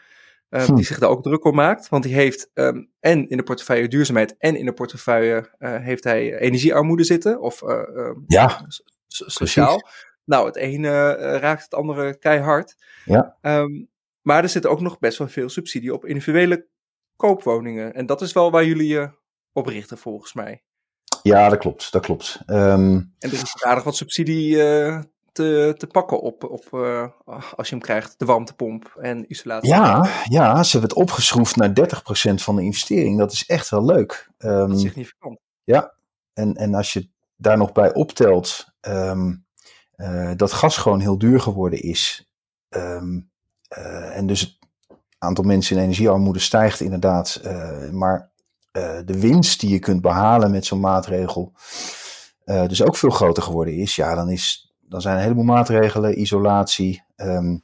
Ehm, 0.54 0.66
Hm. 0.66 0.76
Die 0.76 0.86
zich 0.86 1.00
daar 1.00 1.10
ook 1.10 1.24
druk 1.24 1.46
om 1.46 1.56
maakt. 1.56 1.90
Want 1.90 2.04
die 2.04 2.14
heeft 2.14 2.50
ehm, 2.54 2.84
en 3.00 3.30
in 3.30 3.38
de 3.38 3.44
portefeuille 3.44 3.88
duurzaamheid 3.88 4.36
en 4.38 4.56
in 4.56 4.66
de 4.66 4.74
portefeuille 4.74 5.50
eh, 5.58 5.76
heeft 5.76 6.04
hij 6.04 6.38
energiearmoede 6.40 7.04
zitten. 7.04 7.42
Of 7.42 7.62
eh, 7.62 7.70
ehm, 7.98 8.20
ja, 8.28 8.66
so- 8.68 8.84
so- 9.08 9.30
sociaal. 9.30 9.82
Nou, 10.26 10.46
het 10.46 10.56
ene 10.56 11.16
eh, 11.16 11.40
raakt 11.40 11.64
het 11.64 11.74
andere 11.74 12.18
keihard. 12.18 12.76
Ja. 13.06 13.38
Maar 14.22 14.44
er 14.44 14.50
zit 14.50 14.66
ook 14.66 14.82
nog 14.82 15.00
best 15.00 15.18
wel 15.18 15.28
veel 15.28 15.50
subsidie 15.50 15.94
op 15.94 16.06
individuele 16.06 16.68
koopwoningen. 17.16 17.94
En 17.94 18.06
dat 18.06 18.22
is 18.22 18.34
wel 18.34 18.52
waar 18.52 18.66
jullie 18.66 18.88
je 18.88 19.10
op 19.52 19.66
richten, 19.68 19.98
volgens 19.98 20.34
mij. 20.34 20.64
ja, 21.24 21.50
dat 21.50 21.60
klopt. 21.60 21.92
Dat 21.92 22.02
klopt. 22.02 22.40
En 22.46 23.14
er 23.20 23.34
is 23.34 23.64
aardig 23.64 23.84
wat 23.84 23.96
subsidie 23.96 24.58
te, 25.34 25.76
te 25.78 25.88
pakken 25.88 26.22
op, 26.22 26.44
op 26.44 26.68
eh, 26.72 27.08
als 27.56 27.70
je 27.70 27.76
hem 27.76 27.84
krijgt, 27.84 28.20
de 28.20 28.26
warmtepomp 28.26 28.96
en 29.00 29.32
isolatie. 29.32 29.70
ja, 29.70 30.08
ja, 30.24 30.64
ze 30.64 30.72
hebben 30.72 30.90
het 30.90 31.00
opgeschroefd 31.00 31.56
naar 31.56 31.70
30% 31.70 32.34
van 32.34 32.56
de 32.56 32.62
investering. 32.62 33.18
Dat 33.18 33.32
is 33.32 33.46
echt 33.46 33.70
wel 33.70 33.86
leuk. 33.86 34.30
Dat 34.38 34.72
is 34.72 34.82
significant. 34.82 35.40
En, 36.34 36.56
en 36.56 36.74
als 36.74 36.94
je 36.94 37.10
daar 37.36 37.58
nog 37.58 37.72
bij 37.72 37.94
optelt 37.94 38.66
ehm, 38.80 39.34
eh, 39.96 40.32
dat 40.36 40.52
gas 40.52 40.78
gewoon 40.78 41.00
heel 41.00 41.18
duur 41.18 41.40
geworden 41.40 41.82
is. 41.82 42.30
ehm, 42.70 43.20
eh, 43.68 44.18
en 44.18 44.28
dus 44.28 44.42
het 44.42 44.98
aantal 45.18 45.44
mensen 45.44 45.76
in 45.76 45.84
energiearmoede 45.84 46.40
stijgt 46.40 46.80
inderdaad. 46.80 47.42
maar 47.92 48.32
de 49.06 49.20
winst 49.20 49.60
die 49.60 49.70
je 49.70 49.80
kunt 49.80 50.02
behalen 50.02 50.52
met 50.52 50.66
zo'n 50.66 50.80
maatregel 50.80 51.54
dus 52.46 52.82
ook 52.82 52.96
veel 52.96 53.10
groter 53.10 53.44
geworden 53.44 53.74
is. 53.74 53.96
Ja, 53.96 54.16
dan, 54.16 54.30
is, 54.30 54.73
dan 54.94 55.02
zijn 55.02 55.16
een 55.16 55.22
heleboel 55.22 55.44
maatregelen, 55.44 56.20
isolatie. 56.20 57.04
ehm, 57.16 57.58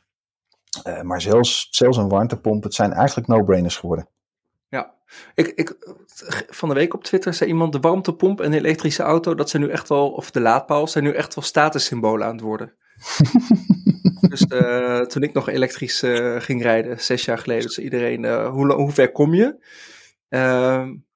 eh, 0.84 1.02
maar 1.02 1.22
zelfs, 1.22 1.68
zelfs 1.72 1.98
een 1.98 2.10
warmtepomp, 2.10 2.64
het 2.64 2.74
zijn 2.74 2.94
eigenlijk 2.94 3.28
no-brainers 3.28 3.78
geworden. 3.78 4.08
Ja. 4.70 4.94
Ik, 5.36 5.48
ik, 5.48 5.76
van 6.50 6.70
de 6.70 6.76
week 6.76 6.94
op 6.94 7.04
Twitter 7.04 7.34
zei 7.34 7.50
iemand, 7.50 7.74
de 7.74 7.80
warmtepomp 7.80 8.42
en 8.42 8.52
de 8.52 8.58
elektrische 8.58 9.04
auto, 9.04 9.36
dat 9.36 9.50
zijn 9.50 9.64
nu 9.64 9.70
echt 9.70 9.90
wel, 9.90 10.12
of 10.12 10.32
de 10.32 10.40
laadpaal, 10.40 10.88
zijn 10.88 11.04
nu 11.04 11.12
echt 11.12 11.36
wel 11.36 11.44
statussymbolen 11.44 12.26
aan 12.28 12.36
het 12.36 12.42
worden. 12.42 12.74
dus 14.30 14.42
eh, 14.42 15.00
toen 15.00 15.24
ik 15.24 15.34
nog 15.34 15.50
elektrisch 15.50 16.04
eh, 16.04 16.36
ging 16.40 16.62
rijden, 16.62 17.00
zes 17.00 17.26
jaar 17.26 17.38
geleden, 17.38 17.70
zei 17.70 17.86
iedereen, 17.86 18.46
hoe, 18.46 18.74
hoe 18.74 18.92
ver 18.92 19.12
kom 19.12 19.34
je? 19.34 19.58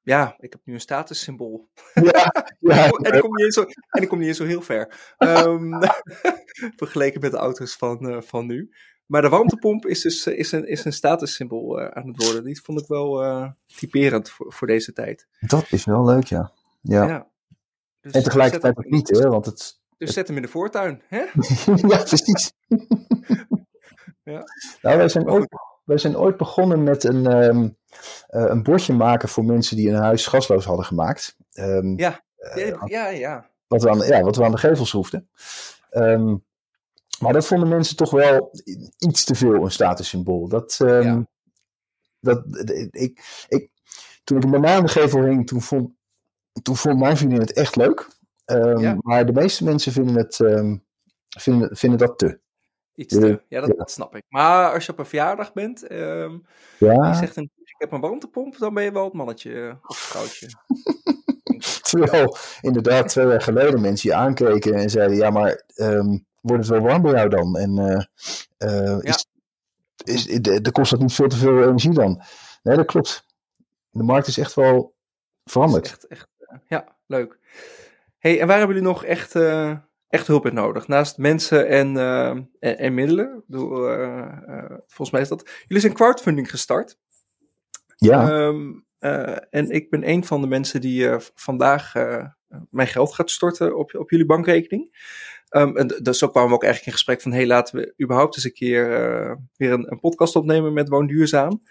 Ehm, 0.04 0.20
ja, 0.20 0.36
ik 0.38 0.52
heb 0.52 0.62
nu 0.66 0.74
een 0.74 0.80
statussymbool. 0.80 1.70
Ja, 1.94 2.02
ja, 2.60 2.90
en, 2.90 3.14
ik 3.14 3.22
kom 3.22 3.36
niet 3.36 3.46
eens 3.46 3.56
zo, 3.56 3.66
en 3.90 4.02
ik 4.02 4.08
kom 4.08 4.20
niet 4.20 4.28
eens 4.28 4.38
zo 4.38 4.46
heel 4.46 4.62
ver. 4.62 5.14
Um, 5.18 5.80
vergeleken 6.76 7.22
met 7.22 7.32
de 7.32 7.38
auto's 7.38 7.76
van, 7.76 8.10
uh, 8.10 8.22
van 8.22 8.46
nu. 8.46 8.74
Maar 9.06 9.22
de 9.22 9.30
warmtepomp 9.30 9.86
is 9.86 10.02
dus 10.02 10.28
is 10.28 10.52
een, 10.52 10.68
is 10.68 10.86
een 10.86 10.94
statussymbool 10.94 11.82
uh, 11.82 11.88
aan 11.88 12.08
het 12.08 12.24
worden. 12.24 12.44
Die 12.44 12.62
vond 12.62 12.82
ik 12.82 12.88
wel 12.88 13.24
uh, 13.24 13.50
typerend 13.66 14.30
voor, 14.30 14.54
voor 14.54 14.68
deze 14.68 14.94
tijd. 14.94 15.28
Dat 15.40 15.72
is 15.72 15.86
wel 15.86 16.06
leuk, 16.06 16.26
ja. 16.26 16.52
ja. 16.82 17.08
ja. 17.08 17.28
Dus 18.02 18.12
en 18.12 18.24
tegelijkertijd 18.24 18.78
ook 18.78 18.90
niet, 18.90 19.10
hè? 19.10 19.30
Want 19.30 19.46
het, 19.46 19.82
dus 19.98 20.14
zet 20.14 20.28
hem 20.28 20.36
in 20.36 20.42
de 20.42 20.48
voortuin, 20.48 21.02
hè? 21.08 21.18
ja, 21.92 22.04
precies. 22.04 22.54
ja. 24.24 24.44
Nou, 24.82 24.98
wij 24.98 25.10
zijn, 25.10 25.30
ooit, 25.30 25.48
wij 25.84 25.98
zijn 25.98 26.18
ooit 26.18 26.38
begonnen 26.38 26.84
met 26.84 27.04
een, 27.04 27.46
um, 27.46 27.78
uh, 28.30 28.46
een 28.48 28.64
bordje 28.64 28.94
maken 28.94 29.30
voor 29.30 29.46
mensen 29.46 29.76
die 29.76 29.90
een 29.90 30.02
huis 30.02 30.28
gasloos 30.28 30.66
hadden 30.66 30.86
gemaakt. 30.86 31.38
Um, 31.54 32.00
ja. 32.00 32.24
Uh, 32.56 32.82
ja, 32.86 33.08
ja. 33.08 33.50
Wat 33.68 33.84
we 33.84 33.90
aan, 33.90 33.98
ja, 33.98 34.22
wat 34.22 34.36
we 34.36 34.44
aan 34.44 34.52
de 34.52 34.58
gevels 34.58 34.92
hoefden. 34.92 35.30
Um, 35.92 36.44
maar 37.20 37.34
dat 37.34 37.48
vonden 37.48 37.70
mensen 37.70 37.96
toch 37.96 38.12
wel 38.12 38.52
iets 38.98 39.24
te 39.24 39.36
veel 39.36 39.64
een 39.64 39.72
statussymbool. 39.72 40.48
Dat, 40.48 40.76
ja. 40.78 41.28
dat, 42.20 42.44
ik, 42.92 43.46
ik, 43.48 43.70
toen 44.24 44.42
ik 44.42 44.50
bij 44.52 44.60
mij 44.60 44.76
aan 44.76 44.84
de 44.84 44.92
gevel 44.92 45.24
hing, 45.24 45.48
toen 45.48 45.62
vond, 45.62 45.92
toen 46.62 46.76
vond 46.76 47.00
mijn 47.00 47.18
vriendin 47.18 47.40
het 47.40 47.54
echt 47.54 47.76
leuk. 47.76 48.08
Maar 49.02 49.26
de 49.26 49.34
meeste 49.34 49.64
mensen 49.64 49.92
vinden, 49.92 50.16
het, 50.16 50.36
vinden, 51.40 51.78
vinden 51.78 52.00
dat 52.00 52.18
te. 52.18 52.40
Iets 52.96 53.14
te, 53.14 53.42
ja 53.48 53.62
dat, 53.62 53.78
dat, 53.78 53.92
snap 53.92 54.16
ik. 54.16 54.24
Maar 54.30 54.74
als 54.74 54.86
je 54.86 54.92
op 54.92 55.00
een 55.00 55.06
verjaardag 55.06 55.54
bent, 55.54 55.92
um, 55.92 56.46
ja. 56.78 57.08
je 57.10 57.16
zegt 57.16 57.36
een, 57.36 57.52
ik 57.56 57.76
heb 57.78 57.92
een 57.92 58.02
warmtepomp, 58.02 58.58
dan 58.58 58.74
ben 58.74 58.84
je 58.84 58.92
wel 58.92 59.04
het 59.04 59.14
mannetje 59.14 59.68
eh, 59.68 59.76
of 59.86 59.98
het 59.98 60.06
vrouwtje. 60.06 60.48
Terwijl 61.90 62.38
inderdaad 62.62 63.08
twee 63.08 63.28
jaar 63.28 63.42
geleden 63.42 63.82
mensen 63.82 64.10
je 64.10 64.16
aankeken 64.16 64.74
en 64.74 64.90
zeiden, 64.90 65.18
ja 65.18 65.30
maar 65.30 65.64
wordt 66.42 66.68
het 66.68 66.68
wel 66.68 66.82
warm 66.82 67.02
bij 67.02 67.12
jou 67.12 67.30
dan? 67.30 67.58
En 67.58 67.80
uh, 67.80 68.02
uh, 68.72 68.98
is, 69.02 69.26
is, 70.04 70.28
is, 70.28 70.72
kost 70.72 70.92
dat 70.92 71.00
niet 71.00 71.14
veel 71.14 71.28
te 71.28 71.38
veel 71.38 71.62
energie 71.62 71.94
dan? 71.94 72.22
Nee, 72.64 72.76
dat 72.76 72.86
klopt. 72.86 73.26
De 73.90 74.04
markt 74.04 74.28
is 74.28 74.38
echt 74.38 74.54
wel 74.54 74.96
veranderd. 75.44 75.86
Echt, 75.86 76.08
echt, 76.08 76.28
ja, 76.68 76.96
leuk 77.06 77.40
hey, 78.24 78.40
en 78.40 78.48
waar 78.48 78.58
hebben 78.58 78.76
jullie 78.76 78.92
nog 78.92 79.04
echt, 79.04 79.36
uh, 79.36 79.78
echt 80.14 80.28
hulp 80.28 80.46
in 80.46 80.54
nodig? 80.54 80.88
Naast 80.88 81.18
mensen 81.18 81.68
en, 81.68 81.96
uh, 81.96 82.30
en, 82.30 82.78
en, 82.78 82.94
middelen. 82.94 83.44
Doe, 83.48 83.98
uh, 84.48 84.78
volgens 84.88 85.12
mij 85.12 85.22
is 85.22 85.28
dat. 85.28 85.50
Jullie 85.68 85.84
zijn 85.84 85.94
crowdfunding 85.94 86.50
gestart. 86.50 86.98
Ja. 87.96 88.30
Um, 88.30 88.86
en 89.50 89.70
ik 89.70 89.90
ben 89.90 90.10
een 90.10 90.26
van 90.26 90.42
de 90.42 90.48
mensen 90.48 90.82
die 90.82 91.10
vandaag 91.36 91.94
mijn 92.70 92.88
geld 92.88 93.14
gaat 93.14 93.32
storten 93.32 93.78
op, 93.78 93.96
op 93.96 94.10
jullie 94.10 94.26
bankrekening. 94.26 94.96
Um, 95.50 95.78
en 95.78 95.88
dus 95.88 96.18
zo 96.18 96.28
kwamen 96.28 96.50
we 96.50 96.56
ook 96.56 96.64
eigenlijk 96.64 96.92
in 96.92 96.98
gesprek 96.98 97.22
van, 97.22 97.32
hey, 97.32 97.48
laten 97.48 97.76
we 97.76 97.94
überhaupt 98.04 98.36
eens 98.36 98.46
een 98.46 98.54
keer 98.54 98.88
weer 99.56 99.72
een, 99.72 99.92
een, 99.92 100.00
podcast 100.00 100.36
opnemen 100.36 100.74
met 100.74 100.90
Woon 100.90 101.08
Duurzaam. 101.08 101.62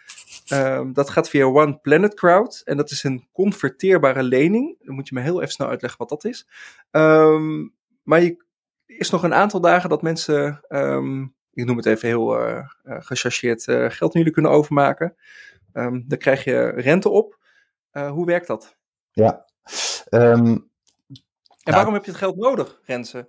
Um, 0.53 0.93
dat 0.93 1.11
gaat 1.11 1.29
via 1.29 1.45
One 1.45 1.79
Planet 1.79 2.15
Crowd. 2.15 2.63
En 2.65 2.77
dat 2.77 2.91
is 2.91 3.05
een 3.05 3.29
converteerbare 3.33 4.23
lening. 4.23 4.77
Dan 4.81 4.95
moet 4.95 5.09
je 5.09 5.15
me 5.15 5.21
heel 5.21 5.41
even 5.41 5.53
snel 5.53 5.69
uitleggen 5.69 5.99
wat 5.99 6.09
dat 6.09 6.25
is. 6.25 6.49
Um, 6.91 7.75
maar 8.03 8.23
je, 8.23 8.45
er 8.87 8.99
is 8.99 9.11
nog 9.11 9.23
een 9.23 9.35
aantal 9.35 9.61
dagen 9.61 9.89
dat 9.89 10.03
mensen, 10.03 10.65
um, 10.69 11.35
ik 11.53 11.65
noem 11.65 11.77
het 11.77 11.87
even 11.87 12.09
heel 12.09 12.49
uh, 12.49 12.69
gechargeerd, 12.83 13.67
uh, 13.67 13.77
geld 13.77 14.01
naar 14.01 14.23
jullie 14.23 14.33
kunnen 14.33 14.51
overmaken. 14.51 15.17
dan 16.07 16.19
krijg 16.19 16.45
je 16.45 16.69
rente 16.69 17.09
op. 17.09 17.39
Uh, 17.93 18.11
hoe 18.11 18.27
werkt 18.27 18.47
dat? 18.47 18.77
Ja. 19.11 19.45
en 20.09 20.71
waarom 21.63 21.95
heb 21.95 22.05
je 22.05 22.11
het 22.11 22.21
geld 22.21 22.37
nodig, 22.37 22.81
Renze? 22.85 23.29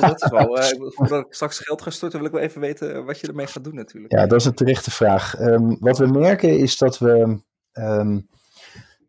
dat 0.00 0.22
is 0.22 0.30
wel, 0.30 0.58
uh, 0.58 0.90
voordat 0.90 1.26
ik 1.26 1.34
straks 1.34 1.58
geld 1.58 1.82
ga 1.82 1.90
storten, 1.90 2.18
wil 2.18 2.28
ik 2.28 2.34
wel 2.34 2.42
even 2.42 2.60
weten 2.60 3.04
wat 3.04 3.20
je 3.20 3.26
ermee 3.26 3.46
gaat 3.46 3.64
doen 3.64 3.74
natuurlijk. 3.74 4.12
Ja, 4.12 4.26
dat 4.26 4.40
is 4.40 4.46
een 4.46 4.54
terechte 4.54 4.90
vraag. 4.90 5.40
Um, 5.40 5.76
wat 5.80 5.98
we 5.98 6.06
merken 6.06 6.58
is 6.58 6.78
dat 6.78 6.98
we, 6.98 7.40
um, 7.72 8.28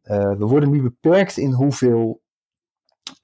uh, 0.03 0.37
we 0.37 0.45
worden 0.45 0.69
nu 0.69 0.81
beperkt 0.81 1.37
in 1.37 1.51
hoeveel 1.51 2.21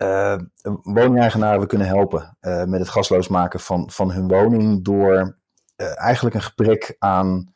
uh, 0.02 0.38
woningeigenaren 0.84 1.60
we 1.60 1.66
kunnen 1.66 1.88
helpen 1.88 2.38
met 2.42 2.80
het 2.80 2.90
gasloos 2.90 3.28
maken 3.28 3.60
van, 3.60 3.92
van 3.92 4.12
hun 4.12 4.28
woning 4.28 4.84
door 4.84 5.38
eigenlijk 5.76 6.36
een 6.36 6.42
gebrek 6.42 6.96
aan 7.00 7.54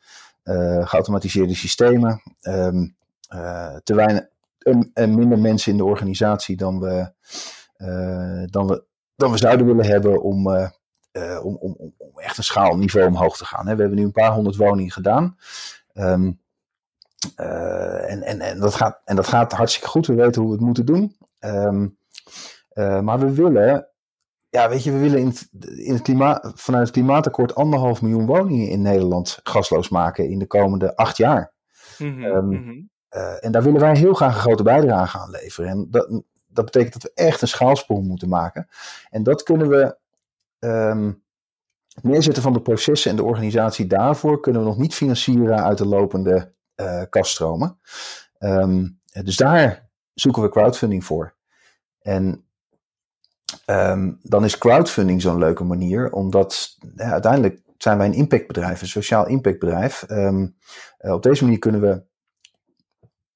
geautomatiseerde 0.80 1.54
systemen, 1.54 2.22
um, 2.40 2.96
te 3.82 3.94
weinig 3.94 4.26
en, 4.94 5.14
minder 5.14 5.38
mensen 5.38 5.72
in 5.72 5.78
de 5.78 5.84
organisatie 5.84 6.56
dan 6.56 6.80
we, 6.80 7.12
dan 8.50 8.66
we 8.66 8.84
dan 9.16 9.30
we 9.30 9.38
zouden 9.38 9.66
willen 9.66 9.86
hebben 9.86 10.22
om, 10.22 10.48
om, 11.42 11.56
om, 11.56 11.76
om 11.98 12.18
echt 12.18 12.38
een 12.38 12.44
schaalniveau 12.44 13.06
omhoog 13.06 13.36
te 13.36 13.44
gaan. 13.44 13.66
Hè. 13.66 13.74
We 13.74 13.80
hebben 13.80 13.98
nu 13.98 14.04
een 14.04 14.12
paar 14.12 14.32
honderd 14.32 14.56
woningen 14.56 14.92
gedaan. 14.92 15.36
Uh, 17.36 18.10
en, 18.10 18.22
en, 18.22 18.40
en, 18.40 18.60
dat 18.60 18.74
gaat, 18.74 19.00
en 19.04 19.16
dat 19.16 19.28
gaat 19.28 19.52
hartstikke 19.52 19.88
goed. 19.88 20.06
We 20.06 20.14
weten 20.14 20.40
hoe 20.42 20.50
we 20.50 20.56
het 20.56 20.66
moeten 20.66 20.86
doen. 20.86 21.16
Um, 21.40 21.98
maar 22.74 23.18
we 23.18 23.32
willen, 23.34 23.88
ja, 24.48 24.68
weet 24.68 24.84
je, 24.84 24.92
we 24.92 24.98
willen 24.98 25.18
in 25.18 25.26
het, 25.26 25.48
in 25.76 25.92
het 25.92 26.02
klimaat, 26.02 26.52
vanuit 26.54 26.86
het 26.86 26.92
klimaatakkoord 26.92 27.54
anderhalf 27.54 28.02
miljoen 28.02 28.26
woningen 28.26 28.68
in 28.68 28.82
Nederland 28.82 29.40
gasloos 29.42 29.88
maken 29.88 30.28
in 30.28 30.38
de 30.38 30.46
komende 30.46 30.96
acht 30.96 31.16
jaar. 31.16 31.52
Mm 31.98 32.12
-hmm, 32.12 32.24
um, 32.24 32.46
mm 32.46 32.64
-hmm. 32.64 32.90
en 33.40 33.52
daar 33.52 33.62
willen 33.62 33.80
wij 33.80 33.96
heel 33.96 34.14
graag 34.14 34.34
een 34.34 34.40
grote 34.40 34.62
bijdrage 34.62 35.18
aan 35.18 35.30
leveren. 35.30 35.70
En 35.70 35.86
dat, 35.90 36.22
dat 36.46 36.64
betekent 36.64 36.92
dat 36.92 37.02
we 37.02 37.12
echt 37.14 37.42
een 37.42 37.48
schaalsprong 37.48 38.06
moeten 38.06 38.28
maken. 38.28 38.68
En 39.10 39.22
dat 39.22 39.42
kunnen 39.42 39.68
we. 39.68 39.96
Um, 40.58 41.24
het 41.96 42.04
neerzetten 42.04 42.42
van 42.42 42.52
de 42.52 42.62
processen 42.62 43.10
en 43.10 43.16
de 43.16 43.22
organisatie 43.22 43.86
daarvoor 43.86 44.40
kunnen 44.40 44.62
we 44.62 44.68
nog 44.68 44.78
niet 44.78 44.94
financieren 44.94 45.64
uit 45.64 45.78
de 45.78 45.86
lopende 45.86 46.52
uh, 46.76 47.02
kaststromen. 47.10 47.78
Um, 48.38 49.00
dus 49.22 49.36
daar 49.36 49.88
zoeken 50.14 50.42
we 50.42 50.48
crowdfunding 50.48 51.04
voor. 51.04 51.35
En 52.06 52.44
um, 53.66 54.18
dan 54.22 54.44
is 54.44 54.58
crowdfunding 54.58 55.22
zo'n 55.22 55.38
leuke 55.38 55.64
manier, 55.64 56.12
omdat 56.12 56.76
ja, 56.96 57.10
uiteindelijk 57.10 57.62
zijn 57.76 57.98
wij 57.98 58.06
een 58.06 58.12
impactbedrijf, 58.12 58.80
een 58.80 58.86
sociaal 58.88 59.26
impactbedrijf. 59.26 60.04
Um, 60.08 60.56
uh, 61.00 61.12
op 61.12 61.22
deze 61.22 61.44
manier 61.44 61.58
kunnen 61.58 61.80
we 61.80 62.02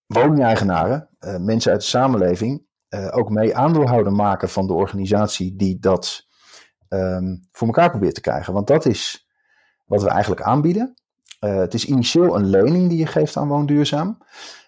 woningeigenaren, 0.07 1.09
uh, 1.21 1.37
mensen 1.37 1.73
uit 1.73 1.81
de 1.81 1.87
samenleving, 1.87 2.66
uh, 2.89 3.09
ook 3.11 3.31
mee 3.31 3.57
aandeelhouder 3.57 4.12
maken 4.12 4.49
van 4.49 4.66
de 4.66 4.73
organisatie 4.73 5.57
die 5.57 5.79
dat 5.79 6.27
um, 6.89 7.49
voor 7.53 7.66
elkaar 7.66 7.91
probeert 7.91 8.14
te 8.14 8.21
krijgen. 8.21 8.53
Want 8.53 8.66
dat 8.66 8.87
is 8.87 9.29
wat 9.87 10.03
we 10.03 10.09
eigenlijk 10.09 10.43
aanbieden. 10.43 10.95
Het 11.41 11.75
is 11.75 11.85
initieel 11.85 12.37
een 12.37 12.47
lening 12.47 12.89
die 12.89 12.99
je 12.99 13.07
geeft 13.07 13.37
aan 13.37 13.49
Woonduurzaam. 13.49 14.18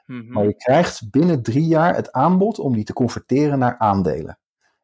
Mm 0.06 0.32
Maar 0.32 0.44
je 0.44 0.54
krijgt 0.54 1.10
binnen 1.10 1.42
drie 1.42 1.66
jaar 1.66 1.94
het 1.94 2.12
aanbod 2.12 2.58
om 2.58 2.74
die 2.74 2.84
te 2.84 2.92
converteren 2.92 3.58
naar 3.58 3.78
aandelen. 3.78 4.38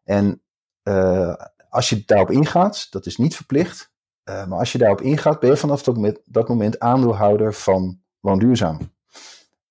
En 0.05 0.43
uh, 0.85 1.35
als 1.69 1.89
je 1.89 2.03
daarop 2.07 2.31
ingaat, 2.31 2.87
dat 2.91 3.07
is 3.07 3.17
niet 3.17 3.37
verplicht. 3.37 3.93
maar 4.25 4.59
als 4.59 4.73
je 4.73 4.79
daarop 4.79 5.01
ingaat, 5.01 5.41
ben 5.41 5.51
je 5.51 5.57
vanaf 5.57 5.83
dat 5.83 5.95
moment, 5.95 6.21
dat 6.25 6.49
moment 6.49 6.79
aandeelhouder 6.79 7.55
van 7.55 8.01
Woonduurzaam. 8.21 8.79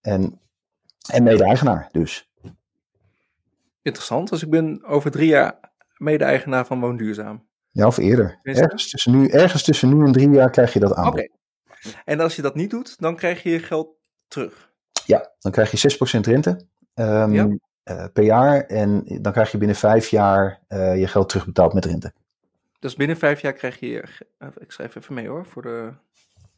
En, 0.02 0.40
en 1.10 1.24
mede-eigenaar 1.24 1.90
dus 1.92 2.28
interessant. 3.88 4.30
Dus 4.30 4.44
ik 4.44 4.50
ben 4.50 4.84
over 4.86 5.12
drie 5.12 5.28
jaar 5.28 5.60
mede-eigenaar 5.98 6.66
van 6.66 6.80
Woonduurzaam. 6.80 7.48
Ja, 7.72 7.88
of 7.88 7.98
eerder. 7.98 8.40
Ergens 8.44 8.90
tussen, 8.90 9.12
nu, 9.12 9.28
ergens 9.28 9.64
tussen 9.64 9.98
nu 9.98 10.06
en 10.06 10.12
drie 10.12 10.30
jaar 10.30 10.50
krijg 10.50 10.74
je 10.74 10.80
dat 10.80 10.94
aan. 10.94 11.08
Oké. 11.08 11.28
En 12.06 12.20
als 12.20 12.36
je 12.36 12.42
dat 12.42 12.56
niet 12.56 12.70
doet, 12.70 13.00
dan 13.00 13.16
krijg 13.16 13.44
je 13.44 13.50
je 13.50 13.60
geld 13.60 13.96
terug? 14.28 14.72
Ja, 15.08 15.32
dan 15.40 15.52
krijg 15.52 15.72
je 15.72 15.98
6% 16.18 16.20
rente 16.20 16.50
um, 16.96 17.34
ja. 17.34 17.48
uh, 17.84 18.06
per 18.14 18.24
jaar. 18.24 18.66
En 18.66 19.04
dan 19.22 19.32
krijg 19.32 19.52
je 19.52 19.58
binnen 19.58 19.76
vijf 19.76 20.08
jaar 20.08 20.60
uh, 20.70 21.00
je 21.00 21.08
geld 21.08 21.30
terugbetaald 21.30 21.74
met 21.74 21.86
rente. 21.86 22.14
Dus 22.80 22.96
binnen 22.96 23.18
vijf 23.18 23.42
jaar 23.42 23.54
krijg 23.54 23.80
je... 23.80 24.04
Uh, 24.40 24.48
ik 24.60 24.72
schrijf 24.72 24.96
even 24.96 25.14
mee 25.14 25.28
hoor, 25.28 25.46
voor 25.46 25.62
de 25.62 25.92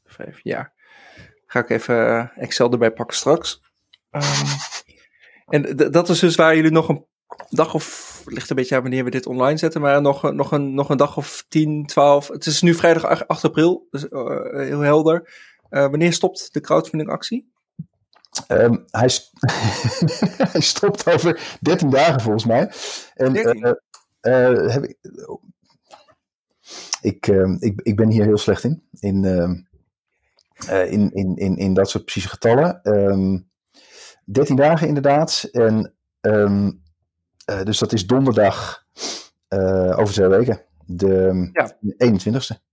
vijf 0.06 0.40
jaar. 0.44 0.74
Ga 1.46 1.60
ik 1.60 1.70
even 1.70 2.32
Excel 2.36 2.72
erbij 2.72 2.92
pakken 2.92 3.18
straks. 3.18 3.62
Um, 4.12 4.22
en 5.48 5.92
dat 5.92 6.10
is 6.10 6.20
dus 6.20 6.36
waar 6.36 6.56
jullie 6.56 6.72
nog 6.72 6.90
een 6.90 7.06
dag 7.50 7.74
of, 7.74 8.22
ligt 8.26 8.50
een 8.50 8.56
beetje 8.56 8.76
aan 8.76 8.82
wanneer 8.82 9.04
we 9.04 9.10
dit 9.10 9.26
online 9.26 9.58
zetten, 9.58 9.82
maar 9.82 10.02
nog, 10.02 10.32
nog, 10.32 10.52
een, 10.52 10.74
nog 10.74 10.90
een 10.90 10.98
dag 10.98 11.18
of 11.18 11.46
10, 11.48 11.86
12. 11.86 12.28
Het 12.28 12.46
is 12.46 12.62
nu 12.62 12.74
vrijdag 12.74 13.28
8 13.28 13.46
april, 13.46 13.88
dus 13.90 14.06
uh, 14.10 14.54
heel 14.54 14.80
helder. 14.80 15.34
Uh, 15.70 15.82
wanneer 15.82 16.14
stopt 16.14 16.54
de 16.54 16.62
crowdfunding 16.62 17.10
actie? 17.10 17.52
Um, 18.48 18.86
hij, 18.90 19.10
st 19.10 19.32
hij, 20.52 20.62
stopt 20.62 21.08
over 21.08 21.58
13 21.62 21.90
dagen 21.90 22.22
volgens 22.22 22.46
mij. 22.46 22.72
En, 23.14 23.34
13? 23.34 23.78
Uh, 24.22 24.74
heb 24.74 24.84
ik, 24.84 24.98
ik, 27.02 27.28
ehm, 27.28 27.56
ik, 27.60 27.82
ik 27.82 27.96
ben 27.96 28.10
hier 28.10 28.24
heel 28.24 28.38
slecht 28.38 28.64
in. 28.64 28.84
In, 29.00 29.26
ehm, 29.26 29.56
in, 30.92 31.12
in, 31.12 31.36
in, 31.36 31.58
in 31.58 31.74
dat 31.74 31.90
soort 31.90 32.04
precieze 32.04 32.30
getallen. 32.30 32.80
Um, 32.84 33.50
13 34.26 34.56
dagen 34.56 34.88
inderdaad. 34.88 35.48
En 35.52 35.94
ehm, 36.22 36.72
dus 37.64 37.80
dat 37.80 37.94
is 37.94 38.08
donderdag 38.08 38.86
over 39.96 40.14
twee 40.14 40.28
weken. 40.28 40.62
De 40.86 41.50
ja. 41.54 41.78
21ste. 42.12 42.69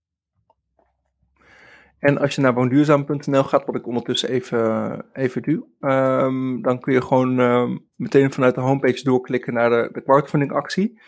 En 1.99 2.17
als 2.17 2.35
je 2.35 2.41
naar 2.41 2.53
woonduurzaam.nl 2.53 3.43
gaat, 3.43 3.65
wat 3.65 3.75
ik 3.75 3.87
ondertussen 3.87 4.29
even, 4.29 5.05
even 5.13 5.41
duw, 5.41 5.67
um, 5.79 6.61
dan 6.61 6.79
kun 6.79 6.93
je 6.93 7.01
gewoon 7.01 7.39
um, 7.39 7.89
meteen 7.95 8.31
vanuit 8.31 8.55
de 8.55 8.61
homepage 8.61 9.03
doorklikken 9.03 9.53
naar 9.53 9.69
de, 9.69 9.89
de 9.91 10.03
crowdfunding 10.03 10.51
actie. 10.51 11.01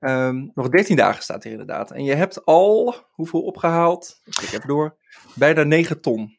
Um, 0.00 0.50
nog 0.54 0.68
13 0.68 0.96
dagen 0.96 1.22
staat 1.22 1.42
hier 1.42 1.52
inderdaad. 1.52 1.90
En 1.90 2.04
je 2.04 2.14
hebt 2.14 2.44
al, 2.44 2.94
hoeveel 3.10 3.42
opgehaald? 3.42 4.20
Ik 4.24 4.32
klik 4.32 4.52
even 4.52 4.68
door. 4.68 4.96
Bijna 5.34 5.62
9 5.62 6.00
ton. 6.00 6.38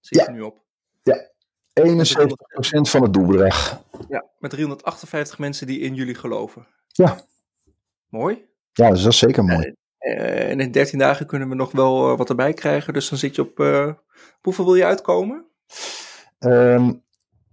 Zie 0.00 0.20
je 0.20 0.24
ja. 0.26 0.30
nu 0.30 0.40
op. 0.40 0.62
Ja, 1.02 1.30
71% 1.72 2.90
van 2.90 3.02
het 3.02 3.12
doelbedrag. 3.12 3.82
Ja, 4.08 4.24
met 4.38 4.50
358 4.50 5.38
mensen 5.38 5.66
die 5.66 5.80
in 5.80 5.94
jullie 5.94 6.14
geloven. 6.14 6.66
Ja. 6.86 7.20
Mooi. 8.08 8.48
Ja, 8.72 8.90
dus 8.90 9.02
dat 9.02 9.12
is 9.12 9.18
zeker 9.18 9.44
mooi. 9.44 9.74
Uh, 10.00 10.50
en 10.50 10.60
in 10.60 10.70
13 10.70 10.98
dagen 10.98 11.26
kunnen 11.26 11.48
we 11.48 11.54
nog 11.54 11.72
wel 11.72 12.10
uh, 12.10 12.18
wat 12.18 12.28
erbij 12.28 12.52
krijgen. 12.52 12.92
Dus 12.92 13.08
dan 13.08 13.18
zit 13.18 13.34
je 13.34 13.42
op. 13.42 13.58
Uh, 13.58 13.92
hoeveel 14.40 14.64
wil 14.64 14.74
je 14.74 14.84
uitkomen? 14.84 15.46
Um, 16.38 17.02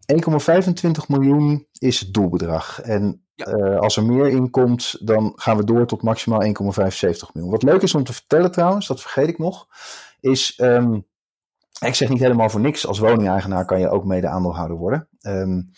ehm, 0.05 0.19
1,25 0.99 1.07
miljoen 1.07 1.67
is 1.79 1.99
het 1.99 2.13
doelbedrag. 2.13 2.81
En 2.81 3.25
ja. 3.35 3.75
als 3.75 3.97
er 3.97 4.05
meer 4.05 4.27
in 4.27 4.49
komt, 4.49 5.07
dan 5.07 5.33
gaan 5.35 5.57
we 5.57 5.63
door 5.63 5.85
tot 5.85 6.01
maximaal 6.01 6.43
1,75 6.43 6.51
miljoen. 7.33 7.51
Wat 7.51 7.63
leuk 7.63 7.81
is 7.81 7.95
om 7.95 8.03
te 8.03 8.13
vertellen 8.13 8.51
trouwens, 8.51 8.87
dat 8.87 9.01
vergeet 9.01 9.27
ik 9.27 9.37
nog, 9.37 9.67
is. 10.19 10.59
Um, 10.61 11.07
ik 11.79 11.95
zeg 11.95 12.09
niet 12.09 12.19
helemaal 12.19 12.49
voor 12.49 12.59
niks. 12.59 12.87
Als 12.87 12.99
woningeigenaar 12.99 13.65
kan 13.65 13.79
je 13.79 13.89
ook 13.89 14.05
mede 14.05 14.27
aandeelhouder 14.27 14.77
worden. 14.77 15.07
Um, 15.21 15.71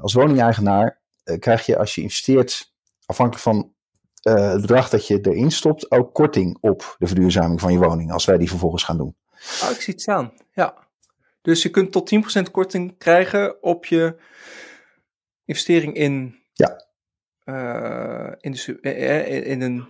als 0.00 0.12
woningeigenaar 0.12 1.00
krijg 1.38 1.66
je 1.66 1.78
als 1.78 1.94
je 1.94 2.00
investeert, 2.02 2.74
afhankelijk 3.06 3.44
van 3.44 3.71
uh, 4.22 4.50
het 4.50 4.60
bedrag 4.60 4.88
dat 4.88 5.06
je 5.06 5.20
erin 5.20 5.50
stopt 5.50 5.90
ook 5.90 6.14
korting 6.14 6.58
op 6.60 6.96
de 6.98 7.06
verduurzaming 7.06 7.60
van 7.60 7.72
je 7.72 7.78
woning, 7.78 8.12
als 8.12 8.24
wij 8.24 8.38
die 8.38 8.48
vervolgens 8.48 8.84
gaan 8.84 8.96
doen. 8.96 9.16
Oh, 9.62 9.70
ik 9.70 9.80
zie 9.80 9.92
het 9.92 10.02
staan, 10.02 10.32
ja. 10.52 10.74
Dus 11.42 11.62
je 11.62 11.68
kunt 11.68 11.92
tot 11.92 12.14
10% 12.46 12.50
korting 12.50 12.98
krijgen 12.98 13.62
op 13.62 13.86
je 13.86 14.16
investering 15.44 15.94
in. 15.94 16.40
Ja. 16.52 16.86
Uh, 17.44 18.32
in, 18.40 18.52
de, 18.52 18.80
in, 18.80 19.44
in, 19.44 19.60
een. 19.60 19.88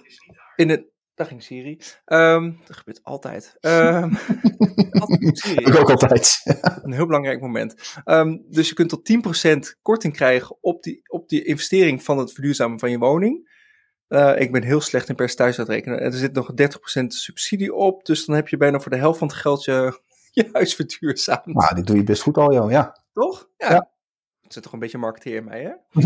In 0.56 0.70
een 0.70 0.90
daar 1.14 1.26
ging 1.26 1.42
Siri. 1.42 1.78
Um, 2.06 2.60
dat 2.66 2.76
gebeurt 2.76 3.00
altijd. 3.02 3.54
Um, 3.60 4.16
altijd 4.90 5.38
Siri. 5.38 5.64
Ik 5.64 5.76
ook 5.76 5.90
altijd. 5.90 6.40
een 6.82 6.92
heel 6.92 7.06
belangrijk 7.06 7.40
moment. 7.40 7.74
Um, 8.04 8.44
dus 8.48 8.68
je 8.68 8.74
kunt 8.74 8.88
tot 8.88 9.74
10% 9.76 9.80
korting 9.82 10.12
krijgen 10.12 10.56
op 10.60 10.82
die, 10.82 11.00
op 11.06 11.28
die 11.28 11.44
investering 11.44 12.02
van 12.02 12.18
het 12.18 12.32
verduurzamen 12.32 12.78
van 12.78 12.90
je 12.90 12.98
woning. 12.98 13.50
Uh, 14.12 14.40
ik 14.40 14.52
ben 14.52 14.62
heel 14.62 14.80
slecht 14.80 15.08
in 15.08 15.14
percentage 15.14 15.58
uitrekenen. 15.58 16.00
Er 16.00 16.12
zit 16.12 16.32
nog 16.32 16.50
30% 17.00 17.06
subsidie 17.06 17.74
op, 17.74 18.04
dus 18.06 18.24
dan 18.24 18.36
heb 18.36 18.48
je 18.48 18.56
bijna 18.56 18.80
voor 18.80 18.90
de 18.90 18.96
helft 18.98 19.18
van 19.18 19.28
het 19.28 19.36
geld 19.36 19.64
je, 19.64 20.00
je 20.30 20.48
huis 20.52 20.74
verduurzaamd. 20.74 21.46
Nou, 21.46 21.74
dit 21.74 21.86
doe 21.86 21.96
je 21.96 22.04
best 22.04 22.22
goed 22.22 22.38
al, 22.38 22.52
joh. 22.52 22.70
ja. 22.70 22.96
Toch? 23.12 23.48
Ja. 23.56 23.70
ja. 23.70 23.90
Het 24.42 24.52
zit 24.52 24.62
toch 24.62 24.72
een 24.72 24.78
beetje 24.78 24.98
marketeer 24.98 25.36
in 25.36 25.44
mij, 25.44 25.62
hè? 25.62 26.02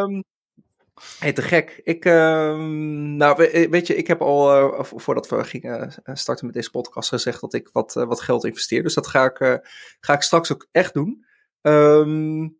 um, 0.00 0.24
hey, 1.18 1.32
te 1.32 1.42
gek. 1.42 1.80
Ik, 1.84 2.04
um, 2.04 3.16
nou, 3.16 3.36
weet 3.70 3.86
je, 3.86 3.96
ik 3.96 4.06
heb 4.06 4.20
al, 4.20 4.56
uh, 4.56 4.82
voordat 4.82 5.28
we 5.28 5.44
gingen 5.44 5.94
starten 6.12 6.46
met 6.46 6.54
deze 6.54 6.70
podcast, 6.70 7.08
gezegd 7.08 7.40
dat 7.40 7.54
ik 7.54 7.70
wat, 7.72 7.96
uh, 7.96 8.04
wat 8.04 8.20
geld 8.20 8.44
investeer. 8.44 8.82
Dus 8.82 8.94
dat 8.94 9.06
ga 9.06 9.24
ik, 9.24 9.62
ga 10.00 10.12
ik 10.12 10.22
straks 10.22 10.52
ook 10.52 10.68
echt 10.70 10.94
doen. 10.94 11.24
Um, 11.62 12.56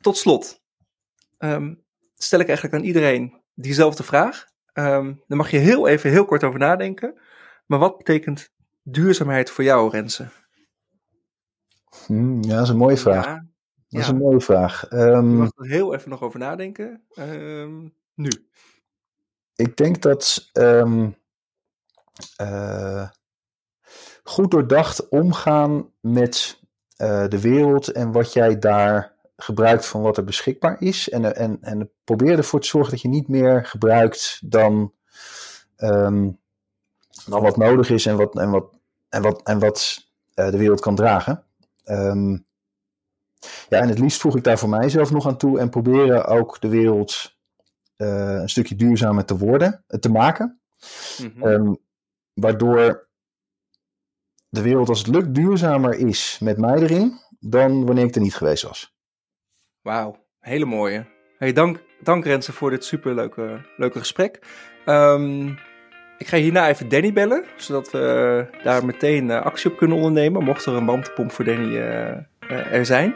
tot 0.00 0.16
slot. 0.16 0.60
stel 2.14 2.40
ik 2.40 2.48
eigenlijk 2.48 2.74
aan 2.74 2.84
iedereen 2.84 3.41
diezelfde 3.62 4.02
vraag. 4.02 4.46
Um, 4.74 5.22
daar 5.26 5.38
mag 5.38 5.50
je 5.50 5.58
heel 5.58 5.88
even 5.88 6.10
heel 6.10 6.24
kort 6.24 6.44
over 6.44 6.58
nadenken. 6.58 7.20
Maar 7.66 7.78
wat 7.78 7.96
betekent 7.96 8.52
duurzaamheid 8.82 9.50
voor 9.50 9.64
jou, 9.64 9.90
Renze? 9.90 10.28
Hmm, 12.06 12.42
ja, 12.42 12.54
dat 12.54 12.62
is 12.62 12.68
een 12.68 12.76
mooie 12.76 12.96
vraag. 12.96 13.24
Ja, 13.24 13.46
dat 13.88 14.00
is 14.00 14.08
een 14.08 14.16
mooie 14.16 14.40
vraag. 14.40 14.92
Um, 14.92 15.30
je 15.30 15.36
mag 15.36 15.50
er 15.56 15.66
heel 15.66 15.94
even 15.94 16.10
nog 16.10 16.22
over 16.22 16.38
nadenken. 16.38 17.02
Um, 17.18 17.94
nu. 18.14 18.30
Ik 19.54 19.76
denk 19.76 20.02
dat 20.02 20.50
uh, 20.52 21.10
goed 24.22 24.50
doordacht 24.50 25.08
omgaan 25.08 25.92
met 26.00 26.60
uh, 26.96 27.28
de 27.28 27.40
wereld 27.40 27.88
en 27.88 28.12
wat 28.12 28.32
jij 28.32 28.58
daar 28.58 29.16
gebruikt 29.36 29.86
van 29.86 30.02
wat 30.02 30.16
er 30.16 30.24
beschikbaar 30.24 30.80
is. 30.80 31.08
En, 31.08 31.36
en, 31.36 31.58
en 31.60 31.90
probeer 32.04 32.38
ervoor 32.38 32.60
te 32.60 32.66
zorgen 32.66 32.90
dat 32.90 33.00
je 33.00 33.08
niet 33.08 33.28
meer 33.28 33.64
gebruikt 33.64 34.40
dan, 34.44 34.92
um, 35.76 36.38
dan 37.26 37.42
wat 37.42 37.56
nodig 37.56 37.90
is 37.90 38.06
en 38.06 38.16
wat, 38.16 38.38
en 38.38 38.50
wat, 38.50 38.64
en 39.08 39.22
wat, 39.22 39.42
en 39.42 39.58
wat 39.58 40.06
uh, 40.34 40.50
de 40.50 40.58
wereld 40.58 40.80
kan 40.80 40.94
dragen. 40.94 41.44
Um, 41.84 42.46
ja, 43.68 43.80
en 43.80 43.88
het 43.88 43.98
liefst 43.98 44.20
voeg 44.20 44.36
ik 44.36 44.44
daar 44.44 44.58
voor 44.58 44.68
mijzelf 44.68 45.10
nog 45.10 45.26
aan 45.26 45.36
toe 45.36 45.58
en 45.58 45.70
proberen 45.70 46.24
ook 46.24 46.60
de 46.60 46.68
wereld 46.68 47.36
uh, 47.96 48.40
een 48.40 48.48
stukje 48.48 48.74
duurzamer 48.74 49.24
te 49.24 49.36
worden, 49.36 49.84
te 50.00 50.10
maken. 50.10 50.60
Mm 51.18 51.32
-hmm. 51.34 51.42
um, 51.42 51.76
waardoor 52.32 53.08
de 54.48 54.62
wereld 54.62 54.88
als 54.88 54.98
het 54.98 55.08
lukt 55.08 55.34
duurzamer 55.34 55.94
is 55.94 56.38
met 56.40 56.58
mij 56.58 56.78
erin 56.78 57.20
dan 57.40 57.86
wanneer 57.86 58.04
ik 58.04 58.14
er 58.14 58.20
niet 58.20 58.34
geweest 58.34 58.62
was. 58.62 58.91
Wauw, 59.82 60.16
hele 60.40 60.64
mooie. 60.64 61.04
Hey, 61.38 61.52
dank, 61.52 61.82
dank 62.02 62.42
voor 62.42 62.70
dit 62.70 62.84
superleuke 62.84 63.60
leuke 63.76 63.98
gesprek. 63.98 64.38
Um, 64.86 65.58
ik 66.18 66.26
ga 66.26 66.36
hierna 66.36 66.68
even 66.68 66.88
Danny 66.88 67.12
bellen, 67.12 67.44
zodat 67.56 67.90
we 67.90 68.46
daar 68.62 68.84
meteen 68.84 69.28
uh, 69.28 69.42
actie 69.42 69.70
op 69.70 69.76
kunnen 69.76 69.96
ondernemen, 69.96 70.44
mocht 70.44 70.66
er 70.66 70.74
een 70.74 70.84
bandpomp 70.84 71.32
voor 71.32 71.44
Danny 71.44 71.76
uh, 71.76 72.16
er 72.48 72.86
zijn. 72.86 73.14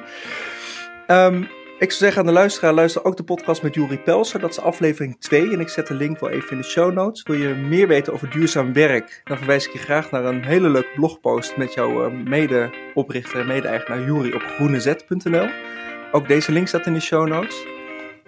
Um, 1.07 1.49
ik 1.79 1.91
zou 1.91 2.05
zeggen 2.05 2.21
aan 2.21 2.27
de 2.27 2.33
luisteraar, 2.33 2.73
luister 2.73 3.05
ook 3.05 3.17
de 3.17 3.25
podcast 3.25 3.63
met 3.63 3.75
Juri 3.75 3.99
Pelser. 3.99 4.41
Dat 4.41 4.51
is 4.51 4.61
aflevering 4.61 5.21
2 5.21 5.53
en 5.53 5.61
ik 5.61 5.69
zet 5.69 5.87
de 5.87 5.95
link 5.95 6.21
wel 6.21 6.31
even 6.31 6.51
in 6.51 6.57
de 6.57 6.65
show 6.65 6.93
notes. 6.93 7.23
Wil 7.23 7.37
je 7.37 7.55
meer 7.55 7.89
weten 7.89 8.13
over 8.13 8.31
duurzaam 8.31 8.73
werk? 8.73 9.21
Dan 9.25 9.37
verwijs 9.37 9.67
ik 9.67 9.73
je 9.73 9.79
graag 9.79 10.11
naar 10.11 10.25
een 10.25 10.45
hele 10.45 10.69
leuke 10.69 10.93
blogpost 10.95 11.57
met 11.57 11.75
jouw 11.75 12.11
mede-oprichter 12.11 13.41
en 13.41 13.47
mede-eigenaar 13.47 14.03
Juri 14.03 14.35
op 14.35 14.43
groenez.nl. 14.43 15.49
Ook 16.17 16.29
deze 16.29 16.53
link 16.53 16.69
staat 16.69 16.87
in 16.87 16.93
de 16.93 17.01
show 17.01 17.29
notes. 17.29 17.65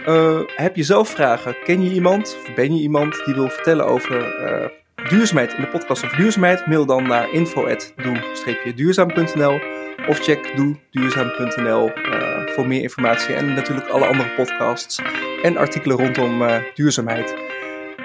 Uh, 0.07 0.41
heb 0.57 0.77
je 0.77 0.83
zelf 0.83 1.09
vragen? 1.09 1.57
Ken 1.65 1.83
je 1.83 1.91
iemand? 1.91 2.37
Of 2.43 2.55
ben 2.55 2.77
je 2.77 2.83
iemand 2.83 3.23
die 3.25 3.35
wil 3.35 3.49
vertellen 3.49 3.87
over 3.87 4.45
uh, 4.45 4.67
duurzaamheid 5.09 5.53
in 5.53 5.61
de 5.61 5.67
podcast 5.67 6.05
over 6.05 6.17
duurzaamheid? 6.17 6.67
Mail 6.67 6.87
dan 6.87 7.07
naar 7.07 7.33
info.doe-duurzaam.nl 7.33 9.61
of 10.09 10.19
check 10.19 10.53
doe-duurzaam.nl 10.57 11.89
uh, 11.89 12.47
voor 12.47 12.67
meer 12.67 12.83
informatie 12.83 13.35
en 13.35 13.55
natuurlijk 13.55 13.89
alle 13.89 14.07
andere 14.07 14.31
podcasts 14.37 15.01
en 15.43 15.57
artikelen 15.57 15.97
rondom 15.97 16.43
duurzaamheid. 16.75 17.35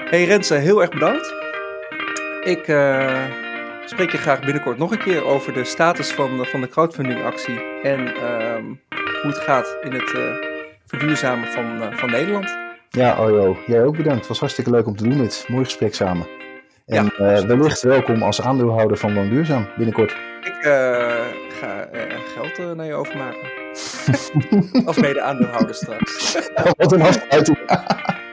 Hey 0.09 0.23
Renze, 0.23 0.55
heel 0.55 0.81
erg 0.81 0.89
bedankt. 0.89 1.33
Ik 2.43 2.67
spreek 3.85 4.11
je 4.11 4.17
graag 4.17 4.39
binnenkort 4.39 4.77
nog 4.77 4.91
een 4.91 4.97
keer 4.97 5.25
over 5.25 5.53
de 5.53 5.63
status 5.63 6.11
van, 6.11 6.45
van 6.45 6.61
de 6.61 6.67
crowdfunding 6.67 7.23
actie 7.23 7.61
en 7.83 8.15
ehm, 8.15 8.65
hoe 9.21 9.31
het 9.31 9.37
gaat 9.37 9.77
in 9.81 9.91
het 9.91 10.13
uh, 10.13 10.21
verduurzamen 10.85 11.47
van, 11.47 11.81
uh, 11.81 11.87
van 11.91 12.09
Nederland. 12.09 12.57
Ja, 12.89 13.17
Ojo, 13.19 13.57
jij 13.67 13.83
ook 13.83 13.97
bedankt. 13.97 14.19
Het 14.19 14.27
was 14.27 14.39
hartstikke 14.39 14.69
leuk 14.69 14.87
om 14.87 14.95
te 14.95 15.03
doen 15.03 15.17
dit. 15.17 15.45
Mooi 15.47 15.63
gesprek 15.63 15.95
samen. 15.95 16.27
En 16.85 17.11
ja, 17.17 17.39
uh, 17.39 17.45
wellicht 17.45 17.81
welkom 17.81 18.23
als 18.23 18.41
aandeelhouder 18.41 18.97
van 18.97 19.13
Woon 19.13 19.29
Duurzaam 19.29 19.67
binnenkort. 19.77 20.11
Ik 20.41 20.55
ga 21.59 21.87
geld 22.33 22.75
naar 22.75 22.85
je 22.85 22.93
overmaken. 22.93 23.47
als 24.85 24.97
mede 24.97 25.21
aandeelhouder 25.21 25.75
straks. 25.75 26.37
Wat 26.77 26.91
een 26.91 27.01
afsluiting. 27.01 27.57